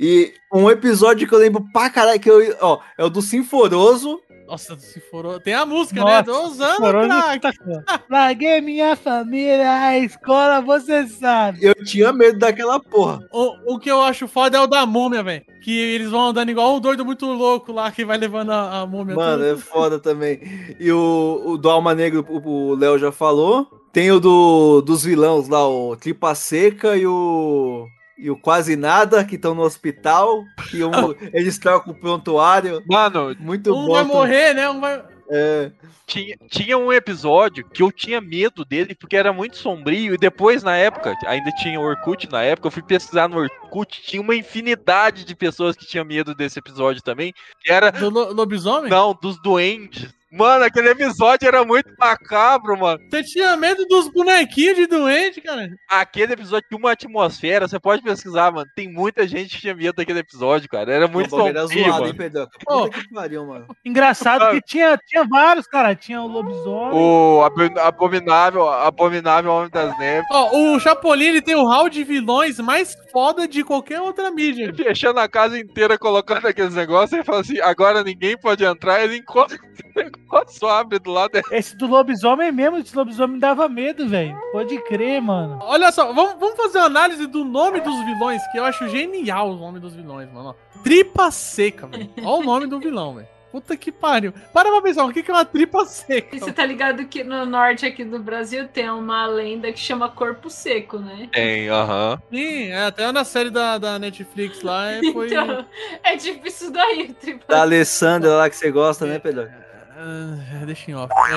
[0.00, 4.20] E um episódio que eu lembro pra caralho, que eu, ó, é o do Sinforoso.
[4.46, 5.40] Nossa, se for.
[5.40, 6.38] Tem a música, Nossa, né?
[6.38, 7.08] Anos, Sinforoso
[7.40, 8.04] craque.
[8.10, 11.58] Larguei minha família, a escola, você sabe.
[11.62, 13.20] Eu tinha medo daquela porra.
[13.32, 15.42] O, o que eu acho foda é o da múmia, velho.
[15.62, 18.86] Que eles vão andando igual um doido muito louco lá que vai levando a, a
[18.86, 19.16] múmia.
[19.16, 19.54] Mano, tudo.
[19.54, 20.40] é foda também.
[20.78, 23.66] E o, o do Alma Negra, o o Léo já falou.
[23.92, 27.86] Tem o do, dos vilões lá, o Tripa Seca e o.
[28.16, 30.44] E o Quase Nada, que estão no hospital.
[30.70, 30.90] Que um-
[31.32, 32.82] eles trocam o prontuário.
[32.88, 33.92] Mano, Muito um bom.
[33.94, 34.68] vai morrer, né?
[34.70, 35.02] Um vai.
[35.30, 35.72] É.
[36.06, 40.14] tinha, tinha um episódio que eu tinha medo dele porque era muito sombrio.
[40.14, 44.02] E depois, na época, ainda tinha o Orkut na época, eu fui pesquisar no Orkut,
[44.02, 47.32] tinha uma infinidade de pessoas que tinham medo desse episódio também.
[47.62, 47.90] Que era.
[47.90, 48.90] Do lo- lobisomem?
[48.90, 50.12] Não, dos duendes.
[50.36, 52.98] Mano, aquele episódio era muito macabro, mano.
[53.08, 55.70] Você tinha medo dos bonequinhos de doente, cara?
[55.88, 58.68] Aquele episódio tinha uma atmosfera, você pode pesquisar, mano.
[58.74, 60.92] Tem muita gente que tinha medo daquele episódio, cara.
[60.92, 62.06] Era muito bagulho era sombrio, zoado, mano.
[62.08, 62.48] hein, Pedro?
[62.64, 62.88] Pô.
[62.90, 63.66] Que pariu, mano.
[63.84, 65.94] Engraçado que tinha, tinha vários, cara.
[65.94, 66.98] Tinha o lobisomem.
[66.98, 70.26] O abo- abominável, abominável Homem das Neves.
[70.30, 74.72] Ó, o Chapolin, ele tem o hall de vilões mais foda de qualquer outra mídia.
[74.74, 79.02] Fechando a casa inteira, colocando aqueles negócios, e fala assim: agora ninguém pode entrar.
[79.04, 79.60] Ele encontra o
[79.96, 80.23] negócio,
[80.68, 81.40] abre do lado.
[81.50, 84.36] Esse do lobisomem mesmo, esse lobisomem dava medo, velho.
[84.52, 85.58] Pode crer, mano.
[85.62, 89.50] Olha só, vamos, vamos fazer uma análise do nome dos vilões, que eu acho genial
[89.50, 90.50] o nome dos vilões, mano.
[90.50, 90.80] ó.
[90.82, 92.10] Tripa seca, velho.
[92.22, 93.28] Olha o nome do vilão, velho.
[93.54, 94.34] Puta que pariu.
[94.52, 96.34] Para pra pensar, o que é uma tripa seca?
[96.34, 100.08] E Você tá ligado que no norte aqui do Brasil tem uma lenda que chama
[100.08, 101.28] Corpo Seco, né?
[101.32, 102.20] Tem, aham.
[102.32, 105.28] Sim, é, até na série da, da Netflix lá é, foi.
[105.28, 105.64] Então,
[106.02, 109.48] é tipo isso daí, tripa Da Alessandra lá que você gosta, né, Pedro?
[109.96, 111.12] Ah, deixa em off.
[111.30, 111.36] É,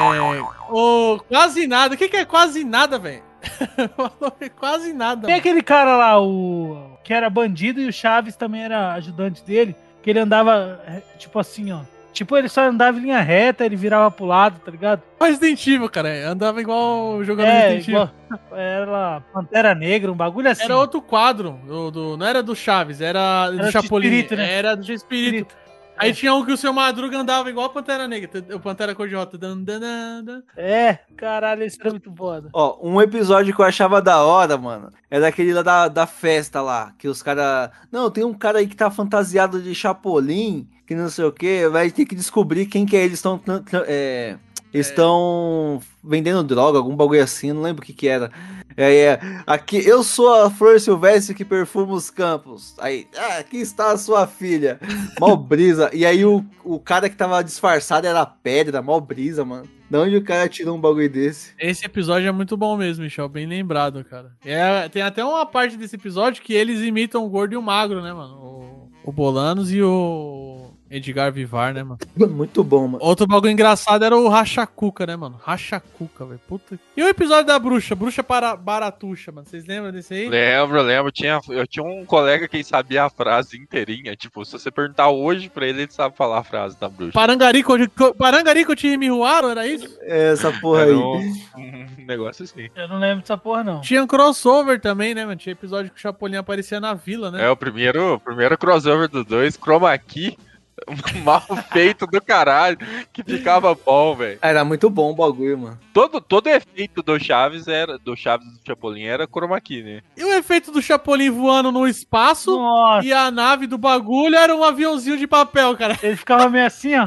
[0.71, 1.95] o quase nada.
[1.95, 3.23] O que, que é quase nada, velho?
[4.59, 5.21] quase nada.
[5.21, 5.39] Tem mano.
[5.39, 6.97] aquele cara lá, o.
[7.03, 9.75] que era bandido e o Chaves também era ajudante dele.
[10.01, 11.81] Que ele andava, é, tipo assim, ó.
[12.13, 15.03] Tipo, ele só andava em linha reta, ele virava pro lado, tá ligado?
[15.21, 16.09] Resident Evil, cara.
[16.09, 18.09] é, Andava igual jogando É, Resident Evil.
[18.29, 20.63] igual, era Pantera Negra, um bagulho assim.
[20.63, 21.59] Era outro quadro.
[21.67, 24.07] Do, do- não era do Chaves, era do Era do Chapolin.
[24.07, 24.51] Espírito, né?
[24.51, 25.55] Era do Espírito.
[25.97, 28.29] Aí tinha um que o seu Madruga andava igual a Pantera Negra.
[28.55, 29.37] O Pantera Cor-de-Rota.
[29.37, 30.43] dan, dan, dan, dan.
[30.55, 32.49] É, caralho, isso era muito foda.
[32.53, 36.61] Ó, um episódio que eu achava da hora, mano, é daquele lá da, da festa
[36.61, 37.71] lá, que os caras...
[37.91, 41.67] Não, tem um cara aí que tá fantasiado de Chapolin, que não sei o que,
[41.67, 43.03] vai ter que descobrir quem que é.
[43.03, 43.41] Eles estão...
[43.87, 44.37] É,
[44.73, 48.31] estão vendendo droga, algum bagulho assim, não lembro o que que era.
[48.77, 52.75] É, é, aqui, eu sou a flor silvestre que perfuma os campos.
[52.77, 54.79] Aí, ah, aqui está a sua filha.
[55.19, 55.89] Mó brisa.
[55.91, 59.67] E aí o, o cara que tava disfarçado era pedra, mó brisa, mano.
[59.89, 61.53] De onde o cara tirou um bagulho desse?
[61.57, 63.27] Esse episódio é muito bom mesmo, Michel.
[63.29, 64.33] Bem lembrado, cara.
[64.45, 68.01] É, tem até uma parte desse episódio que eles imitam o gordo e o magro,
[68.01, 68.35] né, mano?
[68.35, 71.97] O, o Bolanos e o Edgar Vivar, né, mano?
[72.15, 73.03] Muito bom, mano.
[73.03, 75.39] Outro bagulho engraçado era o Rachacuca, né, mano?
[75.43, 76.39] Rachacuca, velho.
[76.47, 76.79] Puta.
[76.95, 77.95] E o episódio da bruxa?
[77.95, 79.47] Bruxa para Baratuxa, mano.
[79.47, 80.29] Vocês lembram desse aí?
[80.29, 81.11] Lembro, lembro.
[81.11, 84.15] Tinha, eu tinha um colega que sabia a frase inteirinha.
[84.15, 87.13] Tipo, se você perguntar hoje pra ele, ele sabe falar a frase da bruxa.
[87.13, 87.73] Parangarico,
[88.17, 89.97] Parangarico te Mihuaro, era isso?
[90.01, 90.95] Essa porra Era aí.
[90.95, 92.69] um, um negócio assim.
[92.75, 93.81] Eu não lembro dessa porra, não.
[93.81, 95.37] Tinha um crossover também, né, mano?
[95.37, 97.45] Tinha episódio que o Chapolin aparecia na vila, né?
[97.45, 100.37] É o primeiro, o primeiro crossover dos dois, Chroma Key.
[101.23, 101.41] Mal
[101.71, 102.77] feito do caralho,
[103.11, 104.39] que ficava bom, velho.
[104.41, 105.79] Era muito bom o bagulho, mano.
[105.93, 107.97] Todo, todo efeito do Chaves era.
[107.97, 110.01] Do Chaves e do Chapolin era Chroma Key, né?
[110.15, 112.57] E o efeito do Chapolin voando no espaço
[113.03, 115.97] e a nave do bagulho era um aviãozinho de papel, cara.
[116.01, 117.05] Ele ficava meio assim, ó.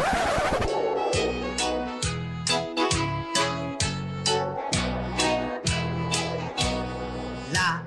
[7.55, 7.85] Lá,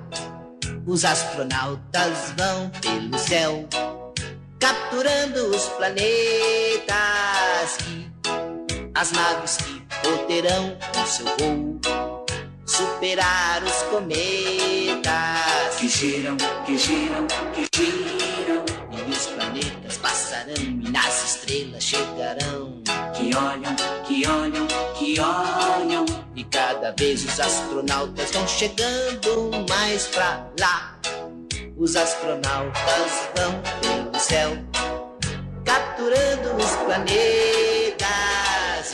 [0.86, 3.68] os astronautas vão pelo céu,
[4.64, 6.88] capturando os planetas.
[7.86, 8.10] E
[8.94, 11.78] as naves que poderão com seu voo.
[12.64, 15.04] Superar os cometas.
[15.78, 18.64] Que giram, que giram, que giram.
[18.90, 22.82] E os planetas passarão e nas estrelas chegarão.
[23.14, 23.76] Que olham,
[24.06, 26.06] que olham, que olham.
[26.34, 30.93] E cada vez os astronautas vão chegando mais pra lá.
[31.76, 34.50] Os astronautas vão pelo céu,
[35.64, 38.04] capturando os planetas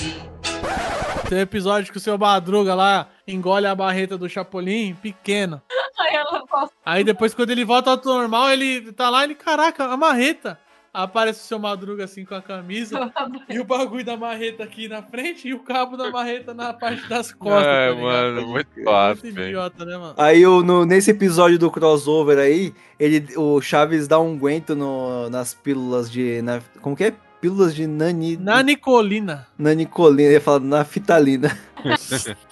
[0.01, 5.63] e Tem um episódio que o seu Madruga lá engole a barreta do Chapolin pequena.
[6.83, 10.59] Aí depois, quando ele volta ao normal, ele tá lá, ele, caraca, a marreta.
[10.93, 13.13] Aparece o seu Madruga assim com a camisa
[13.49, 17.09] e o bagulho da marreta aqui na frente e o cabo da marreta na parte
[17.09, 17.65] das costas.
[17.65, 19.47] É, tá mano, muito Muito fácil, velho.
[19.49, 20.15] idiota, né, mano?
[20.19, 25.31] Aí o- no, nesse episódio do crossover aí, ele, o Chaves dá um aguento no,
[25.31, 26.43] nas pílulas de.
[26.43, 27.15] Na, como que é?
[27.41, 29.47] Pílulas de nani, Na Nicolina.
[29.57, 31.57] nanicolina, ele fala nafitalina.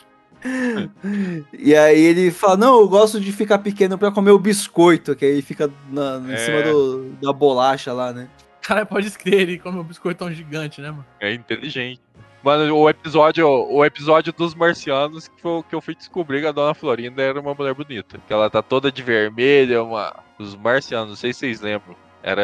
[1.53, 5.25] e aí ele fala, não, eu gosto de ficar pequeno pra comer o biscoito, que
[5.25, 6.37] aí fica na, em É.
[6.37, 8.29] cima do, da bolacha lá, né?
[8.63, 11.07] Cara, pode escrever, ele come um biscoito tão gigante, né, mano?
[11.21, 12.01] É inteligente.
[12.43, 16.47] Mano, o episódio, o episódio dos marcianos que, foi, o que eu fui descobrir que
[16.47, 18.19] a dona Florinda era uma mulher bonita.
[18.27, 20.15] Que ela tá toda de vermelho, uma.
[20.39, 21.97] Os marcianos, não sei se vocês lembram.
[22.23, 22.43] Era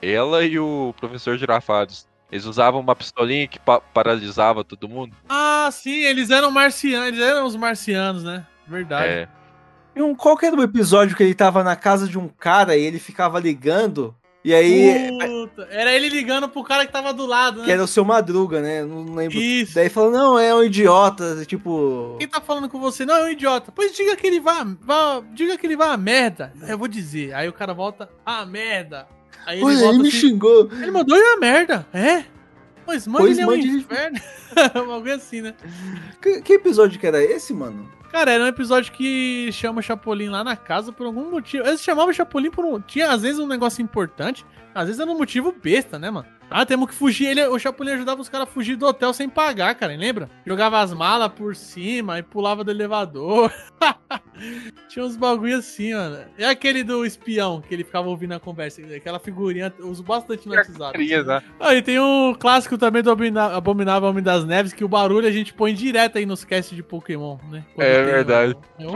[0.00, 2.06] ela e o professor Girafales.
[2.34, 5.14] Eles usavam uma pistolinha que pa- paralisava todo mundo.
[5.28, 8.44] Ah, sim, eles eram marcianos, eles eram os marcianos, né?
[8.66, 9.06] Verdade.
[9.08, 9.28] É.
[9.94, 12.76] E um, qual que era o episódio que ele tava na casa de um cara
[12.76, 14.12] e ele ficava ligando
[14.44, 17.66] E aí, Puta, era ele ligando pro cara que tava do lado, né?
[17.66, 18.82] que era o seu Madruga, né?
[18.82, 19.38] Não lembro.
[19.72, 22.16] Daí falou, não, é um idiota, tipo.
[22.18, 23.70] Quem tá falando com você não é um idiota.
[23.70, 26.52] Pois diga que ele vá, vá diga que ele vá a merda.
[26.68, 27.32] Eu vou dizer.
[27.32, 29.06] Aí o cara volta, a merda.
[29.46, 30.70] Aí Olha, volta ele me assim, xingou.
[30.72, 32.24] Ele mandou ir a merda, é?
[32.84, 34.18] Pois manda Pois ele mande ele- inferno.
[34.76, 35.52] Um bagulho assim, né?
[36.22, 37.90] Que, que episódio que era esse, mano?
[38.12, 41.66] Cara, era um episódio que chama o Chapolin lá na casa por algum motivo.
[41.66, 42.78] Eles chamavam o Chapolin por um.
[42.80, 46.28] Tinha às vezes um negócio importante, às vezes era um motivo besta, né, mano?
[46.50, 47.26] Ah, temos que fugir.
[47.28, 50.28] Ele, o Chapolin ajudava os caras a fugir do hotel sem pagar, cara, lembra?
[50.46, 53.52] Jogava as malas por cima e pulava do elevador.
[54.88, 56.18] Tinha uns bagulho assim, mano.
[56.38, 58.82] É aquele do espião que ele ficava ouvindo a conversa.
[58.94, 60.98] Aquela figurinha, uso bastante no WhatsApp.
[60.98, 61.42] Né?
[61.60, 65.26] Ah, e tem um clássico também do Abomina- Abominável Homem das Neves, que o barulho
[65.26, 67.64] a gente põe direto aí nos casts de Pokémon, né?
[67.74, 68.56] Quando É tem, verdade.
[68.78, 68.90] Eu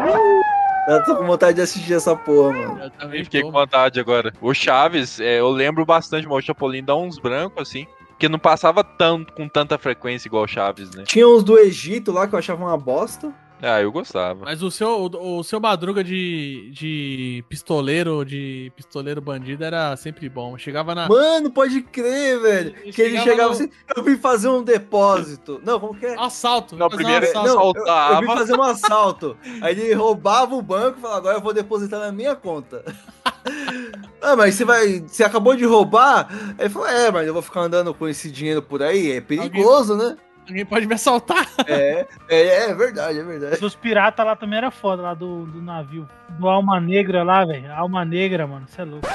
[1.04, 2.82] tô com vontade de assistir essa porra, mano.
[2.84, 4.32] Eu também Fiquei com vontade agora.
[4.40, 7.86] O Chaves, é, eu lembro bastante, mas o Chapolin dá uns brancos assim.
[8.18, 11.04] Que não passava tanto, com tanta frequência igual o Chaves, né?
[11.06, 13.32] Tinha uns do Egito lá que eu achava uma bosta.
[13.60, 14.44] Ah, eu gostava.
[14.44, 20.28] Mas o seu, o, o seu Madruga de, de pistoleiro, de pistoleiro bandido era sempre
[20.28, 20.56] bom.
[20.56, 21.08] Chegava na.
[21.08, 22.72] Mano, pode crer, velho.
[22.92, 25.60] Que ele chegava chegava no- assim, eu vim fazer um depósito.
[25.64, 26.14] Não, como que é?
[26.18, 26.76] Assalto.
[26.76, 27.80] Não, um primeiro ele assalto.
[27.80, 29.36] Não, eu, eu vim fazer um assalto.
[29.60, 32.84] Aí ele roubava o banco e falava, agora eu vou depositar na minha conta.
[34.22, 35.00] ah, mas você vai.
[35.00, 36.28] Você acabou de roubar?
[36.58, 39.12] Aí ele falou, é, mas eu vou ficar andando com esse dinheiro por aí.
[39.12, 40.16] É perigoso, né?
[40.48, 41.46] Ninguém pode me assaltar.
[41.66, 43.60] É, é, é verdade, é verdade.
[43.60, 46.08] Dos piratas lá também era foda, lá do, do navio.
[46.38, 47.70] Do Alma Negra lá, velho.
[47.72, 48.66] Alma Negra, mano.
[48.66, 49.06] Você é louco.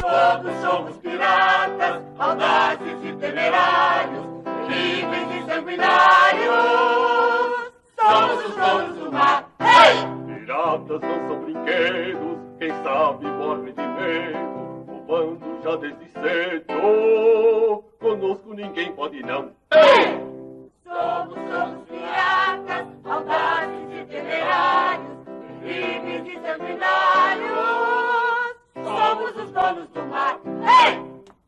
[0.00, 4.24] Todos somos piratas, audazes e temerários,
[4.68, 6.54] livres e sanguinários.
[8.00, 9.46] Somos os donos do mar.
[10.26, 17.84] Piratas não são brinquedos, quem sabe morre de medo, roubando já desde cedo.
[18.00, 19.50] Conosco ninguém pode não.
[20.90, 25.18] Somos, somos piratas, audazes e temerários,
[25.62, 27.56] livres e sanguinários.
[28.82, 30.40] Somos os donos do mar.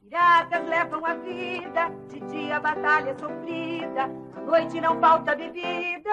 [0.00, 4.04] Piratas levam a vida, de dia a batalha é sofrida,
[4.36, 6.10] à noite não falta bebida.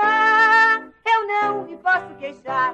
[1.05, 2.73] Eu não me posso queixar.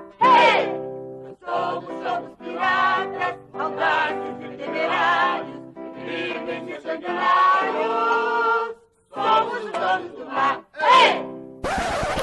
[1.43, 5.59] Somos, somos piratas, audazes e temerários,
[5.97, 7.64] livres e sanguinários.
[9.65, 10.61] Somos os donos do mar.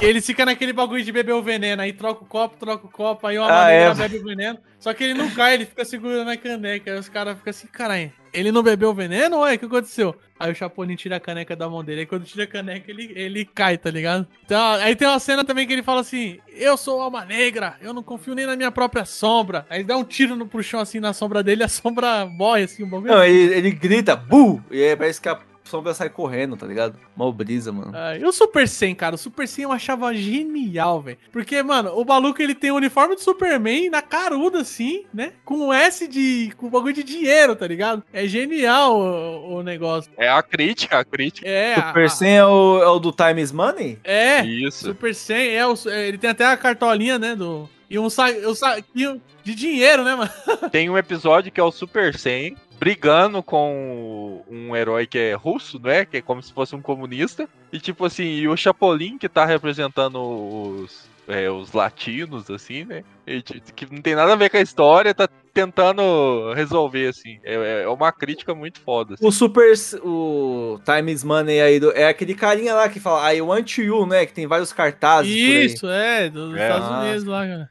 [0.01, 3.24] Ele fica naquele bagulho de beber o veneno, aí troca o copo, troca o copo,
[3.24, 3.94] aí uma Ah, maneira é.
[3.94, 4.59] bebe o veneno.
[4.81, 6.90] Só que ele não cai, ele fica segurando a caneca.
[6.93, 9.39] Aí os caras ficam assim, caralho, ele não bebeu o veneno?
[9.40, 10.16] Ué, o que aconteceu?
[10.40, 13.12] Aí o Chapolin tira a caneca da mão dele, aí quando tira a caneca ele,
[13.14, 14.27] ele cai, tá ligado?
[14.44, 17.94] Então, aí tem uma cena também que ele fala assim, eu sou alma negra, eu
[17.94, 19.64] não confio nem na minha própria sombra.
[19.70, 22.82] Aí dá um tiro no pro chão assim na sombra dele, a sombra morre assim,
[22.82, 23.12] um bagulho.
[23.12, 24.60] Não, ele, ele grita, bu!
[24.69, 26.99] E aí parece que a sombra sai correndo, tá ligado?
[27.17, 27.93] Mal brisa, mano.
[27.95, 31.19] Ah, e o Super 100, cara, o Super 100 eu achava genial, velho.
[31.33, 35.33] Porque, mano, o maluco ele tem o uniforme do Superman na caruda, assim, né?
[35.45, 36.53] Com um S de.
[36.57, 38.03] com bagulho de dinheiro, tá ligado?
[38.13, 40.11] É genial o, o negócio.
[40.17, 41.49] É a crítica, a crítica.
[41.49, 43.99] É, a- Super 100 é o, é o do Time is Money?
[44.05, 44.45] é.
[44.45, 44.87] Isso.
[44.87, 47.35] Super 100, é, o, é, ele tem até a cartolinha, né?
[47.35, 50.31] Do, e um, um saquinho de dinheiro, né, mano?
[50.73, 55.78] Tem um episódio que é o Super 100 brigando com um herói que é russo,
[55.81, 56.05] né?
[56.05, 57.49] Que é como se fosse um comunista.
[57.73, 63.05] E tipo assim, e o Chapolin que tá representando os, é, os latinos, assim, né?
[63.27, 67.39] E, que não tem nada a ver com a história, tá tentando resolver, assim.
[67.44, 69.15] É, é uma crítica muito foda.
[69.15, 69.27] assim.
[69.27, 69.73] O Super.
[70.03, 74.07] O Time is Money aí do, é aquele carinha lá que fala I want you,
[74.07, 74.27] né?
[74.27, 75.31] Que tem vários cartazes.
[75.32, 75.65] por aí.
[75.66, 76.62] Isso, é, dos É.
[76.69, 76.89] Estados.
[77.07, 77.69] Unidos lá, cara.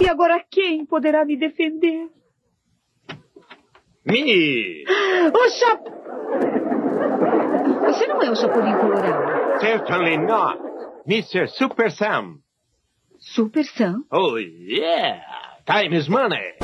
[0.00, 2.06] E agora quem poderá me defender?
[4.06, 4.84] Me!
[5.34, 5.80] O Chap...
[7.86, 9.60] Você não é o Chapolin Colorado.
[9.60, 10.58] Certainly not.
[11.06, 11.48] Mr.
[11.48, 12.36] Super Sam.
[13.18, 14.04] Super Sam?
[14.12, 15.20] Oh, yeah!
[15.66, 16.54] Time is money.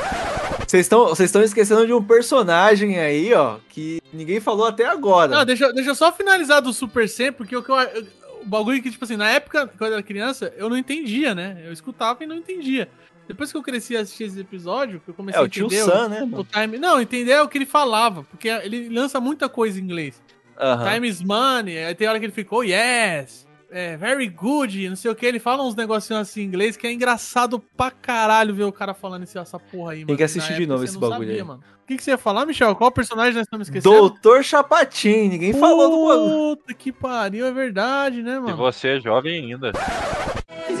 [0.67, 5.29] Vocês estão vocês estão esquecendo de um personagem aí, ó, que ninguém falou até agora.
[5.35, 8.05] Não, deixa, deixa eu só finalizar do Super 100, porque o que eu, eu-
[8.41, 11.61] o bagulho que, tipo assim, na época, quando eu era criança, eu não entendia, né?
[11.65, 12.89] Eu escutava e não ententia.
[13.27, 15.65] Depois que eu cresci a assistir esse episódio, que eu comecei É, a o tio
[15.67, 16.77] entender Sam, né, o time.
[16.77, 20.21] Não, entender o que ele falava, porque ele lança muita coisa em inglês.
[20.59, 20.93] Aham.
[20.93, 25.09] Time is money, aí tem hora que ele ficou, yes, é, very good, não sei
[25.09, 28.65] o que, ele fala uns negocinhos assim em inglês que é engraçado pra caralho ver
[28.65, 30.07] o cara falando esse, essa porra aí, mano.
[30.07, 31.41] Tem que assistir de novo você esse não bagulho aí.
[31.43, 31.63] mano.
[31.83, 32.75] O que, que você ia falar, Michel?
[32.75, 33.93] Qual personagem nós estamos esquecendo?
[33.95, 36.57] Doutor Chapatin, ninguém falou do bagulho.
[36.57, 38.55] Puta que pariu, é verdade, né, mano?
[38.55, 39.71] você é jovem ainda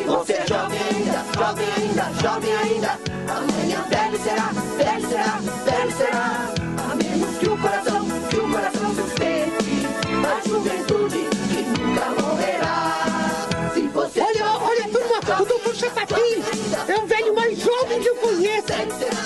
[0.05, 2.99] você é jovem ainda, jovem ainda, jovem ainda.
[3.29, 6.53] Amanhã velho será, velho será, velho será.
[6.77, 9.87] A menos que o coração, que o coração suspeite
[10.21, 13.71] da juventude que nunca morrerá.
[13.73, 16.43] Se você olha, é olha, turma, o doutor Chapapim
[16.87, 19.22] é o velho mais jovem que eu conheço.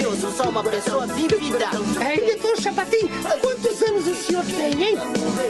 [0.00, 1.66] Eu sou só uma pessoa vivida.
[2.00, 3.08] É, doutor Chapatinho,
[3.40, 4.98] quantos anos o senhor tem, hein?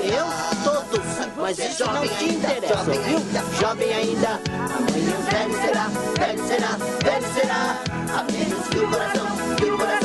[0.04, 0.26] Eu?
[0.64, 1.06] Todos.
[1.36, 3.20] Mas isso não te interessa, viu?
[3.60, 4.40] Jovem ainda.
[4.58, 5.88] Amanhã velho será,
[6.18, 7.82] velho será, velho será.
[8.14, 9.97] A menos que o coração, que o coração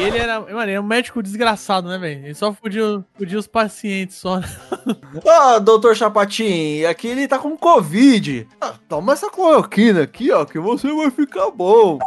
[0.00, 2.24] E ele era, mano, ele é um médico desgraçado, né, velho?
[2.24, 3.04] Ele só fudia,
[3.38, 4.40] os pacientes só.
[5.24, 8.48] Ó, doutor Chapatin, aqui ele tá com Covid.
[8.58, 11.98] Ah, toma essa cloroquina aqui, ó, que você vai ficar bom.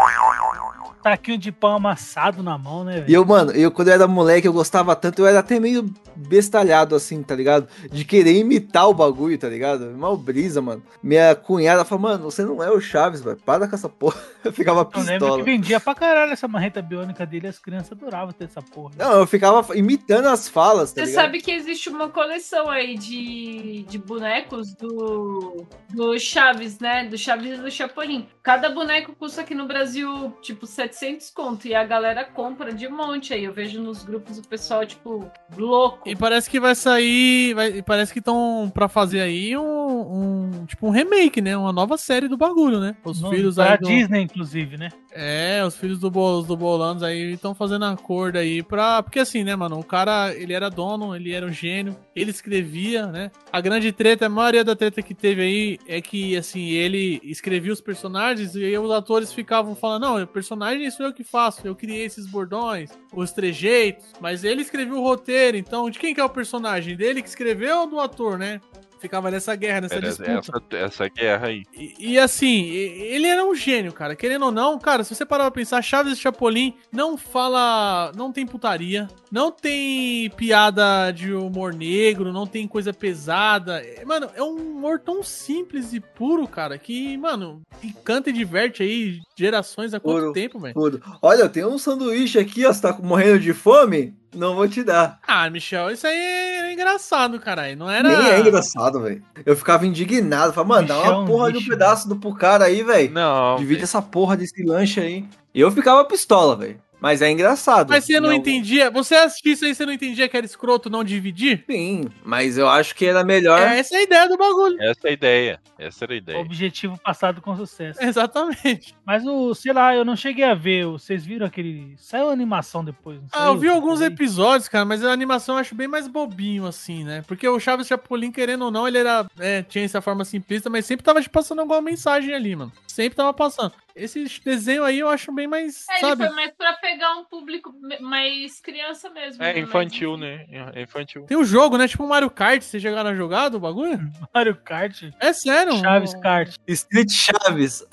[1.03, 3.05] Taquinho de pão amassado na mão, né, velho?
[3.09, 5.93] E eu, mano, eu quando eu era moleque, eu gostava tanto, eu era até meio
[6.15, 7.67] bestalhado, assim, tá ligado?
[7.91, 9.91] De querer imitar o bagulho, tá ligado?
[9.97, 10.81] Mal brisa, mano.
[11.01, 13.37] Minha cunhada falou, mano, você não é o Chaves, velho.
[13.45, 14.15] Para com essa porra.
[14.43, 15.43] Eu ficava Eu lembro que pistola.
[15.43, 18.91] vendia pra caralho essa marreta biônica dele as crianças adoravam ter essa porra.
[18.97, 21.23] Não, eu ficava imitando as falas, tá Você ligado?
[21.23, 27.05] sabe que existe uma coleção aí de, de bonecos do, do Chaves, né?
[27.05, 28.27] Do Chaves e do Chapolin.
[28.43, 30.92] Cada boneco custa aqui no Brasil, tipo, 700
[31.33, 31.67] conto.
[31.67, 33.43] E a galera compra de monte aí.
[33.43, 36.07] Eu vejo nos grupos o pessoal, tipo, louco.
[36.09, 37.53] E parece que vai sair.
[37.53, 41.57] vai- e parece que estão pra fazer aí um, um- Tipo um remake, né?
[41.57, 42.95] Uma nova série do bagulho, né?
[43.03, 43.77] Os No- filhos pra aí.
[43.77, 44.89] do- Disney, inclusive, né?
[45.11, 49.03] É, os filhos do, do Bolanos aí estão fazendo acordo aí pra.
[49.03, 49.79] Porque assim, né, mano?
[49.79, 53.31] O cara, ele era dono, ele era um gênio, ele escrevia, né?
[53.51, 57.73] A grande treta, a maioria da treta que teve aí é que, assim, ele escrevia
[57.73, 61.75] os personagens e os atores ficavam falando: não, o personagem sou eu que faço, eu
[61.75, 66.23] criei esses bordões, os trejeitos, mas ele escreveu o roteiro, então de quem que é
[66.23, 66.95] o personagem?
[66.95, 68.61] Dele que escreveu ou do ator, né?
[69.03, 70.31] Ficava nessa guerra, nessa Era disputa.
[70.77, 71.63] essa, essa guerra aí.
[71.73, 74.15] E, e assim, ele era um gênio, cara.
[74.15, 78.13] Querendo ou não, cara, se você parar pra pensar, Chaves e Chapolin não fala.
[78.15, 83.81] Não tem putaria, não tem piada de humor negro, não tem coisa pesada.
[83.83, 88.83] É, Mano, é um humor tão simples e puro, cara, que, mano, encanta e diverte
[88.83, 91.01] aí gerações há quanto Puro, tempo, velho?
[91.21, 92.71] Olha, eu tenho um sanduíche aqui, ó.
[92.71, 94.15] Você tá morrendo de fome?
[94.33, 95.19] Não vou te dar.
[95.27, 97.77] Ah, Michel, isso aí é engraçado, caralho.
[97.77, 98.09] Não era.
[98.09, 99.23] Nem é engraçado, velho.
[99.45, 100.53] Eu ficava indignado.
[100.53, 103.11] Falava, mano, dá uma porra de um pedaço do pro cara aí, velho.
[103.11, 103.55] Não.
[103.57, 105.25] Divide essa porra desse lanche aí.
[105.53, 106.79] E eu ficava pistola, velho.
[107.03, 107.89] Mas é engraçado.
[107.89, 108.89] Mas você não, Não- entendia.
[108.89, 111.65] Você assistiu isso aí, você não entendia que era escroto não dividir?
[111.69, 113.59] Sim, mas eu acho que era melhor.
[113.61, 114.81] É, essa é a ideia do bagulho.
[114.81, 115.59] Essa é a ideia.
[115.77, 116.39] Essa era a ideia.
[116.39, 118.01] Objetivo passado com sucesso.
[118.01, 118.95] Exatamente.
[119.05, 120.85] Mas o, sei lá, eu não cheguei a ver.
[120.85, 121.93] Vocês viram aquele.
[121.97, 123.17] Saiu animação depois.
[123.19, 123.47] não Ah, saiu?
[123.53, 127.21] eu vi alguns episódios, cara, mas a animação eu acho bem mais bobinho, assim, né?
[127.27, 129.25] Porque o Chaves Chapolin, querendo ou não, ele era.
[129.37, 132.71] é, tinha essa forma simplista, mas sempre tava te passando alguma mensagem ali, mano.
[132.93, 133.73] Sempre tava passando.
[133.95, 135.89] Esse desenho aí eu acho bem mais.
[135.89, 136.27] É, ele sabe?
[136.27, 139.41] foi mais pra pegar um público mais criança mesmo.
[139.41, 139.59] É né?
[139.61, 140.45] infantil, né?
[140.75, 141.25] É infantil.
[141.25, 141.87] Tem um jogo, né?
[141.87, 142.61] Tipo Mario Kart.
[142.61, 143.99] Vocês chegaram a jogar do bagulho?
[144.31, 145.09] Mario Kart?
[145.19, 145.75] É sério?
[145.77, 146.55] Chaves Kart.
[146.67, 147.83] Street Chaves.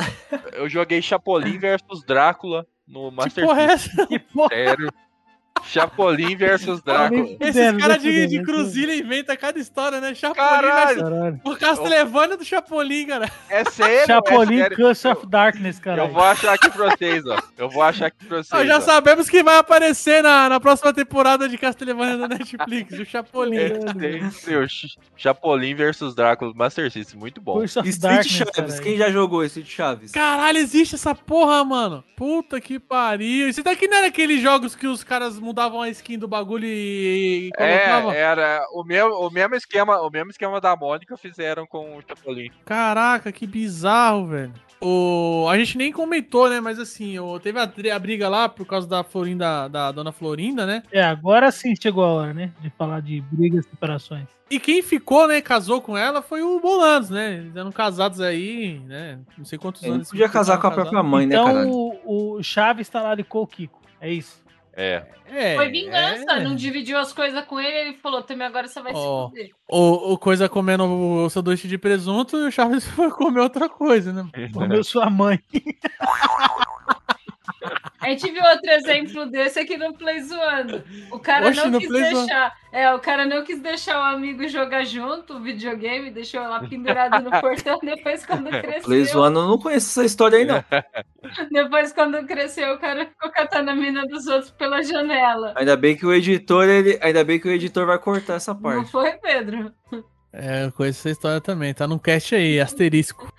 [0.52, 4.06] Eu joguei Chapolin versus Drácula no Master porra é System.
[4.06, 4.48] Que porra?
[4.50, 4.92] Sério.
[5.70, 7.26] Chapolin versus Drácula.
[7.40, 10.14] Esses caras de, de nem cruzilha inventam cada história, né?
[10.14, 11.04] Chapolin Caralho.
[11.06, 13.30] versus- O Castlevania do Chapolin, cara.
[13.48, 14.06] É sério?
[14.06, 14.76] Chapolin é sério.
[14.76, 16.02] Curse of Darkness, cara.
[16.02, 17.38] Eu vou achar aqui pra vocês, ó.
[17.56, 18.50] Eu vou achar aqui pra vocês.
[18.50, 18.80] Nós já ó.
[18.80, 23.56] sabemos que vai aparecer na, na próxima temporada de Castlevania da Netflix, o Chapolin.
[23.58, 27.18] É, Ch- Chapolin versus Drácula do Master System.
[27.18, 27.54] Muito bom.
[27.54, 28.52] Curse of Street Darkness, Chaves.
[28.54, 28.82] caralho.
[28.82, 30.12] Quem já jogou Street Chaves?
[30.12, 32.02] Caralho, existe essa porra, mano.
[32.16, 33.48] Puta que pariu.
[33.48, 37.48] Isso daqui não era aqueles jogos que os caras mudavam a skin do bagulho e,
[37.48, 38.12] e colocavam?
[38.12, 42.02] É, era o mesmo, o mesmo esquema, o mesmo esquema da Mônica fizeram com o
[42.06, 42.50] Chapolin.
[42.64, 44.52] Caraca, que bizarro, velho.
[44.80, 45.46] O...
[45.50, 46.58] A gente nem comentou, né?
[46.60, 47.38] Mas assim, o...
[47.38, 50.82] teve a, a briga lá por causa da Florinda, da dona Florinda, né?
[50.90, 52.52] É, agora sim chegou a hora, né?
[52.60, 54.26] De falar de brigas e separações.
[54.50, 57.34] E quem ficou, né, casou com ela foi o Bolanos, né?
[57.34, 59.20] Eles eram casados aí, né?
[59.38, 60.08] Não sei quantos Ele anos.
[60.10, 61.70] podia casar com a ficaram própria mãe, né, então caralho?
[61.70, 63.80] o, o Chaves talaricou o Kiko.
[64.00, 64.39] É isso.
[64.72, 65.04] É.
[65.26, 66.40] É, Foi vingança, é.
[66.42, 69.28] não dividiu as coisas com ele, ele falou, também agora você vai Ó.
[69.28, 69.50] se fuder.
[69.68, 74.12] O, o coisa comendo o sanduíche de presunto e o Chaves foi comer outra coisa,
[74.12, 74.28] né?
[74.52, 75.38] Comeu sua mãe.
[78.00, 80.82] A gente viu outro exemplo desse aqui no Play Zoando.
[81.10, 82.26] O cara Oxe, não quis Play Zoando.
[82.26, 82.52] deixar.
[82.72, 87.22] É, o cara não quis deixar o amigo jogar junto o videogame, deixou lá pendurado
[87.22, 87.78] no portão.
[87.82, 90.64] Depois, quando Play cresceu, Zoando, eu não conheço essa história aí, não.
[91.52, 95.52] depois, quando cresceu, o cara ficou catando a mina dos outros pela janela.
[95.56, 96.98] Ainda bem que o editor, ele.
[97.02, 98.90] Ainda bem que o editor vai cortar essa Não parte.
[98.90, 99.72] foi, Pedro?
[100.32, 101.74] É, eu conheço essa história também.
[101.74, 103.30] Tá no cast aí, asterisco.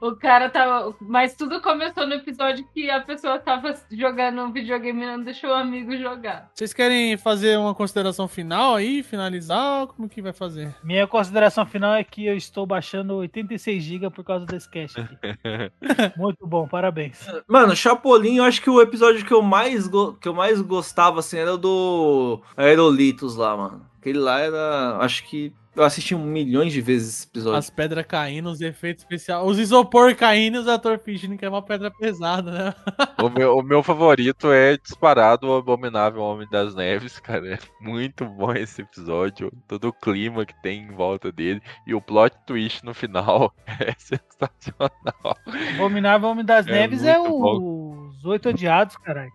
[0.00, 0.94] O cara tava.
[1.00, 5.50] Mas tudo começou no episódio que a pessoa tava jogando um videogame e não deixou
[5.50, 6.50] o amigo jogar.
[6.54, 9.02] Vocês querem fazer uma consideração final aí?
[9.02, 9.86] Finalizar?
[9.88, 10.74] Como que vai fazer?
[10.82, 15.16] Minha consideração final é que eu estou baixando 86 GB por causa desse cast aqui.
[16.16, 17.26] Muito bom, parabéns.
[17.48, 21.20] Mano, Chapolin, eu acho que o episódio que eu mais, go- que eu mais gostava,
[21.20, 23.86] assim, era o do Aerolitos lá, mano.
[24.00, 24.98] Aquele lá era.
[25.00, 27.58] Acho que eu assisti milhões de vezes esse episódio.
[27.58, 29.44] As pedras caindo, os efeitos especiais.
[29.46, 32.74] Os isopor caindo e os atores fingindo que é uma pedra pesada, né?
[33.24, 37.54] O meu, o meu favorito é disparado o Abominável Homem das Neves, cara.
[37.54, 39.50] É muito bom esse episódio.
[39.66, 41.62] Todo o clima que tem em volta dele.
[41.86, 45.38] E o plot twist no final é sensacional.
[45.76, 49.32] Abominável Homem das É Neves é muito o- os oito odiados, caralho.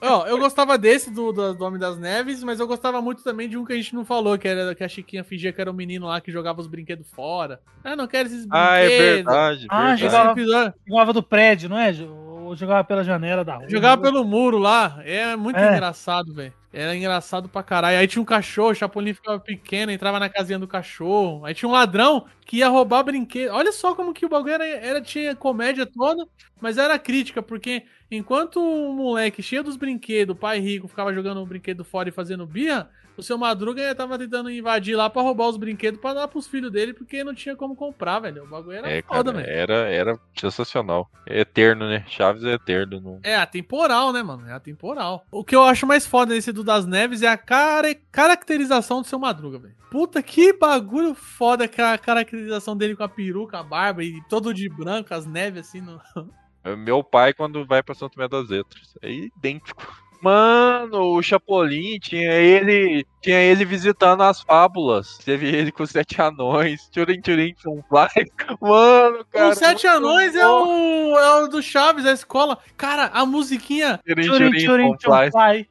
[0.00, 3.48] Ó, eu gostava desse do, do, do Homem das Neves, mas eu gostava muito também
[3.48, 5.70] de um que a gente não falou, que era que a Chiquinha fingia que era
[5.70, 7.60] um menino lá que jogava os brinquedos fora.
[7.82, 8.68] Ah, não quero esses brinquedos.
[8.70, 10.00] Ah, é verdade, Ah, verdade.
[10.00, 11.92] jogava, jogava do prédio, não é?
[12.02, 13.68] Ou jogava pela janela da rua.
[13.68, 14.98] Jogava pelo muro lá.
[15.04, 15.72] É muito É.
[15.72, 16.52] engraçado, velho.
[16.76, 17.98] Era engraçado pra caralho.
[17.98, 21.44] Aí tinha um cachorro, o Chapolin ficava pequeno, entrava na casinha do cachorro.
[21.46, 23.52] Aí tinha um ladrão que ia roubar brinquedo.
[23.52, 26.26] Olha só como que o bagulho era, era- tinha comédia toda,
[26.60, 31.40] mas era crítica, porque enquanto o moleque cheio dos brinquedos, o pai rico, ficava jogando
[31.40, 35.48] o brinquedo fora e fazendo birra, o seu Madruga tava tentando invadir lá pra roubar
[35.48, 38.44] os brinquedos pra dar pros filhos dele, porque não tinha como comprar, velho.
[38.44, 39.56] O bagulho era É, foda, cara, velho.
[39.58, 41.08] era, era sensacional.
[41.26, 42.04] É eterno, né?
[42.08, 43.00] Chaves é eterno.
[43.00, 43.20] Não...
[43.22, 44.46] É atemporal, né, mano?
[44.48, 45.24] É atemporal.
[45.30, 49.06] O que eu acho mais foda nesse do das Neves é a care- caracterização do
[49.06, 49.74] seu Madruga, velho.
[49.90, 54.52] Puta que bagulho foda que a caracterização dele com a peruca, a barba e todo
[54.52, 56.00] de branco, as neves assim no.
[56.66, 58.94] É Meu pai, quando vai pra Santo Tomé das Letras.
[59.02, 60.02] É idêntico.
[60.24, 63.06] Mano, o Chapolin tinha ele.
[63.20, 65.18] Tinha ele visitando as fábulas.
[65.18, 66.88] Teve ele com os sete anões.
[66.90, 68.08] Tchurim, tchum, fly.
[68.58, 69.50] Mano, cara.
[69.50, 72.58] Os Sete Anões é o, é o do Chaves, a escola.
[72.74, 74.00] Cara, a musiquinha.
[74.06, 74.96] Tchum, fly.
[74.96, 75.68] tchum, fly.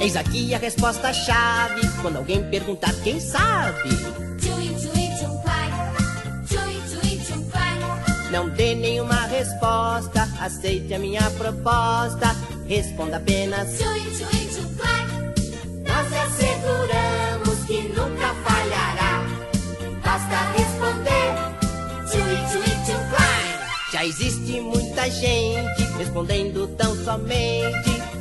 [0.00, 3.90] Eis aqui a resposta chave quando alguém perguntar quem sabe.
[8.30, 12.36] Não dê nenhuma resposta, aceite a minha proposta.
[12.66, 13.78] Responda apenas.
[13.78, 15.06] Tchui, tchui, tchum, pai.
[15.86, 19.24] Nós asseguramos que nunca falhará.
[20.04, 21.28] Basta responder.
[22.06, 23.68] Tchui, tchui, tchum, pai.
[23.92, 28.17] Já existe muita gente respondendo tão somente.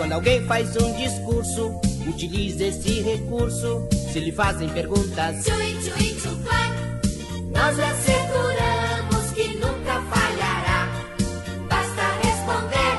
[0.00, 1.78] Quando alguém faz um discurso,
[2.08, 3.86] utilize esse recurso.
[4.10, 6.70] Se lhe fazem perguntas, Tchui, tchui, tchum, pai.
[7.50, 10.88] nós asseguramos que nunca falhará.
[11.68, 12.96] Basta responder.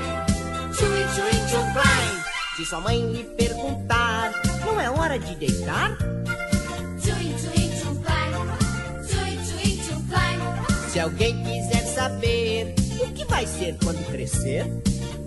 [0.75, 2.23] Tchui, tchui, tchum, pai.
[2.55, 4.31] Se sua mãe lhe perguntar,
[4.63, 5.97] não é hora de deitar?
[6.99, 7.61] Tchui, tchui.
[9.07, 10.89] Tchui, tchui.
[10.91, 14.67] Se alguém quiser saber o que vai ser quando crescer,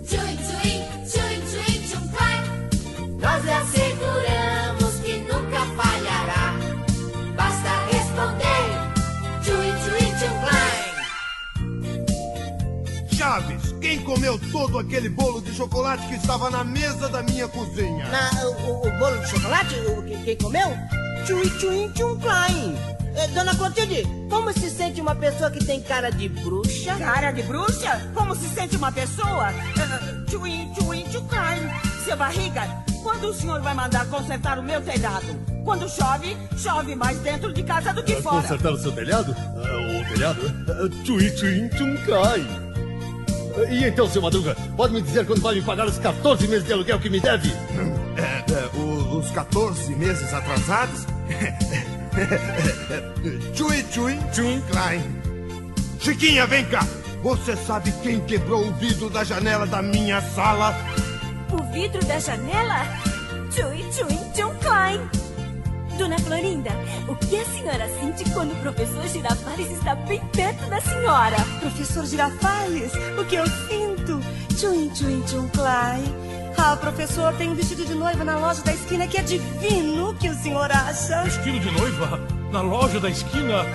[0.07, 1.04] Tchui, tchui.
[3.25, 6.53] Nós lhe asseguramos que nunca falhará.
[7.35, 8.65] Basta responder.
[9.41, 10.75] Tchui, tchui, pai.
[13.15, 18.05] Chaves, quem comeu todo aquele bolo de chocolate que estava na mesa da minha cozinha?
[18.09, 20.69] Na, o, o bolo de chocolate, o, que- quem comeu?
[21.25, 22.75] Chui, chui, tchum, klein.
[23.17, 26.95] Eh, Dona Clotilde, como se sente uma pessoa que tem cara de bruxa?
[26.97, 28.11] Cara de bruxa?
[28.13, 29.51] Como se sente uma pessoa?
[30.29, 31.57] Tchuim, tchuim, tchucai.
[32.05, 32.61] Seu barriga,
[33.01, 35.25] quando o senhor vai mandar consertar o meu telhado?
[35.63, 38.43] Quando chove, chove mais dentro de casa do que fora.
[38.43, 39.35] Consertar o seu telhado?
[39.35, 40.41] Ah, o telhado?
[41.03, 42.45] Tui, tui, tchum, cai.
[43.71, 46.73] E então, seu Madruga, pode me dizer quando vai me pagar os 14 meses de
[46.73, 47.49] aluguel que me deve?
[47.49, 51.07] É, os 14 meses atrasados?
[53.55, 55.01] Chui, chui, tchum, klein.
[55.99, 56.85] Chiquinha, vem cá.
[57.23, 60.75] Você sabe quem quebrou o vidro da janela da minha sala?
[61.51, 62.85] O vidro da janela?
[63.51, 65.09] Tchui, tchui, tchum, klein.
[65.97, 66.71] Dona Florinda,
[67.07, 71.37] o que a senhora sente quando o professor Girafales está bem perto da senhora?
[71.61, 74.19] Professor Girafales, o que eu sinto?
[74.57, 76.03] Tchuim, tchuim, tchum, clai.
[76.57, 80.09] Ah, professor, tem um vestido de noiva na loja da esquina que é divino.
[80.09, 81.23] O que o senhor acha?
[81.23, 82.19] Vestido de noiva?
[82.51, 83.65] Na loja da esquina?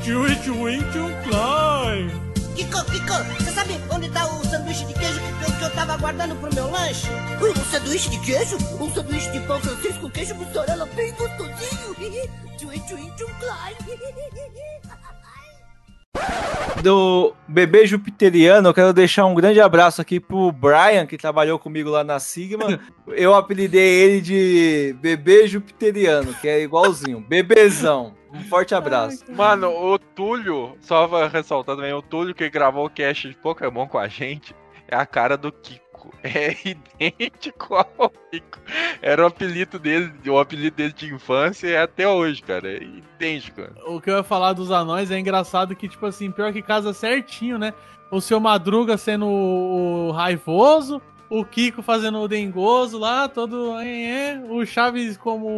[0.00, 2.33] Tchui, tchui, tchum, klein.
[2.54, 5.96] Kiko, Kiko, você sabe onde tá o sanduíche de queijo que eu, que eu tava
[5.96, 7.08] guardando pro meu lanche?
[7.42, 8.56] Um sanduíche de queijo?
[8.80, 11.94] Um sanduíche de pão francês com queijo mussarela bem gostosinho.
[12.56, 13.26] Tchui, tchui, tchum,
[16.82, 21.90] do bebê jupiteriano, eu quero deixar um grande abraço aqui pro Brian, que trabalhou comigo
[21.90, 22.80] lá na Sigma.
[23.08, 28.14] Eu apelidei ele de bebê jupiteriano, que é igualzinho, bebezão.
[28.34, 29.24] Um forte abraço.
[29.30, 33.86] Mano, o Túlio, só pra ressaltar também, o Túlio que gravou o cast de Pokémon
[33.86, 34.54] com a gente,
[34.88, 35.84] é a cara do Kiko.
[36.22, 38.58] É idêntico ao Kiko.
[39.00, 42.68] Era o apelido dele, o apelido dele de infância e é até hoje, cara.
[42.68, 43.62] É idêntico.
[43.86, 46.92] O que eu ia falar dos anões é engraçado que, tipo assim, pior que casa
[46.92, 47.72] certinho, né?
[48.10, 53.78] O seu Madruga sendo o raivoso, o Kiko fazendo o dengoso lá, todo.
[53.80, 55.48] É, o Chaves como.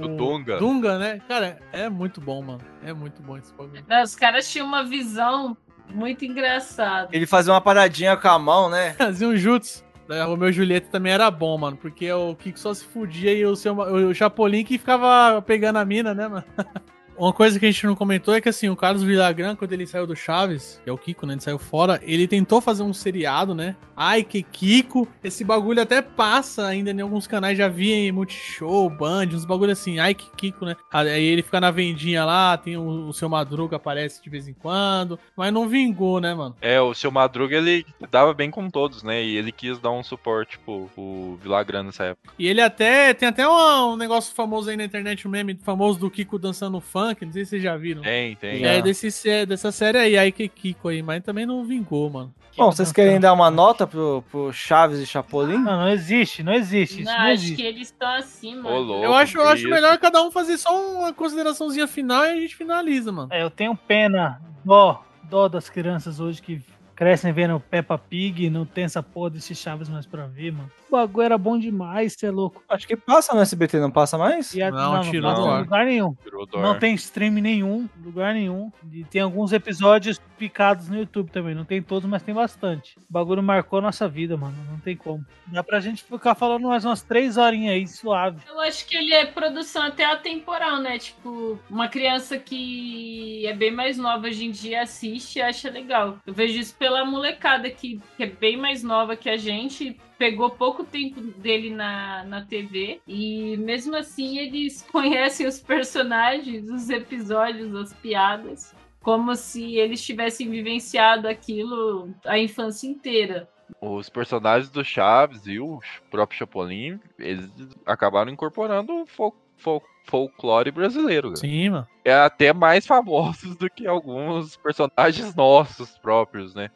[0.00, 0.58] O Dunga.
[0.58, 1.20] Dunga, né?
[1.28, 2.60] Cara, é muito bom, mano.
[2.84, 3.84] É muito bom esse bagulho.
[3.88, 5.56] Não, Os caras tinham uma visão
[5.90, 7.08] muito engraçada.
[7.12, 8.94] Ele fazia uma paradinha com a mão, né?
[8.98, 9.84] Fazia um jutsu.
[10.28, 13.56] O meu Julieta também era bom, mano, porque o Kiko só se fudia e o,
[13.56, 16.44] seu, o Chapolin que ficava pegando a mina, né, mano?
[17.22, 19.86] Uma coisa que a gente não comentou é que, assim, o Carlos Villagrán, quando ele
[19.86, 21.34] saiu do Chaves, que é o Kiko, né?
[21.34, 23.76] Ele saiu fora, ele tentou fazer um seriado, né?
[23.96, 25.06] Ai, que Kiko.
[25.22, 29.70] Esse bagulho até passa ainda em alguns canais, já vi em Multishow, Band, uns bagulho
[29.70, 30.00] assim.
[30.00, 30.74] Ai, que Kiko, né?
[30.92, 34.54] Aí ele fica na vendinha lá, tem o, o seu Madruga aparece de vez em
[34.54, 36.56] quando, mas não vingou, né, mano?
[36.60, 39.22] É, o seu Madruga ele dava bem com todos, né?
[39.22, 42.34] E ele quis dar um suporte pro, pro Villagrán nessa época.
[42.36, 46.00] E ele até, tem até um, um negócio famoso aí na internet, um meme famoso
[46.00, 48.02] do Kiko dançando funk, não sei se vocês já viram.
[48.02, 48.64] Tem, tem.
[48.64, 52.34] É, desse, sé- dessa série aí, aí que Kiko aí, mas também não vingou, mano.
[52.56, 55.56] Bom, vocês querem dar uma nota pro, pro Chaves e Chapolin?
[55.58, 57.00] Não, não existe, não existe.
[57.02, 57.56] Isso Não, não, acho existe.
[57.56, 58.68] que eles estão acima.
[58.70, 62.54] eu acho, eu acho melhor cada um fazer só uma consideraçãozinha final e a gente
[62.54, 63.28] finaliza, mano.
[63.32, 66.60] É, eu tenho pena, dó, dó das crianças hoje que
[66.94, 70.70] crescem vendo Peppa Pig não tem essa porra desse Chaves mais pra ver, mano.
[70.88, 72.62] O bagulho era bom demais, você é louco.
[72.68, 74.52] Acho que passa no SBT, não passa mais?
[74.54, 75.60] E a- Não, não, tirou em ar.
[75.62, 76.14] lugar nenhum.
[76.52, 78.70] Não tem stream nenhum, lugar nenhum.
[78.92, 81.54] E tem alguns episódios picados no YouTube também.
[81.54, 82.94] Não tem todos, mas tem bastante.
[82.98, 84.54] O bagulho marcou a nossa vida, mano.
[84.70, 85.24] Não tem como.
[85.46, 88.40] Dá pra gente ficar falando mais umas três horinhas aí, suave.
[88.46, 90.98] Eu acho que ele é produção até atemporal, né?
[90.98, 96.18] Tipo, uma criança que é bem mais nova hoje em dia assiste e acha legal.
[96.26, 99.96] Eu vejo isso pela molecada que, que é bem mais nova que a gente.
[100.18, 106.90] Pegou pouco tempo dele na, na TV e mesmo assim eles conhecem os personagens, os
[106.90, 113.48] episódios, as piadas, como se eles tivessem vivenciado aquilo a infância inteira.
[113.80, 115.78] Os personagens do Chaves e o
[116.10, 117.48] próprio Chapolin, eles
[117.86, 121.28] acabaram incorporando o fol fol- folclore brasileiro.
[121.28, 121.40] cara.
[121.40, 121.88] Sim, mano.
[122.04, 126.70] É até mais famosos do que alguns personagens nossos próprios, né?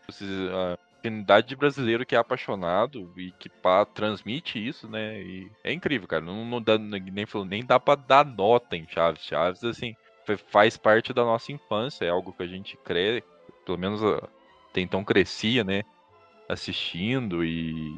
[0.53, 5.21] A comunidade de brasileiro que é apaixonado e que pá, transmite isso, né?
[5.21, 6.25] E é incrível, cara.
[6.25, 7.03] Não, não dá, nem,
[7.49, 9.23] nem dá pra dar nota em Chaves.
[9.25, 9.95] Chaves, assim,
[10.27, 13.23] fa- faz parte da nossa infância, é algo que a gente crê,
[13.65, 14.29] pelo menos ah,
[14.71, 15.83] até então crescia, né?
[16.49, 17.97] Assistindo e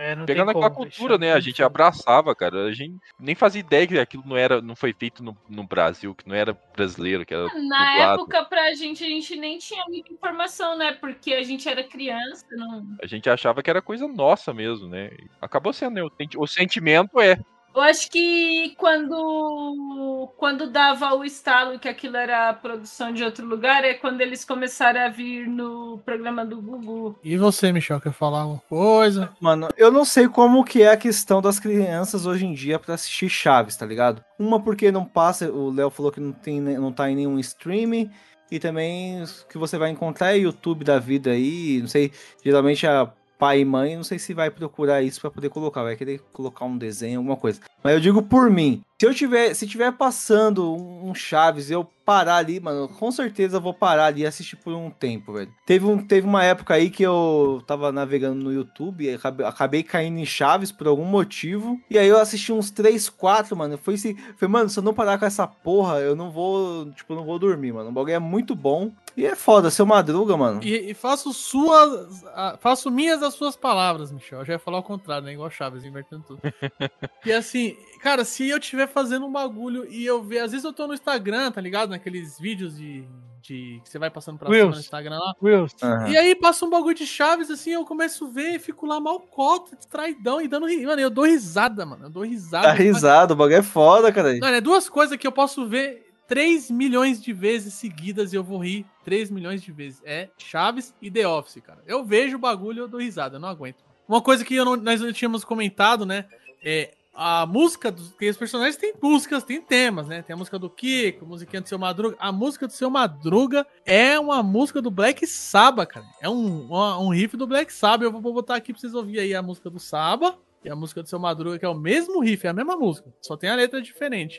[0.00, 1.34] É, não pegando aquela como, cultura, né?
[1.34, 2.64] A gente abraçava, cara.
[2.64, 6.14] A gente nem fazia ideia que aquilo não era, não foi feito no, no Brasil,
[6.14, 8.22] que não era brasileiro, que era Na dublado.
[8.22, 10.92] época, pra gente, a gente nem tinha muita informação, né?
[10.92, 12.96] Porque a gente era criança, não.
[13.02, 15.10] A gente achava que era coisa nossa mesmo, né?
[15.38, 16.02] Acabou sendo, né?
[16.38, 17.38] O sentimento é.
[17.74, 23.84] Eu acho que quando, quando dava o estalo que aquilo era produção de outro lugar,
[23.84, 27.18] é quando eles começaram a vir no programa do Gugu.
[27.22, 29.30] E você, Michel, quer falar alguma coisa?
[29.40, 32.94] Mano, eu não sei como que é a questão das crianças hoje em dia pra
[32.94, 34.24] assistir Chaves, tá ligado?
[34.38, 37.38] Uma porque não passa, o Léo falou que não, tem, ne- não tá em nenhum
[37.38, 38.10] stream,
[38.50, 42.10] e também o que você vai encontrar é YouTube da vida aí, não sei,
[42.44, 45.96] geralmente a pai e mãe, não sei se vai procurar isso pra poder colocar, vai
[45.96, 47.58] querer colocar um desenho, alguma coisa.
[47.82, 51.72] Mas eu digo por mim, se eu tiver, se tiver passando um um Chaves e
[51.72, 55.32] eu parar ali, mano, com certeza eu vou parar ali e assistir por um tempo,
[55.32, 55.52] velho.
[55.64, 59.82] Teve, um, teve uma época aí que eu tava navegando no YouTube e acabei, acabei
[59.82, 61.80] caindo em Chaves por algum motivo.
[61.88, 63.78] E aí eu assisti uns 3, 4, mano.
[63.78, 67.12] Foi assim, foi, mano, se eu não parar com essa porra, eu não vou, tipo,
[67.12, 67.90] eu não vou dormir, mano.
[67.90, 68.90] O bagulho é muito bom.
[69.16, 70.60] E é foda, seu madruga, mano.
[70.64, 72.24] E, e faço suas.
[72.34, 74.40] ah, faço minhas as suas palavras, Michel.
[74.40, 75.32] Eu já ia falar o contrário, né?
[75.32, 76.40] Igual Chaves, invertendo tudo.
[77.24, 80.40] e assim, cara, se eu estiver fazendo um bagulho e eu ver.
[80.40, 81.90] Às vezes eu tô no Instagram, tá ligado?
[81.90, 83.04] Naqueles vídeos de.
[83.42, 84.74] de que você vai passando pra cima Reels.
[84.76, 85.34] no Instagram lá.
[85.42, 85.74] Wills.
[86.08, 89.18] E aí passa um bagulho de Chaves, assim, eu começo a ver, fico lá mal
[89.20, 92.06] cota, distraidão e dando ri- Mano, eu dou risada, mano.
[92.06, 92.66] Eu dou risada.
[92.68, 94.28] Tá risado, o bagulho é foda, cara.
[94.38, 98.44] Mano, é duas coisas que eu posso ver 3 milhões de vezes seguidas e eu
[98.44, 100.00] vou rir 3 milhões de vezes.
[100.04, 101.80] É Chaves e The Office, cara.
[101.86, 103.78] Eu vejo o bagulho e eu dou risada, eu não aguento.
[104.06, 106.26] Uma coisa que eu não- nós não tínhamos comentado, né?
[106.62, 110.22] É a música dos que os personagens têm músicas, tem temas, né?
[110.22, 112.16] Tem a música do Kiko, musiquinha do seu Madruga.
[112.18, 116.06] A música do seu Madruga é uma música do Black Sabbath, cara.
[116.22, 118.04] É um, uma- um riff do Black Sabbath.
[118.04, 120.34] Eu vou botar aqui pra vocês ouvirem aí a música do Saba
[120.64, 123.12] e a música do seu Madruga, que é o mesmo riff, é a mesma música,
[123.20, 124.38] só tem a letra diferente.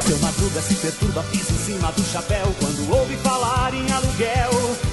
[0.00, 4.50] Seu Madruga se perturba, pisa em cima do chapéu quando ouve falar em aluguel.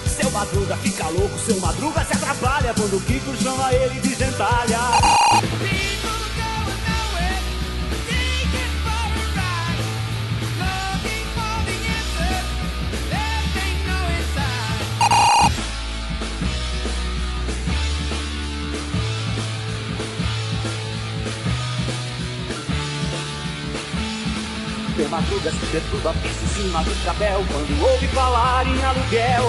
[0.08, 5.19] Seu Madruga fica louco, seu Madruga se atrapalha quando o Kiko chama ele de gentalha.
[25.00, 29.46] Seu Madruga se perturba, pisa em cima do chapéu quando ouve falar em aluguel.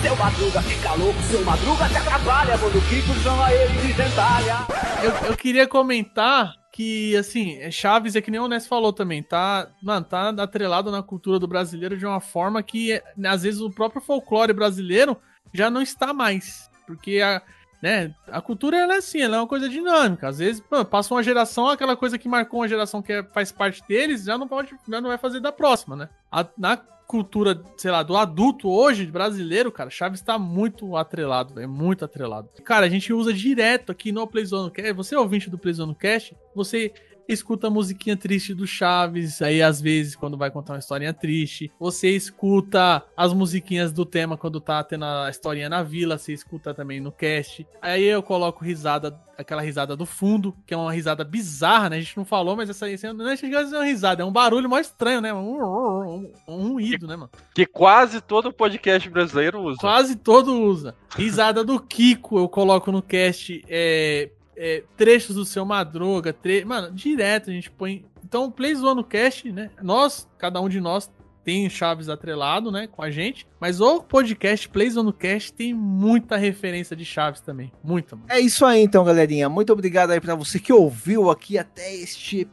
[0.00, 4.58] Seu Madruga fica louco, seu Madruga se atrapalha quando o Kiko chama ele de gentalha.
[5.02, 9.24] Eu, eu queria comentar que, assim, é Chaves é que nem o Ness falou também,
[9.24, 13.60] tá, mano, tá atrelado na cultura do brasileiro de uma forma que, é, às vezes,
[13.60, 15.16] o próprio folclore brasileiro
[15.52, 16.70] já não está mais.
[16.86, 17.42] Porque a,
[17.82, 20.28] né, a cultura ela é assim, ela é uma coisa dinâmica.
[20.28, 23.82] Às vezes, passa uma geração, aquela coisa que marcou uma geração que é- faz parte
[23.88, 26.08] deles, já não pode, já não vai fazer da próxima, né?
[26.30, 31.66] A- na cultura, sei lá, do adulto hoje, brasileiro, cara, Chaves tá muito atrelado, é
[31.66, 32.48] muito atrelado.
[32.64, 34.72] Cara, a gente usa direto aqui no Playzone.
[34.96, 36.90] Você é ouvinte do Playzone Cast, você
[37.28, 41.70] escuta a musiquinha triste do Chaves, aí às vezes quando vai contar uma historinha triste,
[41.78, 46.74] você escuta as musiquinhas do tema quando tá tendo a historinha na vila, você escuta
[46.74, 47.66] também no cast.
[47.80, 51.96] Aí eu coloco risada, aquela risada do fundo, que é uma risada bizarra, né?
[51.96, 54.86] A gente não falou, mas essa aí não é uma risada, é um barulho mais
[54.86, 55.32] estranho, né?
[55.32, 57.30] Um, um, um ruído, né, mano?
[57.54, 59.78] Que quase todo podcast brasileiro usa.
[59.80, 60.94] Quase todo usa.
[61.16, 63.62] Risada do Kiko eu coloco no cast.
[63.68, 66.32] É, é, trechos do seu Madruga.
[66.32, 66.64] Tre...
[66.64, 68.04] Mano, direto a gente põe.
[68.24, 69.70] Então, Play Zoando Cast, né?
[69.82, 71.10] Nós, cada um de nós
[71.44, 72.86] tem Chaves atrelado, né?
[72.86, 73.46] Com a gente.
[73.60, 77.72] Mas o podcast Play Zoando Cast tem muita referência de Chaves também.
[77.82, 78.18] Muita.
[78.28, 79.48] É isso aí então, galerinha.
[79.48, 82.48] Muito obrigado aí pra você que ouviu aqui até este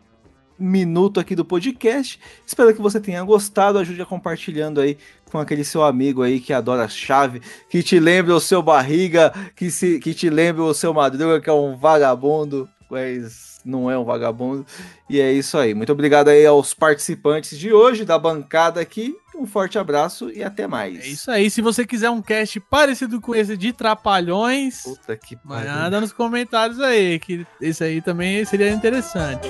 [0.57, 2.19] minuto aqui do podcast.
[2.45, 3.79] Espero que você tenha gostado.
[3.79, 4.97] Ajude a compartilhando aí
[5.31, 9.69] com aquele seu amigo aí que adora chave, que te lembra o seu barriga, que,
[9.71, 14.03] se, que te lembra o seu madruga, que é um vagabundo, mas não é um
[14.05, 14.65] vagabundo.
[15.09, 15.73] E é isso aí.
[15.73, 19.15] Muito obrigado aí aos participantes de hoje, da bancada aqui.
[19.35, 20.99] Um forte abraço e até mais.
[20.99, 21.49] É isso aí.
[21.49, 25.71] Se você quiser um cast parecido com esse de Trapalhões, Puta que pariu.
[25.71, 29.47] manda nos comentários aí, que esse aí também seria interessante.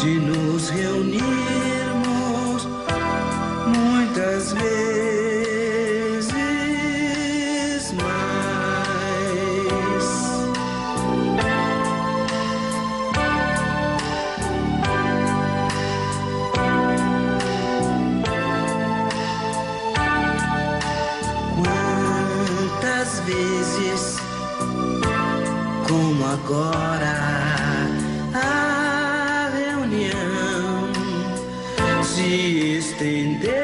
[0.00, 2.68] de nos reunirmos
[3.66, 6.32] muitas vezes
[8.00, 9.20] mais.
[21.56, 24.02] Quantas vezes,
[25.90, 27.16] como agora,
[28.32, 30.92] a reunião
[32.04, 33.59] se estendeu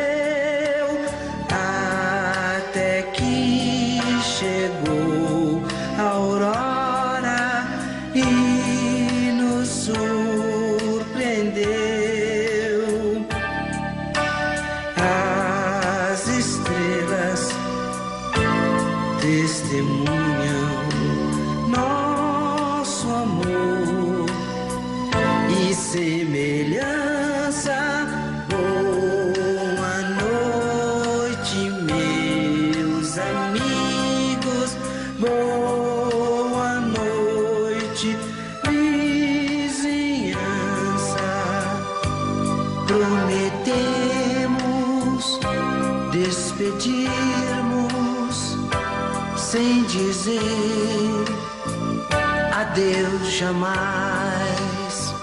[53.46, 55.14] jamais,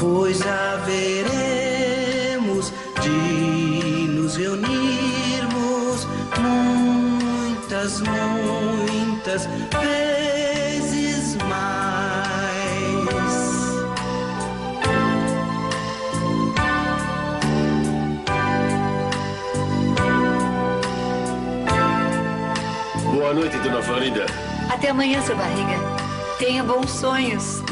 [0.00, 1.52] pois haveremos
[3.00, 6.08] de nos reunirmos
[6.40, 9.48] muitas, muitas
[9.80, 11.62] vezes mais.
[23.04, 24.26] Boa noite, dona Florinda.
[24.68, 25.91] Até amanhã, seu barriga.
[26.42, 27.62] Tenha bons sonhos.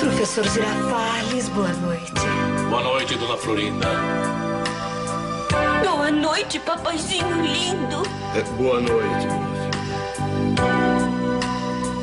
[0.00, 2.12] Professor Girafales, boa noite.
[2.68, 3.86] Boa noite, dona Florinda.
[5.84, 8.02] Boa noite, papaizinho lindo.
[8.34, 9.28] É, boa noite.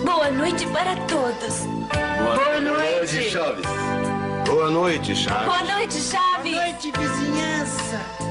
[0.05, 1.65] Boa noite para todos.
[2.23, 3.65] Boa, noite, Chaves.
[4.47, 5.45] Boa noite, Chaves.
[5.45, 6.53] Boa noite, Chaves.
[6.53, 8.22] Boa noite, vizinhança.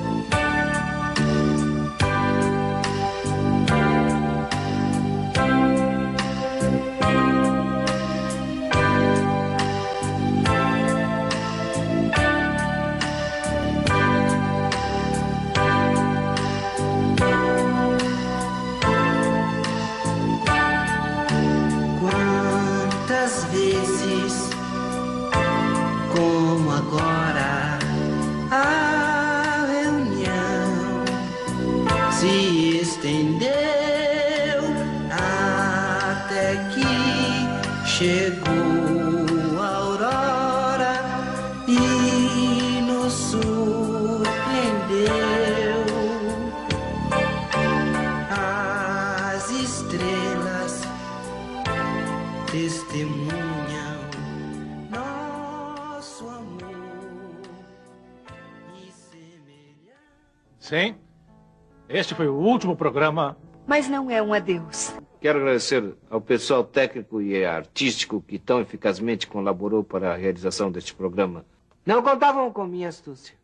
[62.03, 63.37] Este foi o último programa.
[63.65, 64.93] Mas não é um adeus.
[65.20, 70.93] Quero agradecer ao pessoal técnico e artístico que tão eficazmente colaborou para a realização deste
[70.93, 71.45] programa.
[71.87, 73.37] Não contavam com minha astúcia.